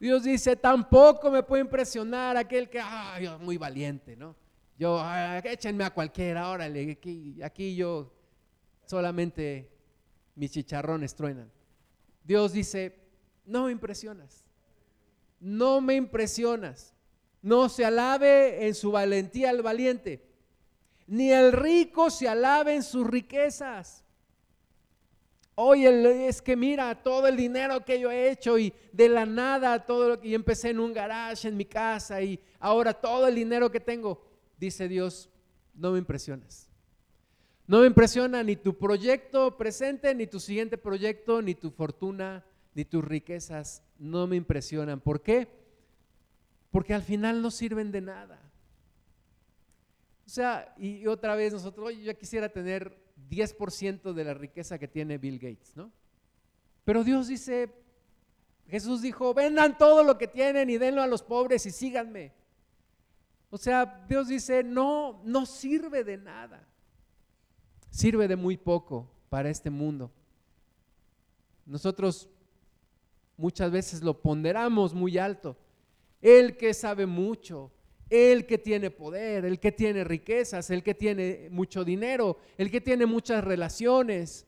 Dios 0.01 0.23
dice, 0.23 0.57
tampoco 0.57 1.31
me 1.31 1.43
puede 1.43 1.61
impresionar 1.61 2.35
aquel 2.35 2.69
que, 2.69 2.81
ay, 2.81 3.29
muy 3.39 3.57
valiente, 3.57 4.17
¿no? 4.17 4.42
Yo, 4.77 4.99
ah, 4.99 5.39
échenme 5.39 5.83
a 5.83 5.93
cualquiera, 5.93 6.49
órale, 6.49 6.97
aquí, 7.43 7.75
yo 7.75 8.11
solamente 8.85 9.69
mis 10.35 10.51
chicharrones 10.51 11.15
truenan. 11.15 11.51
Dios 12.23 12.53
dice, 12.53 12.95
no 13.45 13.65
me 13.65 13.71
impresionas, 13.71 14.45
no 15.39 15.81
me 15.81 15.95
impresionas. 15.95 16.93
No 17.41 17.67
se 17.67 17.83
alabe 17.83 18.65
en 18.65 18.73
su 18.73 18.89
valentía 18.89 19.51
el 19.51 19.61
valiente, 19.61 20.23
ni 21.07 21.29
el 21.29 21.51
rico 21.51 22.09
se 22.09 22.29
alabe 22.29 22.73
en 22.73 22.83
sus 22.83 23.05
riquezas. 23.05 24.03
Oye, 25.55 26.27
es 26.27 26.41
que 26.41 26.55
mira 26.55 26.95
todo 27.03 27.27
el 27.27 27.35
dinero 27.35 27.83
que 27.83 27.99
yo 27.99 28.09
he 28.09 28.31
hecho 28.31 28.57
y 28.57 28.73
de 28.93 29.09
la 29.09 29.25
nada 29.25 29.85
todo 29.85 30.09
lo 30.09 30.19
que 30.21 30.29
y 30.29 30.35
empecé 30.35 30.69
en 30.69 30.79
un 30.79 30.93
garage 30.93 31.47
en 31.47 31.57
mi 31.57 31.65
casa 31.65 32.21
y 32.21 32.39
ahora 32.59 32.93
todo 32.93 33.27
el 33.27 33.35
dinero 33.35 33.69
que 33.69 33.81
tengo 33.81 34.32
dice 34.65 34.87
Dios, 34.87 35.29
no 35.73 35.91
me 35.91 35.99
impresiones. 35.99 36.69
No 37.65 37.81
me 37.81 37.87
impresiona 37.87 38.43
ni 38.43 38.55
tu 38.55 38.77
proyecto 38.77 39.57
presente, 39.57 40.13
ni 40.13 40.27
tu 40.27 40.39
siguiente 40.39 40.77
proyecto, 40.77 41.41
ni 41.41 41.55
tu 41.55 41.71
fortuna, 41.71 42.43
ni 42.73 42.83
tus 42.83 43.03
riquezas. 43.03 43.83
No 43.97 44.27
me 44.27 44.35
impresionan. 44.35 44.99
¿Por 44.99 45.21
qué? 45.21 45.47
Porque 46.71 46.93
al 46.93 47.03
final 47.03 47.41
no 47.41 47.51
sirven 47.51 47.91
de 47.91 48.01
nada. 48.01 48.39
O 50.25 50.29
sea, 50.29 50.73
y 50.77 51.05
otra 51.07 51.35
vez 51.35 51.53
nosotros, 51.53 51.87
oye, 51.87 52.03
yo 52.03 52.17
quisiera 52.17 52.49
tener 52.49 52.97
10% 53.29 54.13
de 54.13 54.23
la 54.23 54.33
riqueza 54.33 54.79
que 54.79 54.87
tiene 54.87 55.17
Bill 55.17 55.39
Gates, 55.39 55.75
¿no? 55.75 55.91
Pero 56.83 57.03
Dios 57.03 57.27
dice, 57.27 57.69
Jesús 58.67 59.01
dijo, 59.01 59.33
vendan 59.33 59.77
todo 59.77 60.03
lo 60.03 60.17
que 60.17 60.27
tienen 60.27 60.69
y 60.69 60.77
denlo 60.77 61.01
a 61.01 61.07
los 61.07 61.21
pobres 61.23 61.65
y 61.65 61.71
síganme. 61.71 62.33
O 63.53 63.57
sea, 63.59 64.03
Dios 64.09 64.29
dice, 64.29 64.63
no, 64.63 65.21
no 65.25 65.45
sirve 65.45 66.03
de 66.03 66.17
nada. 66.17 66.67
Sirve 67.91 68.27
de 68.27 68.35
muy 68.35 68.57
poco 68.57 69.07
para 69.29 69.51
este 69.51 69.69
mundo. 69.69 70.11
Nosotros 71.63 72.27
muchas 73.37 73.69
veces 73.69 74.01
lo 74.01 74.19
ponderamos 74.19 74.95
muy 74.95 75.19
alto. 75.19 75.55
El 76.19 76.57
que 76.57 76.73
sabe 76.73 77.05
mucho, 77.05 77.71
el 78.09 78.47
que 78.47 78.57
tiene 78.57 78.89
poder, 78.89 79.45
el 79.45 79.59
que 79.59 79.71
tiene 79.71 80.03
riquezas, 80.03 80.71
el 80.71 80.81
que 80.81 80.95
tiene 80.95 81.47
mucho 81.51 81.85
dinero, 81.85 82.39
el 82.57 82.71
que 82.71 82.81
tiene 82.81 83.05
muchas 83.05 83.43
relaciones. 83.43 84.47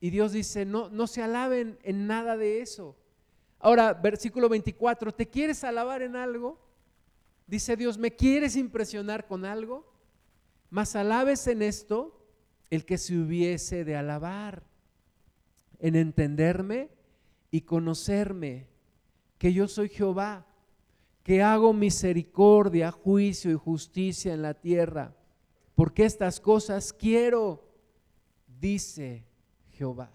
Y 0.00 0.10
Dios 0.10 0.32
dice, 0.32 0.66
no, 0.66 0.90
no 0.90 1.06
se 1.06 1.22
alaben 1.22 1.78
en 1.82 2.06
nada 2.06 2.36
de 2.36 2.60
eso. 2.60 2.94
Ahora, 3.58 3.94
versículo 3.94 4.50
24, 4.50 5.12
¿te 5.12 5.30
quieres 5.30 5.64
alabar 5.64 6.02
en 6.02 6.14
algo? 6.14 6.71
Dice 7.52 7.76
Dios, 7.76 7.98
¿me 7.98 8.16
quieres 8.16 8.56
impresionar 8.56 9.26
con 9.26 9.44
algo? 9.44 9.84
Mas 10.70 10.96
alabes 10.96 11.46
en 11.48 11.60
esto 11.60 12.18
el 12.70 12.86
que 12.86 12.96
se 12.96 13.14
hubiese 13.14 13.84
de 13.84 13.94
alabar, 13.94 14.62
en 15.78 15.94
entenderme 15.94 16.88
y 17.50 17.60
conocerme, 17.60 18.68
que 19.36 19.52
yo 19.52 19.68
soy 19.68 19.90
Jehová, 19.90 20.46
que 21.22 21.42
hago 21.42 21.74
misericordia, 21.74 22.90
juicio 22.90 23.50
y 23.50 23.56
justicia 23.56 24.32
en 24.32 24.40
la 24.40 24.54
tierra, 24.54 25.14
porque 25.74 26.06
estas 26.06 26.40
cosas 26.40 26.90
quiero, 26.90 27.70
dice 28.62 29.26
Jehová. 29.72 30.10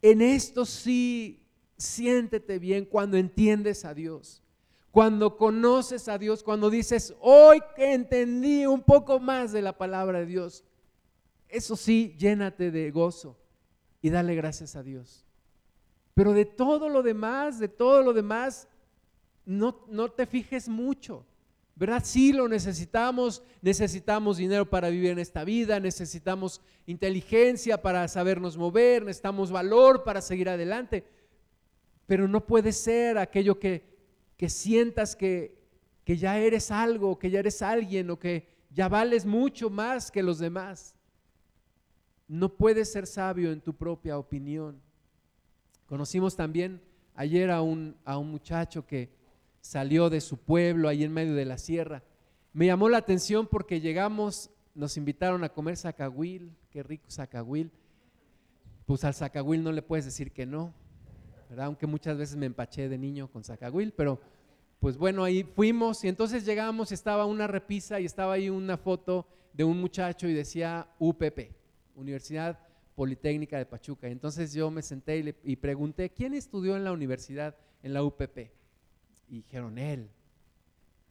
En 0.00 0.22
esto 0.22 0.64
sí 0.64 1.44
siéntete 1.76 2.60
bien 2.60 2.84
cuando 2.84 3.16
entiendes 3.16 3.84
a 3.84 3.94
Dios 3.94 4.44
cuando 4.96 5.36
conoces 5.36 6.08
a 6.08 6.16
Dios, 6.16 6.42
cuando 6.42 6.70
dices, 6.70 7.14
hoy 7.20 7.60
que 7.76 7.92
entendí 7.92 8.64
un 8.64 8.80
poco 8.80 9.20
más 9.20 9.52
de 9.52 9.60
la 9.60 9.76
palabra 9.76 10.20
de 10.20 10.24
Dios, 10.24 10.64
eso 11.50 11.76
sí, 11.76 12.16
llénate 12.18 12.70
de 12.70 12.90
gozo 12.90 13.36
y 14.00 14.08
dale 14.08 14.34
gracias 14.34 14.74
a 14.74 14.82
Dios. 14.82 15.26
Pero 16.14 16.32
de 16.32 16.46
todo 16.46 16.88
lo 16.88 17.02
demás, 17.02 17.58
de 17.58 17.68
todo 17.68 18.00
lo 18.00 18.14
demás, 18.14 18.68
no, 19.44 19.84
no 19.90 20.10
te 20.10 20.24
fijes 20.24 20.66
mucho. 20.66 21.26
¿Verdad? 21.74 22.00
Sí 22.02 22.32
lo 22.32 22.48
necesitamos, 22.48 23.42
necesitamos 23.60 24.38
dinero 24.38 24.64
para 24.64 24.88
vivir 24.88 25.10
en 25.10 25.18
esta 25.18 25.44
vida, 25.44 25.78
necesitamos 25.78 26.62
inteligencia 26.86 27.82
para 27.82 28.08
sabernos 28.08 28.56
mover, 28.56 29.04
necesitamos 29.04 29.50
valor 29.52 30.04
para 30.04 30.22
seguir 30.22 30.48
adelante, 30.48 31.04
pero 32.06 32.26
no 32.26 32.46
puede 32.46 32.72
ser 32.72 33.18
aquello 33.18 33.58
que 33.58 33.95
que 34.36 34.48
sientas 34.48 35.16
que, 35.16 35.56
que 36.04 36.16
ya 36.16 36.38
eres 36.38 36.70
algo, 36.70 37.18
que 37.18 37.30
ya 37.30 37.40
eres 37.40 37.62
alguien 37.62 38.10
o 38.10 38.18
que 38.18 38.48
ya 38.70 38.88
vales 38.88 39.24
mucho 39.24 39.70
más 39.70 40.10
que 40.10 40.22
los 40.22 40.38
demás. 40.38 40.94
No 42.28 42.54
puedes 42.54 42.92
ser 42.92 43.06
sabio 43.06 43.52
en 43.52 43.60
tu 43.60 43.74
propia 43.74 44.18
opinión. 44.18 44.80
Conocimos 45.86 46.36
también 46.36 46.82
ayer 47.14 47.50
a 47.50 47.62
un, 47.62 47.96
a 48.04 48.18
un 48.18 48.30
muchacho 48.30 48.86
que 48.86 49.10
salió 49.60 50.10
de 50.10 50.20
su 50.20 50.36
pueblo 50.36 50.88
ahí 50.88 51.04
en 51.04 51.12
medio 51.12 51.34
de 51.34 51.44
la 51.44 51.58
sierra. 51.58 52.02
Me 52.52 52.66
llamó 52.66 52.88
la 52.88 52.98
atención 52.98 53.46
porque 53.46 53.80
llegamos, 53.80 54.50
nos 54.74 54.96
invitaron 54.96 55.44
a 55.44 55.48
comer 55.48 55.76
zacahuil, 55.76 56.52
qué 56.70 56.82
rico 56.82 57.10
zacahuil. 57.10 57.70
Pues 58.84 59.04
al 59.04 59.14
zacahuil 59.14 59.62
no 59.62 59.72
le 59.72 59.82
puedes 59.82 60.04
decir 60.04 60.32
que 60.32 60.46
no 60.46 60.74
aunque 61.58 61.86
muchas 61.86 62.16
veces 62.18 62.36
me 62.36 62.46
empaché 62.46 62.88
de 62.88 62.98
niño 62.98 63.28
con 63.30 63.44
Zacahuil, 63.44 63.92
pero 63.92 64.20
pues 64.80 64.96
bueno, 64.96 65.24
ahí 65.24 65.42
fuimos 65.42 66.04
y 66.04 66.08
entonces 66.08 66.44
llegamos, 66.44 66.92
estaba 66.92 67.24
una 67.26 67.46
repisa 67.46 67.98
y 68.00 68.04
estaba 68.04 68.34
ahí 68.34 68.50
una 68.50 68.76
foto 68.76 69.26
de 69.52 69.64
un 69.64 69.80
muchacho 69.80 70.28
y 70.28 70.34
decía 70.34 70.86
UPP, 70.98 71.50
Universidad 71.94 72.58
Politécnica 72.94 73.58
de 73.58 73.66
Pachuca. 73.66 74.08
Entonces 74.08 74.52
yo 74.52 74.70
me 74.70 74.82
senté 74.82 75.36
y, 75.42 75.56
pregunté, 75.56 76.10
¿quién 76.10 76.34
estudió 76.34 76.76
en 76.76 76.84
la 76.84 76.92
universidad, 76.92 77.56
en 77.82 77.94
la 77.94 78.02
UPP? 78.02 78.50
Y 79.28 79.42
dijeron, 79.42 79.78
él. 79.78 80.10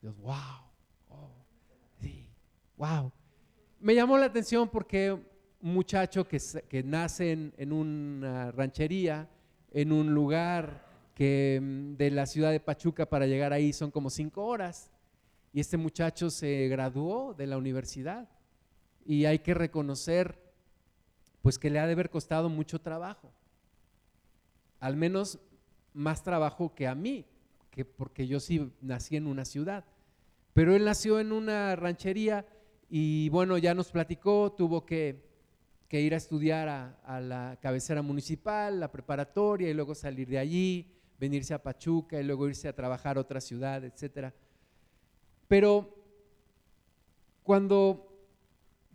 Dios, 0.00 0.16
wow, 0.18 0.34
oh, 1.08 1.30
wow. 2.76 3.12
Me 3.80 3.94
llamó 3.94 4.16
la 4.16 4.26
atención 4.26 4.68
porque 4.68 5.12
un 5.12 5.74
muchacho 5.74 6.26
que, 6.26 6.40
que 6.68 6.82
nace 6.82 7.32
en, 7.32 7.54
en 7.56 7.72
una 7.72 8.52
ranchería, 8.52 9.28
en 9.76 9.92
un 9.92 10.14
lugar 10.14 10.86
que 11.14 11.60
mm, 11.62 11.96
de 11.96 12.10
la 12.10 12.24
ciudad 12.24 12.50
de 12.50 12.60
Pachuca 12.60 13.04
para 13.04 13.26
llegar 13.26 13.52
ahí 13.52 13.74
son 13.74 13.90
como 13.90 14.08
cinco 14.08 14.46
horas. 14.46 14.90
Y 15.52 15.60
este 15.60 15.76
muchacho 15.76 16.30
se 16.30 16.66
graduó 16.68 17.34
de 17.34 17.46
la 17.46 17.58
universidad 17.58 18.26
y 19.04 19.26
hay 19.26 19.38
que 19.40 19.52
reconocer 19.52 20.40
pues 21.42 21.58
que 21.58 21.68
le 21.68 21.78
ha 21.78 21.86
de 21.86 21.92
haber 21.92 22.08
costado 22.08 22.48
mucho 22.48 22.80
trabajo. 22.80 23.30
Al 24.80 24.96
menos 24.96 25.38
más 25.92 26.22
trabajo 26.22 26.74
que 26.74 26.86
a 26.88 26.94
mí, 26.94 27.26
que 27.70 27.84
porque 27.84 28.26
yo 28.26 28.40
sí 28.40 28.72
nací 28.80 29.16
en 29.16 29.26
una 29.26 29.44
ciudad. 29.44 29.84
Pero 30.54 30.74
él 30.74 30.86
nació 30.86 31.20
en 31.20 31.32
una 31.32 31.76
ranchería 31.76 32.46
y 32.88 33.28
bueno, 33.28 33.58
ya 33.58 33.74
nos 33.74 33.90
platicó, 33.90 34.54
tuvo 34.56 34.86
que 34.86 35.22
que 35.88 36.00
ir 36.00 36.14
a 36.14 36.16
estudiar 36.16 36.68
a, 36.68 37.20
la 37.20 37.58
cabecera 37.60 38.02
municipal, 38.02 38.80
la 38.80 38.90
preparatoria 38.90 39.70
y 39.70 39.74
luego 39.74 39.94
salir 39.94 40.28
de 40.28 40.38
allí, 40.38 40.92
venirse 41.18 41.54
a 41.54 41.62
Pachuca 41.62 42.20
y 42.20 42.24
luego 42.24 42.48
irse 42.48 42.68
a 42.68 42.74
trabajar 42.74 43.16
a 43.16 43.20
otra 43.20 43.40
ciudad, 43.40 43.84
etc. 43.84 44.32
Pero 45.48 45.94
cuando 47.42 48.12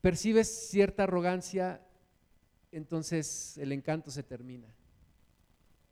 percibes 0.01 0.69
cierta 0.69 1.03
arrogancia, 1.03 1.81
entonces 2.71 3.57
el 3.57 3.71
encanto 3.71 4.11
se 4.11 4.23
termina. 4.23 4.67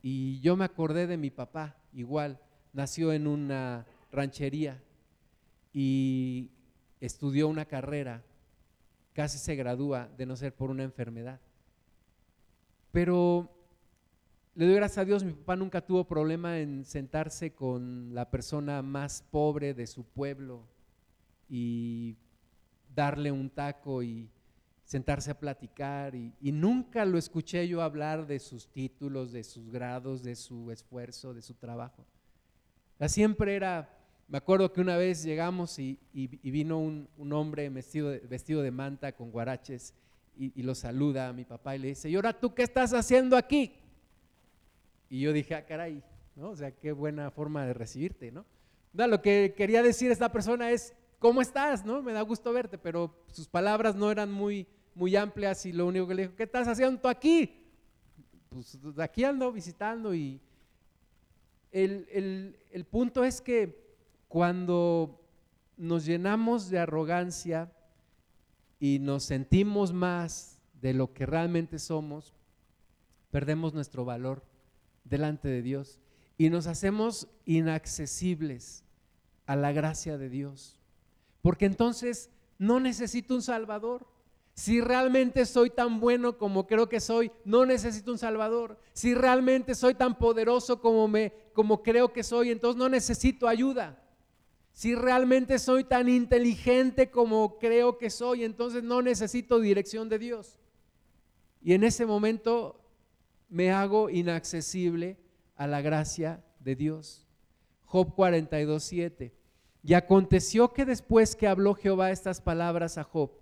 Y 0.02 0.40
yo 0.40 0.56
me 0.56 0.64
acordé 0.64 1.06
de 1.06 1.16
mi 1.16 1.30
papá, 1.30 1.76
igual, 1.92 2.40
nació 2.72 3.12
en 3.12 3.26
una 3.26 3.86
ranchería 4.12 4.82
y 5.72 6.50
estudió 7.00 7.48
una 7.48 7.64
carrera 7.64 8.22
casi 9.12 9.38
se 9.38 9.56
gradúa 9.56 10.08
de 10.16 10.26
no 10.26 10.36
ser 10.36 10.54
por 10.54 10.70
una 10.70 10.84
enfermedad. 10.84 11.40
Pero 12.92 13.50
le 14.54 14.66
doy 14.66 14.74
gracias 14.74 14.98
a 14.98 15.04
Dios, 15.04 15.24
mi 15.24 15.32
papá 15.32 15.56
nunca 15.56 15.80
tuvo 15.80 16.04
problema 16.04 16.58
en 16.58 16.84
sentarse 16.84 17.52
con 17.52 18.14
la 18.14 18.30
persona 18.30 18.82
más 18.82 19.22
pobre 19.30 19.74
de 19.74 19.86
su 19.86 20.04
pueblo 20.04 20.64
y 21.48 22.16
darle 22.94 23.30
un 23.30 23.48
taco 23.48 24.02
y 24.02 24.28
sentarse 24.84 25.30
a 25.30 25.38
platicar 25.38 26.16
y, 26.16 26.34
nunca 26.40 27.04
lo 27.04 27.16
escuché 27.16 27.68
yo 27.68 27.80
hablar 27.80 28.26
de 28.26 28.40
sus 28.40 28.66
títulos, 28.66 29.30
de 29.30 29.44
sus 29.44 29.70
grados, 29.70 30.24
de 30.24 30.34
su 30.34 30.72
esfuerzo, 30.72 31.32
de 31.32 31.42
su 31.42 31.54
trabajo. 31.54 32.04
Siempre 33.06 33.54
era 33.54 33.99
me 34.30 34.38
acuerdo 34.38 34.72
que 34.72 34.80
una 34.80 34.96
vez 34.96 35.24
llegamos 35.24 35.76
y, 35.80 35.98
vino 36.14 36.78
un, 36.78 37.32
hombre 37.32 37.68
vestido 37.68 38.10
de, 38.10 38.20
vestido 38.20 38.62
de 38.62 38.70
manta 38.70 39.10
con 39.10 39.32
guaraches 39.32 39.92
y, 40.36 40.62
lo 40.62 40.76
saluda 40.76 41.28
a 41.28 41.32
mi 41.32 41.44
papá 41.44 41.74
y 41.74 41.80
le 41.80 41.88
dice, 41.88 42.08
¿y 42.08 42.14
ahora 42.14 42.32
tú 42.32 42.54
qué 42.54 42.62
estás 42.62 42.94
haciendo 42.94 43.36
aquí? 43.36 43.74
Y 45.08 45.20
yo 45.20 45.32
dije, 45.32 45.56
ah, 45.56 45.66
caray, 45.66 46.00
¿no? 46.36 46.50
O 46.50 46.56
sea, 46.56 46.70
qué 46.70 46.92
buena 46.92 47.32
forma 47.32 47.66
de 47.66 47.74
recibirte, 47.74 48.30
¿no? 48.30 48.46
lo 48.92 49.20
que 49.20 49.54
quería 49.56 49.82
decir 49.82 50.10
esta 50.12 50.30
persona 50.30 50.70
es, 50.70 50.94
¿cómo 51.18 51.42
estás? 51.42 51.84
¿no? 51.84 52.00
Me 52.00 52.12
da 52.12 52.22
gusto 52.22 52.52
verte, 52.52 52.78
pero 52.78 53.12
sus 53.32 53.48
palabras 53.48 53.96
no 53.96 54.12
eran 54.12 54.30
muy, 54.30 54.66
muy 54.94 55.16
amplias 55.16 55.66
y 55.66 55.72
lo 55.72 55.86
único 55.86 56.06
que 56.06 56.14
le 56.14 56.22
dijo, 56.22 56.36
¿qué 56.36 56.44
estás 56.44 56.68
haciendo 56.68 57.08
aquí? 57.08 57.66
Pues 58.48 58.78
aquí 58.98 59.24
ando 59.24 59.50
visitando 59.52 60.14
y 60.14 60.40
el, 61.72 62.56
el 62.70 62.84
punto 62.84 63.24
es 63.24 63.40
que 63.40 63.79
cuando 64.30 65.20
nos 65.76 66.06
llenamos 66.06 66.70
de 66.70 66.78
arrogancia 66.78 67.72
y 68.78 69.00
nos 69.00 69.24
sentimos 69.24 69.92
más 69.92 70.60
de 70.80 70.94
lo 70.94 71.12
que 71.12 71.26
realmente 71.26 71.80
somos, 71.80 72.32
perdemos 73.32 73.74
nuestro 73.74 74.04
valor 74.04 74.44
delante 75.02 75.48
de 75.48 75.62
Dios 75.62 75.98
y 76.38 76.48
nos 76.48 76.68
hacemos 76.68 77.26
inaccesibles 77.44 78.84
a 79.46 79.56
la 79.56 79.72
gracia 79.72 80.16
de 80.16 80.28
Dios. 80.28 80.78
Porque 81.42 81.66
entonces 81.66 82.30
no 82.56 82.78
necesito 82.78 83.34
un 83.34 83.42
Salvador, 83.42 84.06
Si 84.52 84.80
realmente 84.80 85.44
soy 85.46 85.70
tan 85.70 85.98
bueno 85.98 86.36
como 86.38 86.66
creo 86.66 86.88
que 86.88 87.00
soy, 87.00 87.32
no 87.44 87.66
necesito 87.66 88.12
un 88.12 88.18
Salvador. 88.18 88.78
Si 88.92 89.14
realmente 89.14 89.74
soy 89.74 89.94
tan 89.94 90.18
poderoso 90.18 90.80
como, 90.80 91.08
me, 91.08 91.32
como 91.52 91.82
creo 91.82 92.12
que 92.12 92.22
soy, 92.22 92.50
entonces 92.50 92.78
no 92.78 92.88
necesito 92.88 93.48
ayuda. 93.48 94.00
Si 94.80 94.94
realmente 94.94 95.58
soy 95.58 95.84
tan 95.84 96.08
inteligente 96.08 97.10
como 97.10 97.58
creo 97.58 97.98
que 97.98 98.08
soy, 98.08 98.44
entonces 98.44 98.82
no 98.82 99.02
necesito 99.02 99.60
dirección 99.60 100.08
de 100.08 100.18
Dios. 100.18 100.58
Y 101.60 101.74
en 101.74 101.84
ese 101.84 102.06
momento 102.06 102.80
me 103.50 103.72
hago 103.72 104.08
inaccesible 104.08 105.18
a 105.54 105.66
la 105.66 105.82
gracia 105.82 106.42
de 106.60 106.76
Dios. 106.76 107.26
Job 107.84 108.14
42, 108.14 108.82
7. 108.82 109.34
Y 109.82 109.92
aconteció 109.92 110.72
que 110.72 110.86
después 110.86 111.36
que 111.36 111.46
habló 111.46 111.74
Jehová 111.74 112.10
estas 112.10 112.40
palabras 112.40 112.96
a 112.96 113.04
Job, 113.04 113.32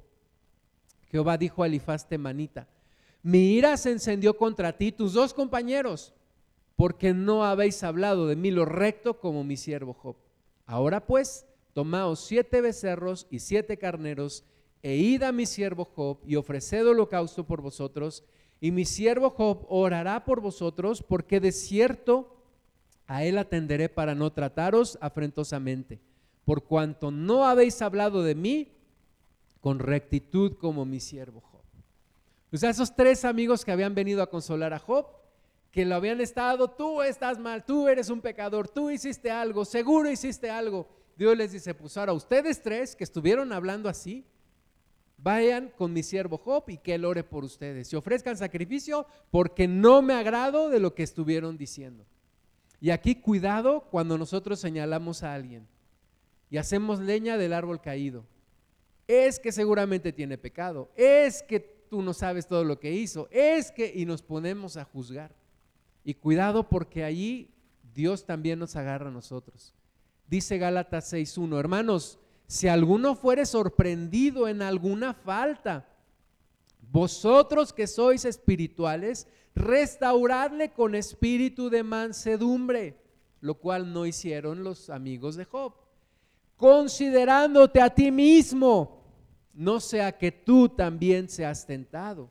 Jehová 1.06 1.38
dijo 1.38 1.62
a 1.62 1.68
Elifaz 1.68 2.08
Temanita, 2.08 2.66
mi 3.22 3.52
ira 3.52 3.76
se 3.76 3.92
encendió 3.92 4.36
contra 4.36 4.76
ti, 4.76 4.90
tus 4.90 5.12
dos 5.12 5.32
compañeros, 5.32 6.12
porque 6.74 7.14
no 7.14 7.44
habéis 7.44 7.84
hablado 7.84 8.26
de 8.26 8.34
mí 8.34 8.50
lo 8.50 8.64
recto 8.64 9.20
como 9.20 9.44
mi 9.44 9.56
siervo 9.56 9.92
Job. 9.94 10.16
Ahora 10.68 11.06
pues, 11.06 11.46
tomaos 11.72 12.20
siete 12.20 12.60
becerros 12.60 13.26
y 13.30 13.38
siete 13.38 13.78
carneros, 13.78 14.44
e 14.82 14.96
id 14.96 15.22
a 15.22 15.32
mi 15.32 15.46
siervo 15.46 15.86
Job 15.86 16.18
y 16.26 16.36
ofreced 16.36 16.86
holocausto 16.86 17.46
por 17.46 17.62
vosotros, 17.62 18.22
y 18.60 18.70
mi 18.70 18.84
siervo 18.84 19.30
Job 19.30 19.64
orará 19.70 20.26
por 20.26 20.42
vosotros, 20.42 21.02
porque 21.02 21.40
de 21.40 21.52
cierto 21.52 22.36
a 23.06 23.24
él 23.24 23.38
atenderé 23.38 23.88
para 23.88 24.14
no 24.14 24.30
trataros 24.30 24.98
afrentosamente, 25.00 26.00
por 26.44 26.64
cuanto 26.64 27.10
no 27.10 27.46
habéis 27.46 27.80
hablado 27.80 28.22
de 28.22 28.34
mí 28.34 28.72
con 29.62 29.78
rectitud 29.78 30.58
como 30.58 30.84
mi 30.84 31.00
siervo 31.00 31.40
Job. 31.40 31.62
O 32.52 32.58
sea, 32.58 32.68
esos 32.68 32.94
tres 32.94 33.24
amigos 33.24 33.64
que 33.64 33.72
habían 33.72 33.94
venido 33.94 34.22
a 34.22 34.28
consolar 34.28 34.74
a 34.74 34.78
Job, 34.78 35.06
que 35.70 35.84
lo 35.84 35.94
habían 35.94 36.20
estado, 36.20 36.68
tú 36.68 37.02
estás 37.02 37.38
mal, 37.38 37.64
tú 37.64 37.88
eres 37.88 38.10
un 38.10 38.20
pecador, 38.20 38.68
tú 38.68 38.90
hiciste 38.90 39.30
algo, 39.30 39.64
seguro 39.64 40.10
hiciste 40.10 40.50
algo. 40.50 40.88
Dios 41.16 41.36
les 41.36 41.52
dice, 41.52 41.74
pues 41.74 41.96
ahora 41.96 42.12
ustedes 42.12 42.62
tres 42.62 42.94
que 42.94 43.04
estuvieron 43.04 43.52
hablando 43.52 43.88
así, 43.88 44.24
vayan 45.18 45.72
con 45.76 45.92
mi 45.92 46.02
siervo 46.02 46.38
Job 46.38 46.64
y 46.68 46.78
que 46.78 46.94
él 46.94 47.04
ore 47.04 47.24
por 47.24 47.44
ustedes 47.44 47.92
y 47.92 47.96
ofrezcan 47.96 48.36
sacrificio 48.36 49.06
porque 49.30 49.66
no 49.66 50.00
me 50.00 50.14
agrado 50.14 50.70
de 50.70 50.80
lo 50.80 50.94
que 50.94 51.02
estuvieron 51.02 51.58
diciendo. 51.58 52.06
Y 52.80 52.90
aquí 52.90 53.16
cuidado 53.16 53.88
cuando 53.90 54.16
nosotros 54.16 54.60
señalamos 54.60 55.24
a 55.24 55.34
alguien 55.34 55.66
y 56.50 56.56
hacemos 56.56 57.00
leña 57.00 57.36
del 57.36 57.52
árbol 57.52 57.80
caído. 57.80 58.24
Es 59.08 59.40
que 59.40 59.52
seguramente 59.52 60.12
tiene 60.12 60.38
pecado, 60.38 60.90
es 60.94 61.42
que 61.42 61.60
tú 61.60 62.02
no 62.02 62.12
sabes 62.12 62.46
todo 62.46 62.62
lo 62.62 62.78
que 62.78 62.92
hizo, 62.92 63.26
es 63.30 63.72
que 63.72 63.90
y 63.94 64.04
nos 64.04 64.22
ponemos 64.22 64.76
a 64.76 64.84
juzgar. 64.84 65.34
Y 66.08 66.14
cuidado 66.14 66.70
porque 66.70 67.04
allí 67.04 67.50
Dios 67.92 68.24
también 68.24 68.58
nos 68.58 68.76
agarra 68.76 69.08
a 69.08 69.12
nosotros. 69.12 69.74
Dice 70.26 70.56
Gálatas 70.56 71.12
6.1, 71.12 71.58
hermanos, 71.58 72.18
si 72.46 72.66
alguno 72.66 73.14
fuere 73.14 73.44
sorprendido 73.44 74.48
en 74.48 74.62
alguna 74.62 75.12
falta, 75.12 75.86
vosotros 76.90 77.74
que 77.74 77.86
sois 77.86 78.24
espirituales, 78.24 79.28
restauradle 79.54 80.72
con 80.72 80.94
espíritu 80.94 81.68
de 81.68 81.82
mansedumbre, 81.82 82.96
lo 83.42 83.56
cual 83.56 83.92
no 83.92 84.06
hicieron 84.06 84.64
los 84.64 84.88
amigos 84.88 85.36
de 85.36 85.44
Job. 85.44 85.74
Considerándote 86.56 87.82
a 87.82 87.94
ti 87.94 88.10
mismo, 88.10 89.04
no 89.52 89.78
sea 89.78 90.16
que 90.16 90.32
tú 90.32 90.70
también 90.70 91.28
seas 91.28 91.66
tentado. 91.66 92.30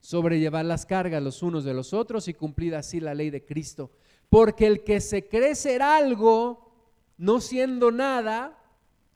Sobrellevar 0.00 0.64
las 0.64 0.86
cargas 0.86 1.22
los 1.22 1.42
unos 1.42 1.64
de 1.64 1.74
los 1.74 1.92
otros 1.92 2.28
y 2.28 2.34
cumplir 2.34 2.74
así 2.74 3.00
la 3.00 3.14
ley 3.14 3.30
de 3.30 3.44
Cristo. 3.44 3.90
Porque 4.28 4.66
el 4.66 4.82
que 4.82 5.00
se 5.00 5.28
cree 5.28 5.54
ser 5.54 5.82
algo, 5.82 6.72
no 7.18 7.40
siendo 7.40 7.90
nada, 7.90 8.58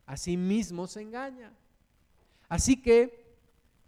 a 0.06 0.16
sí 0.16 0.36
mismo 0.36 0.86
se 0.86 1.02
engaña. 1.02 1.52
Así 2.48 2.80
que 2.80 3.24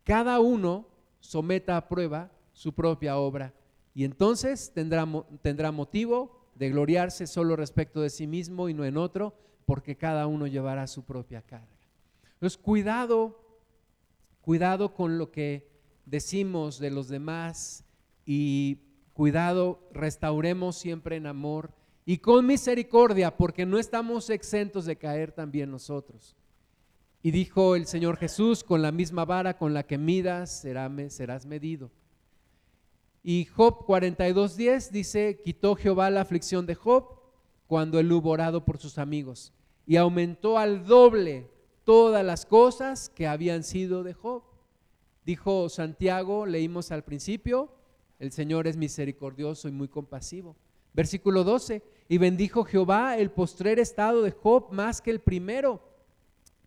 cada 0.05 0.41
uno 0.41 0.87
someta 1.21 1.77
a 1.77 1.89
prueba 1.89 2.31
su 2.53 2.73
propia 2.73 3.19
obra 3.19 3.53
y 3.95 4.05
entonces 4.05 4.73
tendrá, 4.75 5.07
tendrá 5.43 5.73
motivo 5.73 6.39
de 6.55 6.71
gloriarse 6.71 7.27
solo 7.27 7.57
respecto 7.57 8.01
de 8.01 8.11
sí 8.11 8.27
mismo 8.27 8.69
y 8.69 8.75
no 8.75 8.85
en 8.85 8.97
otro, 8.97 9.35
porque 9.65 9.97
cada 9.97 10.27
uno 10.27 10.47
llevará 10.47 10.87
su 10.87 11.03
propia 11.03 11.43
carga. 11.43 11.67
Entonces, 12.35 12.59
cuidado, 12.59 13.41
cuidado 14.43 14.95
con 14.95 15.19
lo 15.19 15.31
que 15.31 15.76
decimos 16.07 16.79
de 16.79 16.91
los 16.91 17.09
demás 17.09 17.85
y 18.25 18.79
cuidado, 19.13 19.87
restauremos 19.93 20.77
siempre 20.77 21.17
en 21.17 21.27
amor 21.27 21.75
y 22.07 22.19
con 22.19 22.47
misericordia, 22.47 23.37
porque 23.37 23.67
no 23.67 23.79
estamos 23.79 24.31
exentos 24.31 24.85
de 24.87 24.97
caer 24.97 25.33
también 25.33 25.71
nosotros. 25.71 26.37
Y 27.23 27.33
dijo 27.33 27.75
el 27.75 27.87
Señor 27.87 28.17
Jesús, 28.17 28.63
con 28.63 28.81
la 28.81 28.93
misma 28.93 29.25
vara 29.25 29.59
con 29.59 29.75
la 29.75 29.83
que 29.83 29.99
midas 29.99 30.61
serás 30.61 31.45
medido. 31.45 31.91
Y 33.25 33.47
Job 33.47 33.85
42.10 33.85 34.91
dice, 34.91 35.41
quitó 35.45 35.75
Jehová 35.75 36.09
la 36.11 36.21
aflicción 36.21 36.65
de 36.65 36.77
Job 36.77 37.09
cuando 37.67 37.99
él 37.99 38.13
hubo 38.13 38.31
orado 38.31 38.65
por 38.65 38.79
sus 38.79 38.99
amigos 38.99 39.53
y 39.85 39.97
aumentó 39.97 40.59
al 40.59 40.87
doble 40.87 41.51
todas 41.83 42.25
las 42.25 42.47
cosas 42.47 43.09
que 43.09 43.27
habían 43.27 43.65
sido 43.65 44.05
de 44.05 44.15
Job. 44.15 44.45
Dijo 45.27 45.69
Santiago, 45.69 46.47
leímos 46.47 46.93
al 46.93 47.03
principio, 47.03 47.69
el 48.21 48.31
Señor 48.31 48.69
es 48.69 48.77
misericordioso 48.77 49.67
y 49.67 49.73
muy 49.73 49.89
compasivo. 49.89 50.55
Versículo 50.95 51.43
12, 51.43 51.83
y 52.09 52.19
bendijo 52.19 52.63
Jehová 52.63 53.19
el 53.19 53.33
postrer 53.33 53.81
estado 53.81 54.23
de 54.23 54.31
Job 54.31 54.71
más 54.71 55.03
que 55.03 55.11
el 55.11 55.19
primero, 55.19 55.83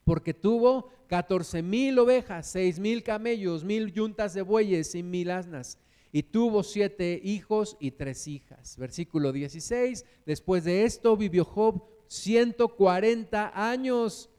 porque 0.04 0.34
tuvo 0.34 0.90
catorce 1.08 1.62
mil 1.64 1.98
ovejas, 2.00 2.48
seis 2.48 2.80
mil 2.80 3.02
camellos, 3.02 3.64
mil 3.64 3.94
yuntas 3.94 4.34
de 4.34 4.42
bueyes 4.42 4.94
y 4.94 5.04
mil 5.04 5.32
asnas. 5.32 5.78
Y 6.12 6.24
tuvo 6.24 6.62
siete 6.62 7.22
hijos 7.24 7.78
y 7.80 7.92
tres 7.92 8.28
hijas. 8.28 8.76
Versículo 8.78 9.32
16, 9.32 10.04
después 10.26 10.66
de 10.66 10.84
esto 10.84 11.16
vivió 11.16 11.46
Job 11.46 11.82
140 12.08 13.54
años 13.56 14.30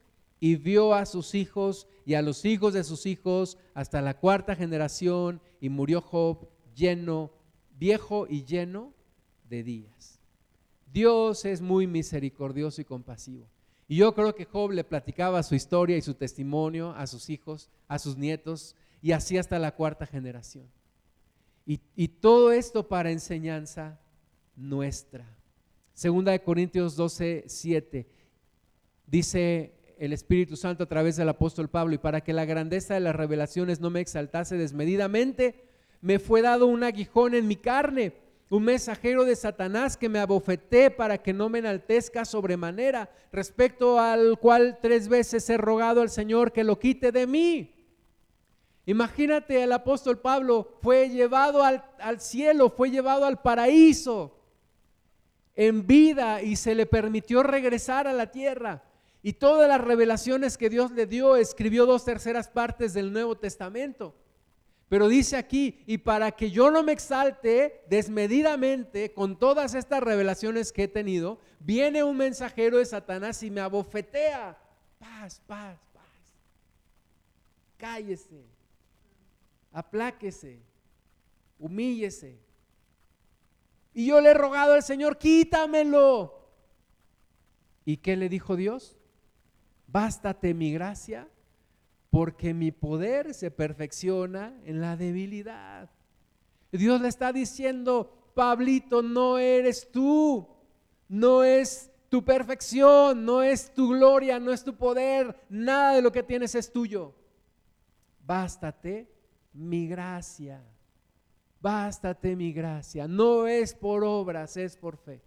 y 0.40 0.56
vio 0.56 0.92
a 0.92 1.06
sus 1.06 1.34
hijos 1.34 1.86
y 2.04 2.14
a 2.14 2.22
los 2.22 2.44
hijos 2.44 2.74
de 2.74 2.84
sus 2.84 3.06
hijos 3.06 3.58
hasta 3.74 4.00
la 4.02 4.18
cuarta 4.18 4.56
generación 4.56 5.40
y 5.60 5.68
murió 5.68 6.00
Job 6.00 6.48
lleno, 6.74 7.30
viejo 7.78 8.26
y 8.28 8.44
lleno 8.44 8.92
de 9.48 9.62
días. 9.62 10.20
Dios 10.92 11.44
es 11.44 11.60
muy 11.60 11.86
misericordioso 11.86 12.80
y 12.80 12.84
compasivo. 12.84 13.48
Y 13.86 13.96
yo 13.96 14.14
creo 14.14 14.34
que 14.34 14.44
Job 14.44 14.70
le 14.70 14.84
platicaba 14.84 15.42
su 15.42 15.54
historia 15.54 15.96
y 15.96 16.02
su 16.02 16.14
testimonio 16.14 16.90
a 16.92 17.06
sus 17.06 17.28
hijos, 17.28 17.70
a 17.88 17.98
sus 17.98 18.16
nietos, 18.16 18.76
y 19.02 19.12
así 19.12 19.38
hasta 19.38 19.58
la 19.58 19.74
cuarta 19.74 20.06
generación. 20.06 20.70
Y, 21.66 21.80
y 21.96 22.08
todo 22.08 22.52
esto 22.52 22.86
para 22.86 23.10
enseñanza 23.10 24.00
nuestra. 24.56 25.26
Segunda 25.94 26.32
de 26.32 26.42
Corintios 26.42 26.96
12, 26.96 27.44
7. 27.46 28.06
Dice 29.06 29.79
el 30.00 30.12
Espíritu 30.12 30.56
Santo 30.56 30.82
a 30.82 30.88
través 30.88 31.14
del 31.14 31.28
apóstol 31.28 31.68
Pablo, 31.68 31.94
y 31.94 31.98
para 31.98 32.22
que 32.22 32.32
la 32.32 32.44
grandeza 32.44 32.94
de 32.94 33.00
las 33.00 33.14
revelaciones 33.14 33.80
no 33.80 33.90
me 33.90 34.00
exaltase 34.00 34.56
desmedidamente, 34.56 35.64
me 36.00 36.18
fue 36.18 36.42
dado 36.42 36.66
un 36.66 36.82
aguijón 36.82 37.34
en 37.34 37.46
mi 37.46 37.56
carne 37.56 38.14
un 38.50 38.64
mensajero 38.64 39.24
de 39.24 39.36
Satanás 39.36 39.96
que 39.96 40.08
me 40.08 40.18
abofeté 40.18 40.90
para 40.90 41.18
que 41.18 41.32
no 41.32 41.48
me 41.48 41.60
enaltezca 41.60 42.24
sobremanera, 42.24 43.08
respecto 43.32 44.00
al 44.00 44.38
cual 44.40 44.78
tres 44.82 45.08
veces 45.08 45.48
he 45.48 45.56
rogado 45.56 46.02
al 46.02 46.10
Señor 46.10 46.50
que 46.50 46.64
lo 46.64 46.78
quite 46.78 47.12
de 47.12 47.28
mí. 47.28 47.72
Imagínate, 48.86 49.62
el 49.62 49.72
apóstol 49.72 50.18
Pablo 50.18 50.78
fue 50.82 51.10
llevado 51.10 51.62
al, 51.62 51.84
al 52.00 52.20
cielo, 52.20 52.70
fue 52.70 52.90
llevado 52.90 53.24
al 53.24 53.40
paraíso 53.40 54.36
en 55.54 55.86
vida 55.86 56.42
y 56.42 56.56
se 56.56 56.74
le 56.74 56.86
permitió 56.86 57.44
regresar 57.44 58.08
a 58.08 58.12
la 58.12 58.32
tierra. 58.32 58.82
Y 59.22 59.34
todas 59.34 59.68
las 59.68 59.80
revelaciones 59.80 60.56
que 60.56 60.70
Dios 60.70 60.90
le 60.92 61.06
dio, 61.06 61.36
escribió 61.36 61.84
dos 61.86 62.04
terceras 62.04 62.48
partes 62.48 62.94
del 62.94 63.12
Nuevo 63.12 63.36
Testamento. 63.36 64.14
Pero 64.88 65.06
dice 65.06 65.36
aquí, 65.36 65.84
y 65.86 65.98
para 65.98 66.32
que 66.32 66.50
yo 66.50 66.70
no 66.70 66.82
me 66.82 66.90
exalte 66.90 67.84
desmedidamente 67.88 69.14
con 69.14 69.38
todas 69.38 69.74
estas 69.74 70.02
revelaciones 70.02 70.72
que 70.72 70.84
he 70.84 70.88
tenido, 70.88 71.38
viene 71.60 72.02
un 72.02 72.16
mensajero 72.16 72.78
de 72.78 72.84
Satanás 72.84 73.40
y 73.44 73.50
me 73.50 73.60
abofetea. 73.60 74.58
Paz, 74.98 75.40
paz, 75.46 75.78
paz. 75.92 76.04
Cállese, 77.76 78.44
apláquese, 79.70 80.58
humíllese. 81.58 82.36
Y 83.94 84.06
yo 84.06 84.20
le 84.20 84.30
he 84.30 84.34
rogado 84.34 84.72
al 84.72 84.82
Señor, 84.82 85.18
quítamelo. 85.18 86.48
¿Y 87.84 87.98
qué 87.98 88.16
le 88.16 88.28
dijo 88.28 88.56
Dios? 88.56 88.99
Bástate 89.92 90.54
mi 90.54 90.72
gracia, 90.72 91.28
porque 92.10 92.54
mi 92.54 92.70
poder 92.70 93.34
se 93.34 93.50
perfecciona 93.50 94.56
en 94.64 94.80
la 94.80 94.96
debilidad. 94.96 95.90
Dios 96.70 97.00
le 97.00 97.08
está 97.08 97.32
diciendo, 97.32 98.32
Pablito, 98.34 99.02
no 99.02 99.38
eres 99.38 99.90
tú, 99.90 100.46
no 101.08 101.42
es 101.42 101.90
tu 102.08 102.24
perfección, 102.24 103.24
no 103.24 103.42
es 103.42 103.74
tu 103.74 103.88
gloria, 103.88 104.38
no 104.38 104.52
es 104.52 104.62
tu 104.62 104.76
poder, 104.76 105.36
nada 105.48 105.94
de 105.94 106.02
lo 106.02 106.12
que 106.12 106.22
tienes 106.22 106.54
es 106.54 106.72
tuyo. 106.72 107.14
Bástate 108.24 109.08
mi 109.52 109.88
gracia, 109.88 110.62
bástate 111.60 112.36
mi 112.36 112.52
gracia. 112.52 113.08
No 113.08 113.48
es 113.48 113.74
por 113.74 114.04
obras, 114.04 114.56
es 114.56 114.76
por 114.76 114.96
fe. 114.96 115.20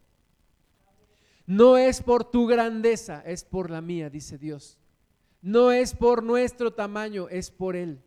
No 1.45 1.77
es 1.77 2.01
por 2.01 2.23
tu 2.23 2.47
grandeza, 2.47 3.21
es 3.25 3.43
por 3.43 3.69
la 3.69 3.81
mía, 3.81 4.09
dice 4.09 4.37
Dios. 4.37 4.77
No 5.41 5.71
es 5.71 5.93
por 5.93 6.23
nuestro 6.23 6.73
tamaño, 6.73 7.27
es 7.29 7.51
por 7.51 7.75
Él. 7.75 8.01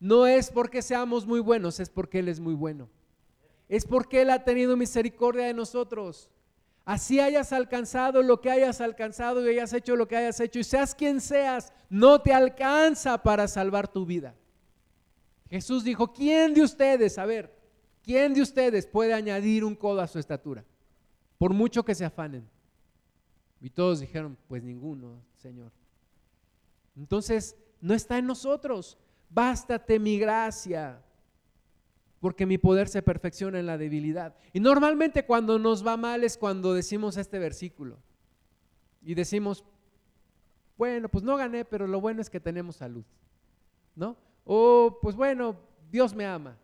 No 0.00 0.26
es 0.26 0.50
porque 0.50 0.82
seamos 0.82 1.26
muy 1.26 1.40
buenos, 1.40 1.78
es 1.78 1.90
porque 1.90 2.18
Él 2.18 2.28
es 2.28 2.40
muy 2.40 2.54
bueno. 2.54 2.88
Es 3.68 3.84
porque 3.84 4.22
Él 4.22 4.30
ha 4.30 4.44
tenido 4.44 4.76
misericordia 4.76 5.46
de 5.46 5.54
nosotros. 5.54 6.28
Así 6.84 7.18
hayas 7.18 7.52
alcanzado 7.52 8.22
lo 8.22 8.40
que 8.40 8.50
hayas 8.50 8.80
alcanzado 8.80 9.44
y 9.44 9.50
hayas 9.50 9.72
hecho 9.72 9.96
lo 9.96 10.06
que 10.06 10.16
hayas 10.16 10.38
hecho 10.38 10.60
y 10.60 10.64
seas 10.64 10.94
quien 10.94 11.20
seas, 11.20 11.72
no 11.88 12.20
te 12.20 12.32
alcanza 12.32 13.22
para 13.22 13.48
salvar 13.48 13.88
tu 13.88 14.06
vida. 14.06 14.34
Jesús 15.50 15.82
dijo, 15.84 16.12
¿quién 16.12 16.54
de 16.54 16.62
ustedes, 16.62 17.18
a 17.18 17.26
ver, 17.26 17.52
quién 18.02 18.34
de 18.34 18.42
ustedes 18.42 18.86
puede 18.86 19.14
añadir 19.14 19.64
un 19.64 19.74
codo 19.74 20.00
a 20.00 20.06
su 20.06 20.18
estatura? 20.18 20.64
Por 21.38 21.52
mucho 21.52 21.84
que 21.84 21.94
se 21.94 22.04
afanen. 22.04 22.48
Y 23.66 23.70
todos 23.70 23.98
dijeron, 23.98 24.38
pues 24.46 24.62
ninguno, 24.62 25.20
Señor. 25.38 25.72
Entonces, 26.96 27.56
no 27.80 27.94
está 27.94 28.16
en 28.16 28.26
nosotros. 28.28 28.96
Bástate 29.28 29.98
mi 29.98 30.20
gracia, 30.20 31.02
porque 32.20 32.46
mi 32.46 32.58
poder 32.58 32.86
se 32.86 33.02
perfecciona 33.02 33.58
en 33.58 33.66
la 33.66 33.76
debilidad. 33.76 34.36
Y 34.52 34.60
normalmente 34.60 35.26
cuando 35.26 35.58
nos 35.58 35.84
va 35.84 35.96
mal 35.96 36.22
es 36.22 36.38
cuando 36.38 36.74
decimos 36.74 37.16
este 37.16 37.40
versículo. 37.40 37.98
Y 39.02 39.14
decimos, 39.14 39.64
bueno, 40.78 41.08
pues 41.08 41.24
no 41.24 41.36
gané, 41.36 41.64
pero 41.64 41.88
lo 41.88 42.00
bueno 42.00 42.20
es 42.20 42.30
que 42.30 42.38
tenemos 42.38 42.76
salud. 42.76 43.04
¿No? 43.96 44.16
O 44.44 45.00
pues 45.02 45.16
bueno, 45.16 45.56
Dios 45.90 46.14
me 46.14 46.24
ama. 46.24 46.56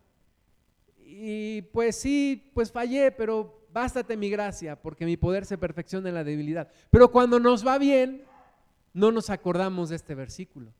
Y 0.99 1.63
pues 1.63 1.97
sí, 1.97 2.53
pues 2.55 2.71
fallé, 2.71 3.11
pero 3.11 3.62
bástate 3.73 4.17
mi 4.17 4.31
gracia, 4.31 4.81
porque 4.81 5.05
mi 5.05 5.17
poder 5.17 5.47
se 5.47 5.59
perfecciona 5.59 6.09
en 6.09 6.15
la 6.15 6.25
debilidad. 6.25 6.69
Pero 6.91 7.11
cuando 7.11 7.41
nos 7.41 7.67
va 7.67 7.79
bien, 7.79 8.25
no 8.93 9.11
nos 9.11 9.31
acordamos 9.31 9.89
de 9.89 9.97
este 9.97 10.15
versículo. 10.15 10.73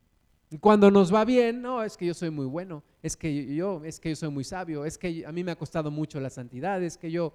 Cuando 0.59 0.91
nos 0.91 1.13
va 1.13 1.25
bien, 1.25 1.61
no, 1.61 1.83
es 1.83 1.97
que 1.97 2.05
yo 2.05 2.13
soy 2.13 2.29
muy 2.29 2.45
bueno, 2.45 2.83
es 3.01 3.17
que 3.17 3.55
yo, 3.55 3.83
es 3.83 3.99
que 3.99 4.09
yo 4.09 4.15
soy 4.15 4.29
muy 4.29 4.43
sabio, 4.43 4.85
es 4.85 4.97
que 4.97 5.25
a 5.25 5.31
mí 5.31 5.43
me 5.43 5.51
ha 5.51 5.55
costado 5.55 5.89
mucho 5.89 6.19
la 6.19 6.29
santidad, 6.29 6.83
es 6.83 6.97
que 6.97 7.09
yo, 7.09 7.33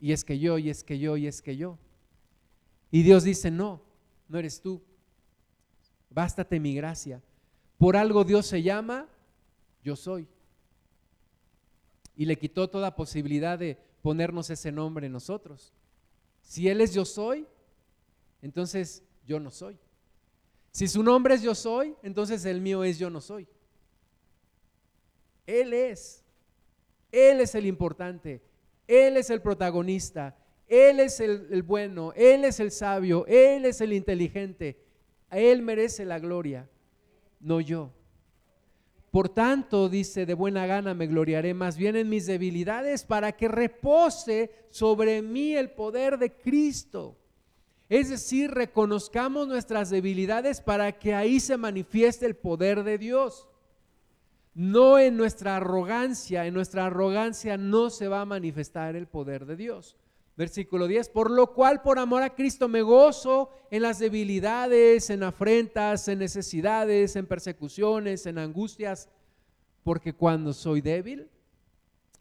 y 0.00 0.12
es 0.12 0.24
que 0.24 0.38
yo, 0.38 0.56
y 0.56 0.70
es 0.70 0.82
que 0.82 0.98
yo, 0.98 1.16
y 1.18 1.26
es 1.26 1.42
que 1.42 1.56
yo. 1.56 1.78
Y 2.90 3.02
Dios 3.02 3.24
dice, 3.24 3.50
no, 3.50 3.82
no 4.28 4.38
eres 4.38 4.62
tú. 4.62 4.82
Bástate 6.08 6.58
mi 6.58 6.74
gracia. 6.74 7.22
Por 7.76 7.96
algo 7.96 8.24
Dios 8.24 8.46
se 8.46 8.62
llama, 8.62 9.06
yo 9.84 9.94
soy. 9.94 10.26
Y 12.16 12.24
le 12.24 12.36
quitó 12.36 12.68
toda 12.70 12.96
posibilidad 12.96 13.58
de 13.58 13.78
ponernos 14.08 14.48
ese 14.48 14.72
nombre 14.72 15.04
en 15.04 15.12
nosotros. 15.12 15.70
Si 16.40 16.66
Él 16.66 16.80
es 16.80 16.94
yo 16.94 17.04
soy, 17.04 17.46
entonces 18.40 19.02
yo 19.26 19.38
no 19.38 19.50
soy. 19.50 19.78
Si 20.70 20.88
su 20.88 21.02
nombre 21.02 21.34
es 21.34 21.42
yo 21.42 21.54
soy, 21.54 21.94
entonces 22.02 22.46
el 22.46 22.62
mío 22.62 22.84
es 22.84 22.98
yo 22.98 23.10
no 23.10 23.20
soy. 23.20 23.46
Él 25.46 25.74
es. 25.74 26.24
Él 27.12 27.42
es 27.42 27.54
el 27.54 27.66
importante. 27.66 28.40
Él 28.86 29.18
es 29.18 29.28
el 29.28 29.42
protagonista. 29.42 30.34
Él 30.66 31.00
es 31.00 31.20
el, 31.20 31.62
bueno. 31.62 32.14
Él 32.16 32.46
es 32.46 32.60
el 32.60 32.70
sabio. 32.70 33.26
Él 33.26 33.66
es 33.66 33.82
el 33.82 33.92
inteligente. 33.92 34.82
Él 35.30 35.60
merece 35.60 36.06
la 36.06 36.18
gloria, 36.18 36.66
no 37.40 37.60
yo. 37.60 37.92
Por 39.10 39.30
tanto, 39.30 39.88
dice, 39.88 40.26
de 40.26 40.34
buena 40.34 40.66
gana 40.66 40.92
me 40.92 41.06
gloriaré 41.06 41.54
más 41.54 41.76
bien 41.76 41.96
en 41.96 42.08
mis 42.08 42.26
debilidades 42.26 43.04
para 43.04 43.32
que 43.32 43.48
repose 43.48 44.50
sobre 44.70 45.22
mí 45.22 45.54
el 45.54 45.70
poder 45.70 46.18
de 46.18 46.32
Cristo. 46.32 47.16
Es 47.88 48.10
decir, 48.10 48.50
reconozcamos 48.50 49.48
nuestras 49.48 49.88
debilidades 49.88 50.60
para 50.60 50.92
que 50.92 51.14
ahí 51.14 51.40
se 51.40 51.56
manifieste 51.56 52.26
el 52.26 52.36
poder 52.36 52.84
de 52.84 52.98
Dios. 52.98 53.48
No 54.52 54.98
en 54.98 55.16
nuestra 55.16 55.56
arrogancia, 55.56 56.44
en 56.44 56.52
nuestra 56.52 56.86
arrogancia 56.86 57.56
no 57.56 57.88
se 57.88 58.08
va 58.08 58.20
a 58.20 58.26
manifestar 58.26 58.94
el 58.94 59.06
poder 59.06 59.46
de 59.46 59.56
Dios. 59.56 59.96
Versículo 60.38 60.86
10, 60.86 61.08
por 61.08 61.32
lo 61.32 61.52
cual 61.52 61.82
por 61.82 61.98
amor 61.98 62.22
a 62.22 62.36
Cristo 62.36 62.68
me 62.68 62.80
gozo 62.80 63.50
en 63.72 63.82
las 63.82 63.98
debilidades, 63.98 65.10
en 65.10 65.24
afrentas, 65.24 66.06
en 66.06 66.20
necesidades, 66.20 67.16
en 67.16 67.26
persecuciones, 67.26 68.24
en 68.24 68.38
angustias, 68.38 69.08
porque 69.82 70.12
cuando 70.12 70.52
soy 70.52 70.80
débil, 70.80 71.28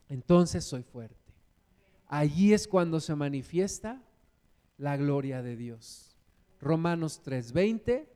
entonces 0.09 0.65
soy 0.65 0.81
fuerte. 0.81 1.15
Allí 2.07 2.53
es 2.53 2.67
cuando 2.67 2.99
se 2.99 3.13
manifiesta 3.13 4.01
la 4.79 4.97
gloria 4.97 5.43
de 5.43 5.55
Dios. 5.55 6.17
Romanos 6.59 7.21
3:20, 7.23 8.07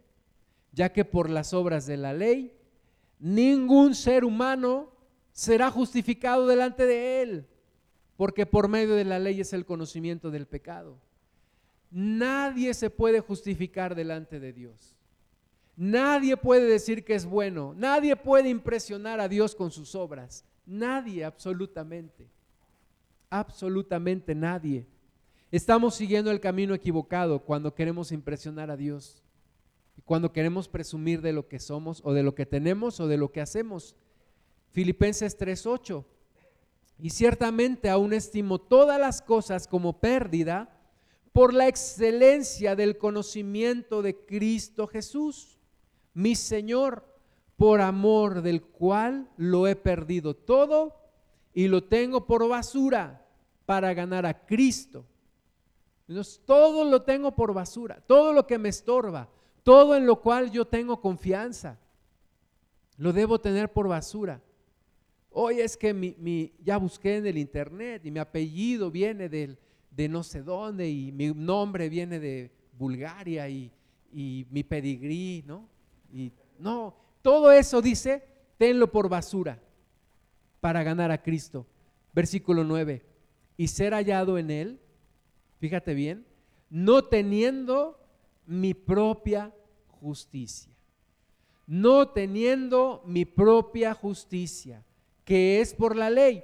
ya 0.71 0.91
que 0.91 1.05
por 1.05 1.29
las 1.29 1.53
obras 1.53 1.85
de 1.85 1.97
la 1.97 2.13
ley, 2.13 2.57
ningún 3.19 3.93
ser 3.93 4.25
humano 4.25 4.89
será 5.31 5.69
justificado 5.69 6.47
delante 6.47 6.87
de 6.87 7.21
él, 7.21 7.47
porque 8.17 8.45
por 8.45 8.67
medio 8.67 8.95
de 8.95 9.05
la 9.05 9.19
ley 9.19 9.41
es 9.41 9.53
el 9.53 9.65
conocimiento 9.65 10.31
del 10.31 10.45
pecado. 10.45 10.97
Nadie 11.89 12.73
se 12.73 12.89
puede 12.89 13.19
justificar 13.19 13.95
delante 13.95 14.39
de 14.39 14.53
Dios. 14.53 14.95
Nadie 15.75 16.37
puede 16.37 16.65
decir 16.67 17.03
que 17.03 17.15
es 17.15 17.25
bueno. 17.25 17.73
Nadie 17.75 18.15
puede 18.15 18.49
impresionar 18.49 19.19
a 19.19 19.27
Dios 19.27 19.55
con 19.55 19.71
sus 19.71 19.95
obras. 19.95 20.45
Nadie, 20.65 21.25
absolutamente. 21.25 22.27
Absolutamente 23.29 24.35
nadie. 24.35 24.85
Estamos 25.51 25.95
siguiendo 25.95 26.31
el 26.31 26.39
camino 26.39 26.73
equivocado 26.73 27.39
cuando 27.39 27.73
queremos 27.73 28.11
impresionar 28.11 28.71
a 28.71 28.77
Dios 28.77 29.21
y 29.97 30.01
cuando 30.01 30.31
queremos 30.31 30.69
presumir 30.69 31.21
de 31.21 31.33
lo 31.33 31.47
que 31.49 31.59
somos 31.59 32.01
o 32.05 32.13
de 32.13 32.23
lo 32.23 32.35
que 32.35 32.45
tenemos 32.45 32.99
o 33.01 33.07
de 33.07 33.17
lo 33.17 33.31
que 33.31 33.41
hacemos. 33.41 33.95
Filipenses 34.71 35.37
3:8. 35.37 36.05
Y 36.99 37.09
ciertamente 37.09 37.89
aún 37.89 38.13
estimo 38.13 38.59
todas 38.59 38.99
las 38.99 39.21
cosas 39.21 39.67
como 39.67 39.99
pérdida 39.99 40.77
por 41.31 41.53
la 41.53 41.67
excelencia 41.67 42.75
del 42.75 42.97
conocimiento 42.97 44.01
de 44.01 44.25
Cristo 44.25 44.87
Jesús, 44.87 45.59
mi 46.13 46.35
Señor, 46.35 47.05
por 47.55 47.81
amor 47.81 48.41
del 48.41 48.61
cual 48.61 49.29
lo 49.37 49.67
he 49.67 49.75
perdido 49.75 50.35
todo 50.35 50.95
y 51.53 51.67
lo 51.67 51.83
tengo 51.85 52.27
por 52.27 52.47
basura 52.47 53.25
para 53.65 53.93
ganar 53.93 54.25
a 54.25 54.45
Cristo 54.45 55.05
todo 56.45 56.85
lo 56.85 57.03
tengo 57.03 57.35
por 57.35 57.53
basura, 57.53 58.03
todo 58.07 58.33
lo 58.33 58.45
que 58.45 58.57
me 58.57 58.69
estorba, 58.69 59.29
todo 59.63 59.95
en 59.95 60.05
lo 60.05 60.21
cual 60.21 60.51
yo 60.51 60.65
tengo 60.65 61.01
confianza, 61.01 61.79
lo 62.97 63.13
debo 63.13 63.39
tener 63.39 63.71
por 63.71 63.87
basura. 63.87 64.41
Hoy 65.31 65.61
es 65.61 65.77
que 65.77 65.93
mi, 65.93 66.51
ya 66.63 66.77
busqué 66.77 67.17
en 67.17 67.25
el 67.25 67.37
internet 67.37 68.05
y 68.05 68.11
mi 68.11 68.19
apellido 68.19 68.91
viene 68.91 69.29
de 69.29 70.09
no 70.09 70.23
sé 70.23 70.43
dónde 70.43 70.89
y 70.89 71.11
mi 71.11 71.33
nombre 71.33 71.89
viene 71.89 72.19
de 72.19 72.51
Bulgaria 72.77 73.47
y, 73.47 73.71
y 74.11 74.45
mi 74.49 74.63
pedigrí, 74.63 75.43
¿no? 75.47 75.67
Y 76.13 76.31
no, 76.59 76.95
todo 77.21 77.51
eso 77.51 77.81
dice, 77.81 78.23
tenlo 78.57 78.91
por 78.91 79.07
basura 79.07 79.61
para 80.59 80.83
ganar 80.83 81.11
a 81.11 81.21
Cristo. 81.21 81.65
Versículo 82.13 82.63
9, 82.65 83.01
y 83.55 83.67
ser 83.67 83.93
hallado 83.93 84.37
en 84.37 84.51
él 84.51 84.79
fíjate 85.61 85.93
bien, 85.93 86.25
no 86.71 87.03
teniendo 87.03 87.99
mi 88.47 88.73
propia 88.73 89.53
justicia. 89.87 90.75
No 91.67 92.09
teniendo 92.09 93.03
mi 93.05 93.23
propia 93.25 93.93
justicia, 93.93 94.83
que 95.31 95.61
es 95.61 95.73
por 95.73 95.95
la 95.95 96.09
ley, 96.09 96.43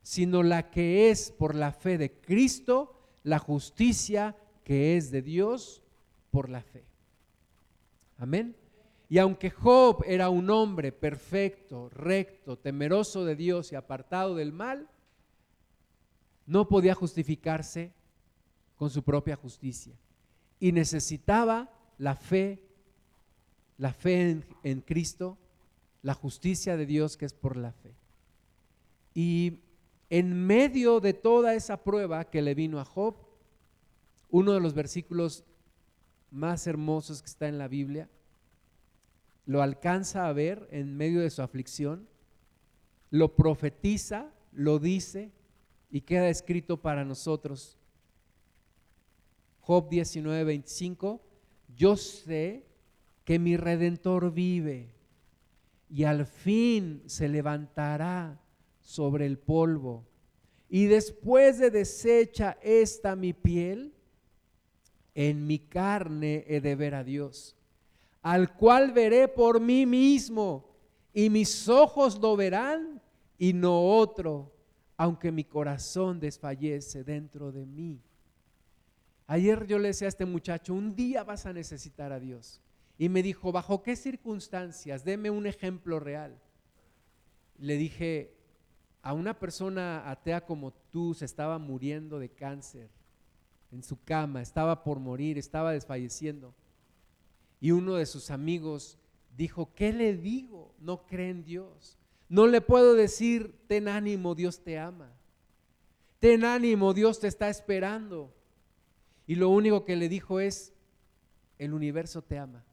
sino 0.00 0.42
la 0.42 0.70
que 0.70 1.10
es 1.10 1.30
por 1.30 1.54
la 1.54 1.70
fe 1.70 1.98
de 1.98 2.18
Cristo, 2.18 2.98
la 3.24 3.38
justicia 3.38 4.38
que 4.64 4.96
es 4.96 5.10
de 5.10 5.20
Dios 5.20 5.82
por 6.30 6.48
la 6.48 6.62
fe. 6.62 6.86
Amén. 8.16 8.56
Y 9.10 9.18
aunque 9.18 9.50
Job 9.50 10.02
era 10.06 10.30
un 10.30 10.48
hombre 10.48 10.92
perfecto, 10.92 11.90
recto, 11.90 12.56
temeroso 12.56 13.26
de 13.26 13.36
Dios 13.36 13.70
y 13.70 13.74
apartado 13.74 14.34
del 14.34 14.50
mal, 14.50 14.88
no 16.46 16.68
podía 16.68 16.94
justificarse 16.94 17.92
con 18.76 18.88
su 18.88 19.02
propia 19.02 19.36
justicia. 19.36 19.92
Y 20.58 20.72
necesitaba 20.72 21.70
la 21.98 22.16
fe, 22.16 22.62
la 23.76 23.92
fe 23.92 24.30
en, 24.30 24.46
en 24.62 24.80
Cristo, 24.80 25.36
la 26.00 26.14
justicia 26.14 26.78
de 26.78 26.86
Dios 26.86 27.18
que 27.18 27.26
es 27.26 27.34
por 27.34 27.58
la 27.58 27.72
fe. 27.72 27.94
Y 29.14 29.60
en 30.10 30.46
medio 30.46 31.00
de 31.00 31.14
toda 31.14 31.54
esa 31.54 31.82
prueba 31.82 32.24
que 32.24 32.42
le 32.42 32.54
vino 32.54 32.78
a 32.80 32.84
Job, 32.84 33.16
uno 34.30 34.52
de 34.52 34.60
los 34.60 34.74
versículos 34.74 35.44
más 36.30 36.66
hermosos 36.66 37.22
que 37.22 37.28
está 37.28 37.48
en 37.48 37.58
la 37.58 37.68
Biblia, 37.68 38.08
lo 39.46 39.62
alcanza 39.62 40.28
a 40.28 40.32
ver 40.32 40.68
en 40.70 40.96
medio 40.96 41.20
de 41.20 41.30
su 41.30 41.42
aflicción, 41.42 42.08
lo 43.10 43.36
profetiza, 43.36 44.32
lo 44.52 44.78
dice 44.78 45.32
y 45.90 46.02
queda 46.02 46.28
escrito 46.28 46.80
para 46.80 47.04
nosotros. 47.04 47.78
Job 49.60 49.88
19, 49.88 50.44
25, 50.44 51.22
yo 51.76 51.96
sé 51.96 52.66
que 53.24 53.38
mi 53.38 53.56
redentor 53.56 54.32
vive 54.32 54.94
y 55.88 56.04
al 56.04 56.26
fin 56.26 57.02
se 57.06 57.28
levantará 57.28 58.41
sobre 58.82 59.26
el 59.26 59.38
polvo. 59.38 60.04
Y 60.68 60.86
después 60.86 61.58
de 61.58 61.70
deshecha 61.70 62.58
esta 62.62 63.16
mi 63.16 63.32
piel, 63.32 63.94
en 65.14 65.46
mi 65.46 65.58
carne 65.58 66.44
he 66.46 66.60
de 66.60 66.74
ver 66.74 66.94
a 66.94 67.04
Dios, 67.04 67.56
al 68.22 68.54
cual 68.54 68.92
veré 68.92 69.28
por 69.28 69.60
mí 69.60 69.86
mismo, 69.86 70.70
y 71.12 71.28
mis 71.28 71.68
ojos 71.68 72.18
lo 72.18 72.36
verán 72.36 73.02
y 73.38 73.52
no 73.52 73.96
otro, 73.96 74.52
aunque 74.96 75.30
mi 75.30 75.44
corazón 75.44 76.20
desfallece 76.20 77.04
dentro 77.04 77.52
de 77.52 77.66
mí. 77.66 78.00
Ayer 79.26 79.66
yo 79.66 79.78
le 79.78 79.88
decía 79.88 80.06
a 80.06 80.08
este 80.08 80.24
muchacho, 80.24 80.74
un 80.74 80.94
día 80.94 81.24
vas 81.24 81.46
a 81.46 81.52
necesitar 81.52 82.12
a 82.12 82.20
Dios. 82.20 82.60
Y 82.98 83.08
me 83.08 83.22
dijo, 83.22 83.52
¿bajo 83.52 83.82
qué 83.82 83.96
circunstancias? 83.96 85.04
Deme 85.04 85.30
un 85.30 85.46
ejemplo 85.46 85.98
real. 85.98 86.38
Le 87.58 87.76
dije, 87.76 88.34
a 89.02 89.12
una 89.12 89.38
persona 89.38 90.08
atea 90.08 90.46
como 90.46 90.72
tú 90.90 91.12
se 91.14 91.24
estaba 91.24 91.58
muriendo 91.58 92.18
de 92.18 92.28
cáncer 92.28 92.88
en 93.72 93.82
su 93.82 94.00
cama, 94.04 94.40
estaba 94.40 94.84
por 94.84 95.00
morir, 95.00 95.38
estaba 95.38 95.72
desfalleciendo. 95.72 96.54
Y 97.60 97.72
uno 97.72 97.94
de 97.94 98.06
sus 98.06 98.30
amigos 98.30 98.98
dijo, 99.36 99.72
¿qué 99.74 99.92
le 99.92 100.16
digo? 100.16 100.74
No 100.78 101.06
cree 101.06 101.30
en 101.30 101.44
Dios. 101.44 101.98
No 102.28 102.46
le 102.46 102.60
puedo 102.60 102.94
decir, 102.94 103.54
ten 103.66 103.88
ánimo, 103.88 104.34
Dios 104.34 104.62
te 104.62 104.78
ama. 104.78 105.10
Ten 106.18 106.44
ánimo, 106.44 106.94
Dios 106.94 107.18
te 107.18 107.28
está 107.28 107.48
esperando. 107.48 108.32
Y 109.26 109.34
lo 109.34 109.48
único 109.48 109.84
que 109.84 109.96
le 109.96 110.08
dijo 110.08 110.38
es, 110.38 110.72
el 111.58 111.74
universo 111.74 112.22
te 112.22 112.38
ama. 112.38 112.64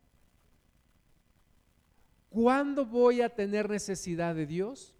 ¿Cuándo 2.29 2.85
voy 2.85 3.21
a 3.21 3.29
tener 3.29 3.69
necesidad 3.69 4.35
de 4.35 4.45
Dios? 4.45 4.93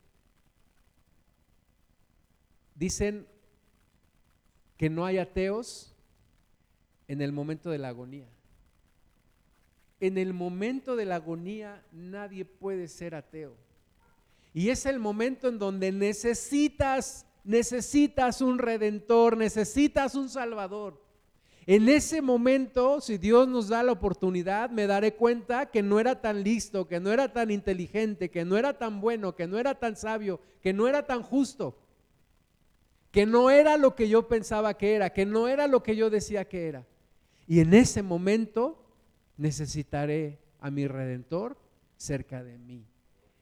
Dicen 2.79 3.27
que 4.77 4.89
no 4.89 5.05
hay 5.05 5.17
ateos 5.17 5.93
en 7.09 7.21
el 7.21 7.33
momento 7.33 7.69
de 7.69 7.77
la 7.77 7.89
agonía. 7.89 8.29
En 9.99 10.17
el 10.17 10.33
momento 10.33 10.95
de 10.95 11.03
la 11.03 11.15
agonía 11.15 11.83
nadie 11.91 12.45
puede 12.45 12.87
ser 12.87 13.15
ateo. 13.15 13.53
Y 14.53 14.69
es 14.69 14.85
el 14.85 14.97
momento 14.97 15.49
en 15.49 15.59
donde 15.59 15.91
necesitas, 15.91 17.25
necesitas 17.43 18.39
un 18.39 18.57
redentor, 18.57 19.35
necesitas 19.35 20.15
un 20.15 20.29
salvador. 20.29 21.03
En 21.65 21.89
ese 21.89 22.21
momento, 22.21 23.01
si 23.01 23.17
Dios 23.17 23.45
nos 23.49 23.67
da 23.67 23.83
la 23.83 23.91
oportunidad, 23.91 24.69
me 24.69 24.87
daré 24.87 25.15
cuenta 25.15 25.69
que 25.69 25.83
no 25.83 25.99
era 25.99 26.21
tan 26.21 26.43
listo, 26.43 26.87
que 26.87 27.01
no 27.01 27.11
era 27.11 27.33
tan 27.33 27.51
inteligente, 27.51 28.31
que 28.31 28.45
no 28.45 28.55
era 28.55 28.77
tan 28.77 29.01
bueno, 29.01 29.35
que 29.35 29.47
no 29.47 29.59
era 29.59 29.75
tan 29.75 29.97
sabio, 29.97 30.39
que 30.61 30.71
no 30.71 30.87
era 30.87 31.05
tan 31.05 31.23
justo 31.23 31.75
que 33.11 33.25
no 33.25 33.49
era 33.49 33.77
lo 33.77 33.95
que 33.95 34.07
yo 34.07 34.27
pensaba 34.27 34.77
que 34.77 34.95
era, 34.95 35.11
que 35.11 35.25
no 35.25 35.47
era 35.47 35.67
lo 35.67 35.81
que 35.81 35.95
yo 35.95 36.09
decía 36.09 36.47
que 36.47 36.67
era. 36.67 36.85
Y 37.47 37.59
en 37.59 37.73
ese 37.73 38.03
momento 38.03 38.83
necesitaré 39.37 40.39
a 40.59 40.69
mi 40.69 40.87
redentor 40.87 41.57
cerca 41.97 42.43
de 42.43 42.57
mí 42.57 42.85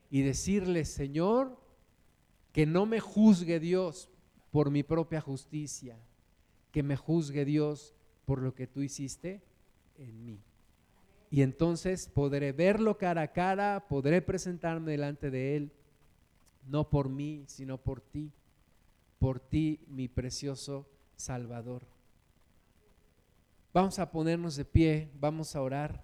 y 0.09 0.21
decirle, 0.21 0.85
Señor, 0.85 1.57
que 2.53 2.65
no 2.65 2.85
me 2.85 2.99
juzgue 2.99 3.59
Dios 3.59 4.09
por 4.51 4.71
mi 4.71 4.83
propia 4.83 5.19
justicia, 5.19 5.97
que 6.71 6.83
me 6.83 6.95
juzgue 6.95 7.43
Dios 7.43 7.93
por 8.25 8.41
lo 8.41 8.55
que 8.55 8.67
tú 8.67 8.81
hiciste 8.81 9.41
en 9.97 10.25
mí. 10.25 10.39
Y 11.29 11.41
entonces 11.41 12.07
podré 12.07 12.53
verlo 12.53 12.97
cara 12.97 13.23
a 13.23 13.33
cara, 13.33 13.85
podré 13.89 14.21
presentarme 14.21 14.91
delante 14.91 15.29
de 15.29 15.57
Él, 15.57 15.71
no 16.65 16.89
por 16.89 17.09
mí, 17.09 17.43
sino 17.47 17.77
por 17.77 17.99
ti 17.99 18.31
por 19.19 19.39
ti, 19.39 19.79
mi 19.87 20.07
precioso 20.07 20.87
Salvador. 21.15 21.83
Vamos 23.73 23.99
a 23.99 24.09
ponernos 24.11 24.55
de 24.55 24.65
pie, 24.65 25.09
vamos 25.19 25.55
a 25.55 25.61
orar. 25.61 26.03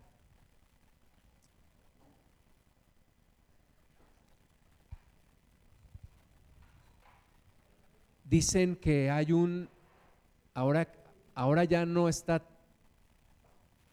Dicen 8.26 8.76
que 8.76 9.12
hay 9.12 9.32
un, 9.32 9.70
ahora, 10.54 10.92
ahora 11.36 11.64
ya 11.66 11.86
no 11.86 12.10
está 12.10 12.44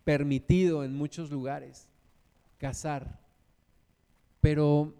permitido 0.04 0.82
en 0.82 0.94
muchos 0.94 1.30
lugares 1.30 1.88
casar, 2.58 3.18
pero 4.40 4.94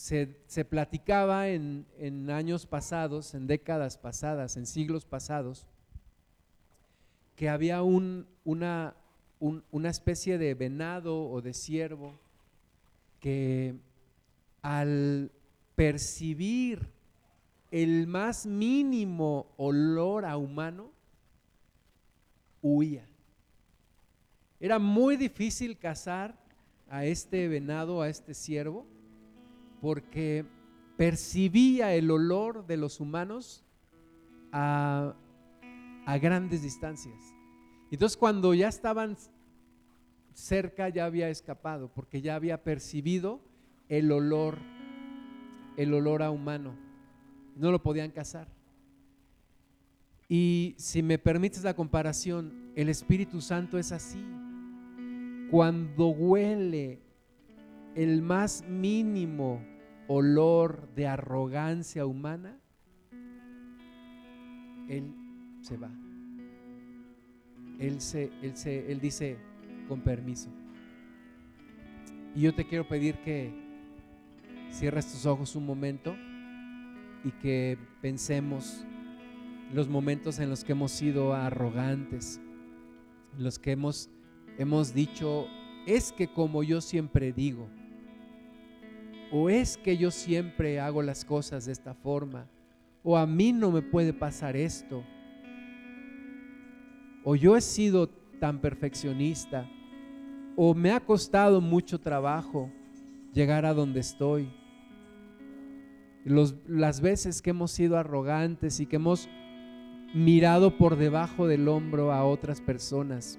se, 0.00 0.64
platicaba 0.64 1.48
en, 1.48 1.84
años 2.30 2.64
pasados, 2.64 3.34
en 3.34 3.46
décadas 3.46 3.98
pasadas, 3.98 4.56
en 4.56 4.64
siglos 4.64 5.04
pasados, 5.04 5.66
que 7.36 7.50
había 7.50 7.82
un, 7.82 8.26
una, 8.44 8.94
una 9.38 9.90
especie 9.90 10.38
de 10.38 10.54
venado 10.54 11.28
o 11.28 11.42
de 11.42 11.52
ciervo 11.52 12.18
que 13.20 13.74
al 14.62 15.30
percibir 15.76 16.88
el 17.70 18.06
más 18.06 18.46
mínimo 18.46 19.52
olor 19.58 20.24
a 20.24 20.38
humano, 20.38 20.90
huía. 22.62 23.06
Era 24.58 24.78
muy 24.78 25.18
difícil 25.18 25.76
cazar 25.76 26.34
a 26.88 27.04
este 27.04 27.48
venado, 27.48 28.00
a 28.00 28.08
este 28.08 28.32
ciervo, 28.32 28.86
porque 29.80 30.44
percibía 30.96 31.94
el 31.94 32.10
olor 32.10 32.66
de 32.66 32.76
los 32.76 33.00
humanos 33.00 33.64
a, 34.52 35.14
grandes 36.20 36.62
distancias. 36.62 37.34
Entonces 37.90 38.16
cuando 38.16 38.52
ya 38.52 38.68
estaban 38.68 39.16
cerca 40.34 40.88
ya 40.88 41.06
había 41.06 41.28
escapado, 41.28 41.90
porque 41.94 42.20
ya 42.20 42.34
había 42.34 42.62
percibido 42.62 43.40
el 43.88 44.12
olor, 44.12 44.58
el 45.76 45.94
olor 45.94 46.22
a 46.22 46.30
humano. 46.30 46.74
No 47.56 47.70
lo 47.70 47.82
podían 47.82 48.10
cazar. 48.10 48.48
Y 50.28 50.74
si 50.78 51.02
me 51.02 51.18
permites 51.18 51.64
la 51.64 51.74
comparación, 51.74 52.72
el 52.76 52.88
Espíritu 52.88 53.40
Santo 53.40 53.78
es 53.78 53.90
así. 53.90 54.24
Cuando 55.50 56.08
huele 56.08 57.00
el 57.94 58.22
más 58.22 58.64
mínimo 58.68 59.62
olor 60.06 60.88
de 60.94 61.06
arrogancia 61.06 62.06
humana, 62.06 62.58
Él 64.88 65.14
se 65.60 65.76
va. 65.76 65.90
Él, 67.78 68.00
se, 68.00 68.30
él, 68.42 68.56
se, 68.56 68.92
él 68.92 69.00
dice, 69.00 69.38
con 69.88 70.02
permiso. 70.02 70.50
Y 72.34 72.42
yo 72.42 72.54
te 72.54 72.66
quiero 72.66 72.86
pedir 72.86 73.16
que 73.22 73.52
cierres 74.70 75.10
tus 75.10 75.26
ojos 75.26 75.56
un 75.56 75.64
momento 75.64 76.14
y 77.24 77.30
que 77.42 77.78
pensemos 78.00 78.84
los 79.72 79.88
momentos 79.88 80.38
en 80.38 80.50
los 80.50 80.64
que 80.64 80.72
hemos 80.72 80.90
sido 80.92 81.34
arrogantes, 81.34 82.40
los 83.38 83.58
que 83.58 83.72
hemos, 83.72 84.10
hemos 84.58 84.92
dicho, 84.92 85.46
es 85.86 86.12
que 86.12 86.28
como 86.28 86.62
yo 86.62 86.80
siempre 86.80 87.32
digo, 87.32 87.68
o 89.30 89.48
es 89.48 89.76
que 89.76 89.96
yo 89.96 90.10
siempre 90.10 90.80
hago 90.80 91.02
las 91.02 91.24
cosas 91.24 91.66
de 91.66 91.72
esta 91.72 91.94
forma, 91.94 92.46
o 93.02 93.16
a 93.16 93.26
mí 93.26 93.52
no 93.52 93.70
me 93.70 93.82
puede 93.82 94.12
pasar 94.12 94.56
esto, 94.56 95.04
o 97.24 97.36
yo 97.36 97.56
he 97.56 97.60
sido 97.60 98.08
tan 98.40 98.60
perfeccionista, 98.60 99.68
o 100.56 100.74
me 100.74 100.90
ha 100.90 101.00
costado 101.00 101.60
mucho 101.60 102.00
trabajo 102.00 102.70
llegar 103.32 103.64
a 103.64 103.74
donde 103.74 104.00
estoy. 104.00 104.50
las 106.66 107.00
veces 107.00 107.40
que 107.40 107.50
hemos 107.50 107.70
sido 107.70 107.96
arrogantes 107.96 108.78
y 108.80 108.86
que 108.86 108.96
hemos 108.96 109.28
mirado 110.12 110.76
por 110.76 110.96
debajo 110.96 111.46
del 111.46 111.66
hombro 111.68 112.12
a 112.12 112.24
otras 112.24 112.60
personas, 112.60 113.38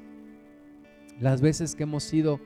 las 1.20 1.42
veces 1.42 1.76
que 1.76 1.84
hemos 1.84 2.04
sido 2.04 2.40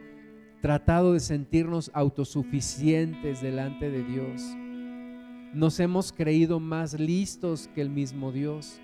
tratado 0.66 1.14
de 1.14 1.20
sentirnos 1.20 1.92
autosuficientes 1.94 3.40
delante 3.40 3.92
de 3.92 4.04
Dios. 4.04 4.42
Nos 5.54 5.80
hemos 5.80 6.12
creído 6.12 6.60
más 6.60 7.00
listos 7.00 7.70
que 7.76 7.82
el 7.82 7.92
mismo 7.92 8.32
Dios. 8.32 8.82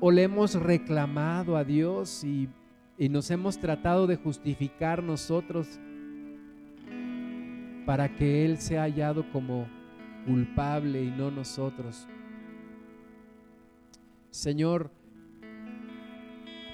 O 0.00 0.10
le 0.10 0.24
hemos 0.24 0.54
reclamado 0.54 1.56
a 1.56 1.64
Dios 1.64 2.24
y, 2.24 2.50
y 2.98 3.08
nos 3.08 3.30
hemos 3.30 3.56
tratado 3.56 4.06
de 4.06 4.16
justificar 4.16 5.02
nosotros 5.02 5.80
para 7.86 8.14
que 8.14 8.44
Él 8.44 8.58
sea 8.58 8.82
hallado 8.82 9.24
como 9.32 9.66
culpable 10.26 11.02
y 11.02 11.10
no 11.10 11.30
nosotros. 11.30 12.06
Señor, 14.30 14.90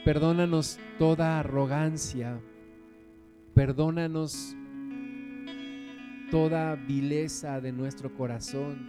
perdónanos 0.04 0.80
toda 0.98 1.38
arrogancia, 1.38 2.40
perdónanos 3.58 4.56
toda 6.30 6.76
vileza 6.76 7.60
de 7.60 7.72
nuestro 7.72 8.14
corazón. 8.14 8.88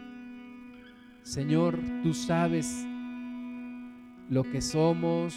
Señor, 1.24 1.80
tú 2.04 2.14
sabes 2.14 2.86
lo 4.30 4.44
que 4.44 4.62
somos, 4.62 5.36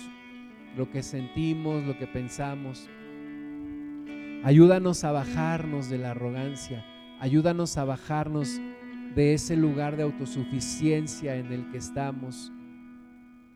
lo 0.76 0.90
que 0.90 1.02
sentimos, 1.02 1.82
lo 1.86 1.96
que 1.96 2.06
pensamos. 2.06 2.90
Ayúdanos 4.44 5.02
a 5.02 5.12
bajarnos 5.12 5.88
de 5.88 5.96
la 5.96 6.10
arrogancia, 6.10 6.84
ayúdanos 7.18 7.78
a 7.78 7.86
bajarnos 7.86 8.60
de 9.14 9.32
ese 9.32 9.56
lugar 9.56 9.96
de 9.96 10.02
autosuficiencia 10.02 11.36
en 11.36 11.50
el 11.52 11.70
que 11.70 11.78
estamos. 11.78 12.52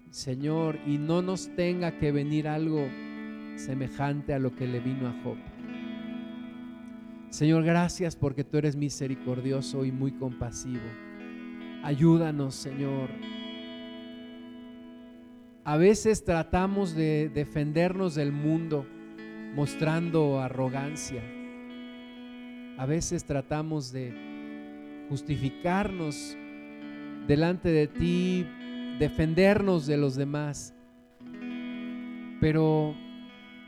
Señor, 0.08 0.78
y 0.86 0.96
no 0.96 1.20
nos 1.20 1.54
tenga 1.54 1.98
que 1.98 2.12
venir 2.12 2.48
algo 2.48 2.88
semejante 3.56 4.32
a 4.32 4.38
lo 4.38 4.56
que 4.56 4.66
le 4.66 4.80
vino 4.80 5.08
a 5.08 5.22
Job. 5.22 5.36
Señor, 7.36 7.64
gracias 7.64 8.16
porque 8.16 8.44
tú 8.44 8.56
eres 8.56 8.76
misericordioso 8.76 9.84
y 9.84 9.92
muy 9.92 10.10
compasivo. 10.12 10.80
Ayúdanos, 11.82 12.54
Señor. 12.54 13.10
A 15.62 15.76
veces 15.76 16.24
tratamos 16.24 16.94
de 16.94 17.28
defendernos 17.28 18.14
del 18.14 18.32
mundo 18.32 18.86
mostrando 19.54 20.40
arrogancia. 20.40 21.22
A 22.78 22.86
veces 22.86 23.26
tratamos 23.26 23.92
de 23.92 24.14
justificarnos 25.10 26.38
delante 27.28 27.68
de 27.68 27.86
ti, 27.86 28.46
defendernos 28.98 29.86
de 29.86 29.98
los 29.98 30.16
demás. 30.16 30.72
Pero 32.40 32.94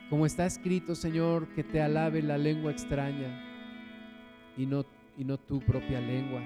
como 0.09 0.25
está 0.25 0.47
escrito, 0.47 0.95
Señor, 0.95 1.49
que 1.49 1.63
te 1.63 1.83
alabe 1.83 2.23
la 2.23 2.39
lengua 2.39 2.73
extraña 2.73 3.45
y 4.59 4.67
no, 4.67 4.85
y 5.17 5.25
no 5.25 5.39
tu 5.39 5.61
propia 5.61 6.01
lengua. 6.01 6.43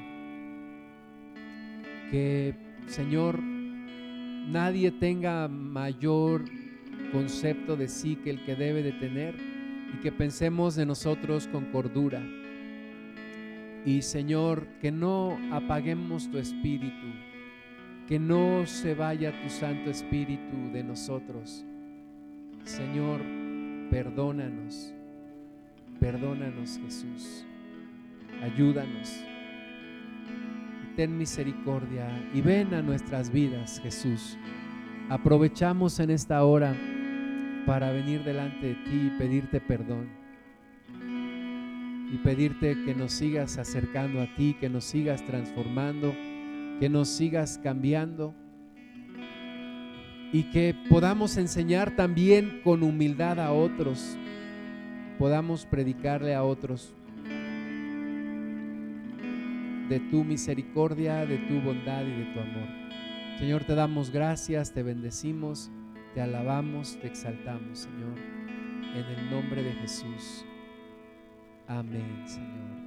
Que, 2.11 2.55
Señor, 2.87 3.41
nadie 3.43 4.91
tenga 4.93 5.49
mayor 5.49 6.45
concepto 7.11 7.77
de 7.77 7.89
sí 7.89 8.17
que 8.17 8.31
el 8.31 8.45
que 8.45 8.55
debe 8.55 8.83
de 8.83 8.93
tener 8.93 9.35
y 9.95 10.01
que 10.01 10.13
pensemos 10.13 10.77
de 10.77 10.87
nosotros 10.87 11.49
con 11.49 11.67
cordura. 11.67 12.23
Y 13.85 14.03
Señor, 14.03 14.67
que 14.81 14.93
no 14.93 15.39
apaguemos 15.51 16.31
tu 16.31 16.39
espíritu, 16.39 17.07
que 18.07 18.19
no 18.19 18.67
se 18.67 18.95
vaya 18.95 19.33
tu 19.43 19.49
Santo 19.49 19.91
Espíritu 19.91 20.71
de 20.73 20.85
nosotros. 20.85 21.65
Señor, 22.65 23.21
perdónanos, 23.91 24.95
perdónanos 25.99 26.79
Jesús, 26.79 27.45
ayúdanos. 28.43 29.25
Ten 30.97 31.17
misericordia 31.17 32.09
y 32.35 32.41
ven 32.41 32.75
a 32.75 32.83
nuestras 32.83 33.31
vidas, 33.31 33.81
Jesús. 33.83 34.39
Aprovechamos 35.09 35.99
en 36.01 36.11
esta 36.11 36.45
hora 36.45 36.77
para 37.67 37.91
venir 37.93 38.25
delante 38.25 38.69
de 38.69 38.75
ti 38.75 39.11
y 39.15 39.19
pedirte 39.19 39.61
perdón. 39.61 40.09
Y 42.13 42.19
pedirte 42.19 42.77
que 42.85 42.95
nos 42.95 43.13
sigas 43.13 43.59
acercando 43.59 44.21
a 44.21 44.35
ti, 44.35 44.57
que 44.61 44.69
nos 44.69 44.85
sigas 44.85 45.25
transformando, 45.25 46.15
que 46.79 46.89
nos 46.89 47.09
sigas 47.09 47.59
cambiando 47.63 48.35
y 50.33 50.45
que 50.45 50.75
podamos 50.89 51.37
enseñar 51.37 51.95
también 51.95 52.63
con 52.65 52.83
humildad 52.83 53.39
a 53.39 53.53
otros, 53.53 54.17
podamos 55.19 55.67
predicarle 55.67 56.35
a 56.35 56.43
otros 56.43 56.95
de 59.93 60.01
tu 60.01 60.25
misericordia, 60.25 61.27
de 61.27 61.37
tu 61.37 61.61
bondad 61.61 62.03
y 62.07 62.13
de 62.13 62.25
tu 62.33 62.41
amor. 62.41 62.67
Señor, 63.39 63.65
te 63.65 63.75
damos 63.75 64.11
gracias, 64.11 64.73
te 64.73 64.83
bendecimos. 64.83 65.71
Te 66.15 66.23
alabamos, 66.23 66.99
te 67.01 67.09
exaltamos, 67.09 67.81
Señor, 67.81 68.19
en 68.95 69.05
el 69.05 69.31
nombre 69.31 69.63
de 69.63 69.73
Jesús. 69.73 70.47
Amén, 71.67 72.23
Señor. 72.27 72.82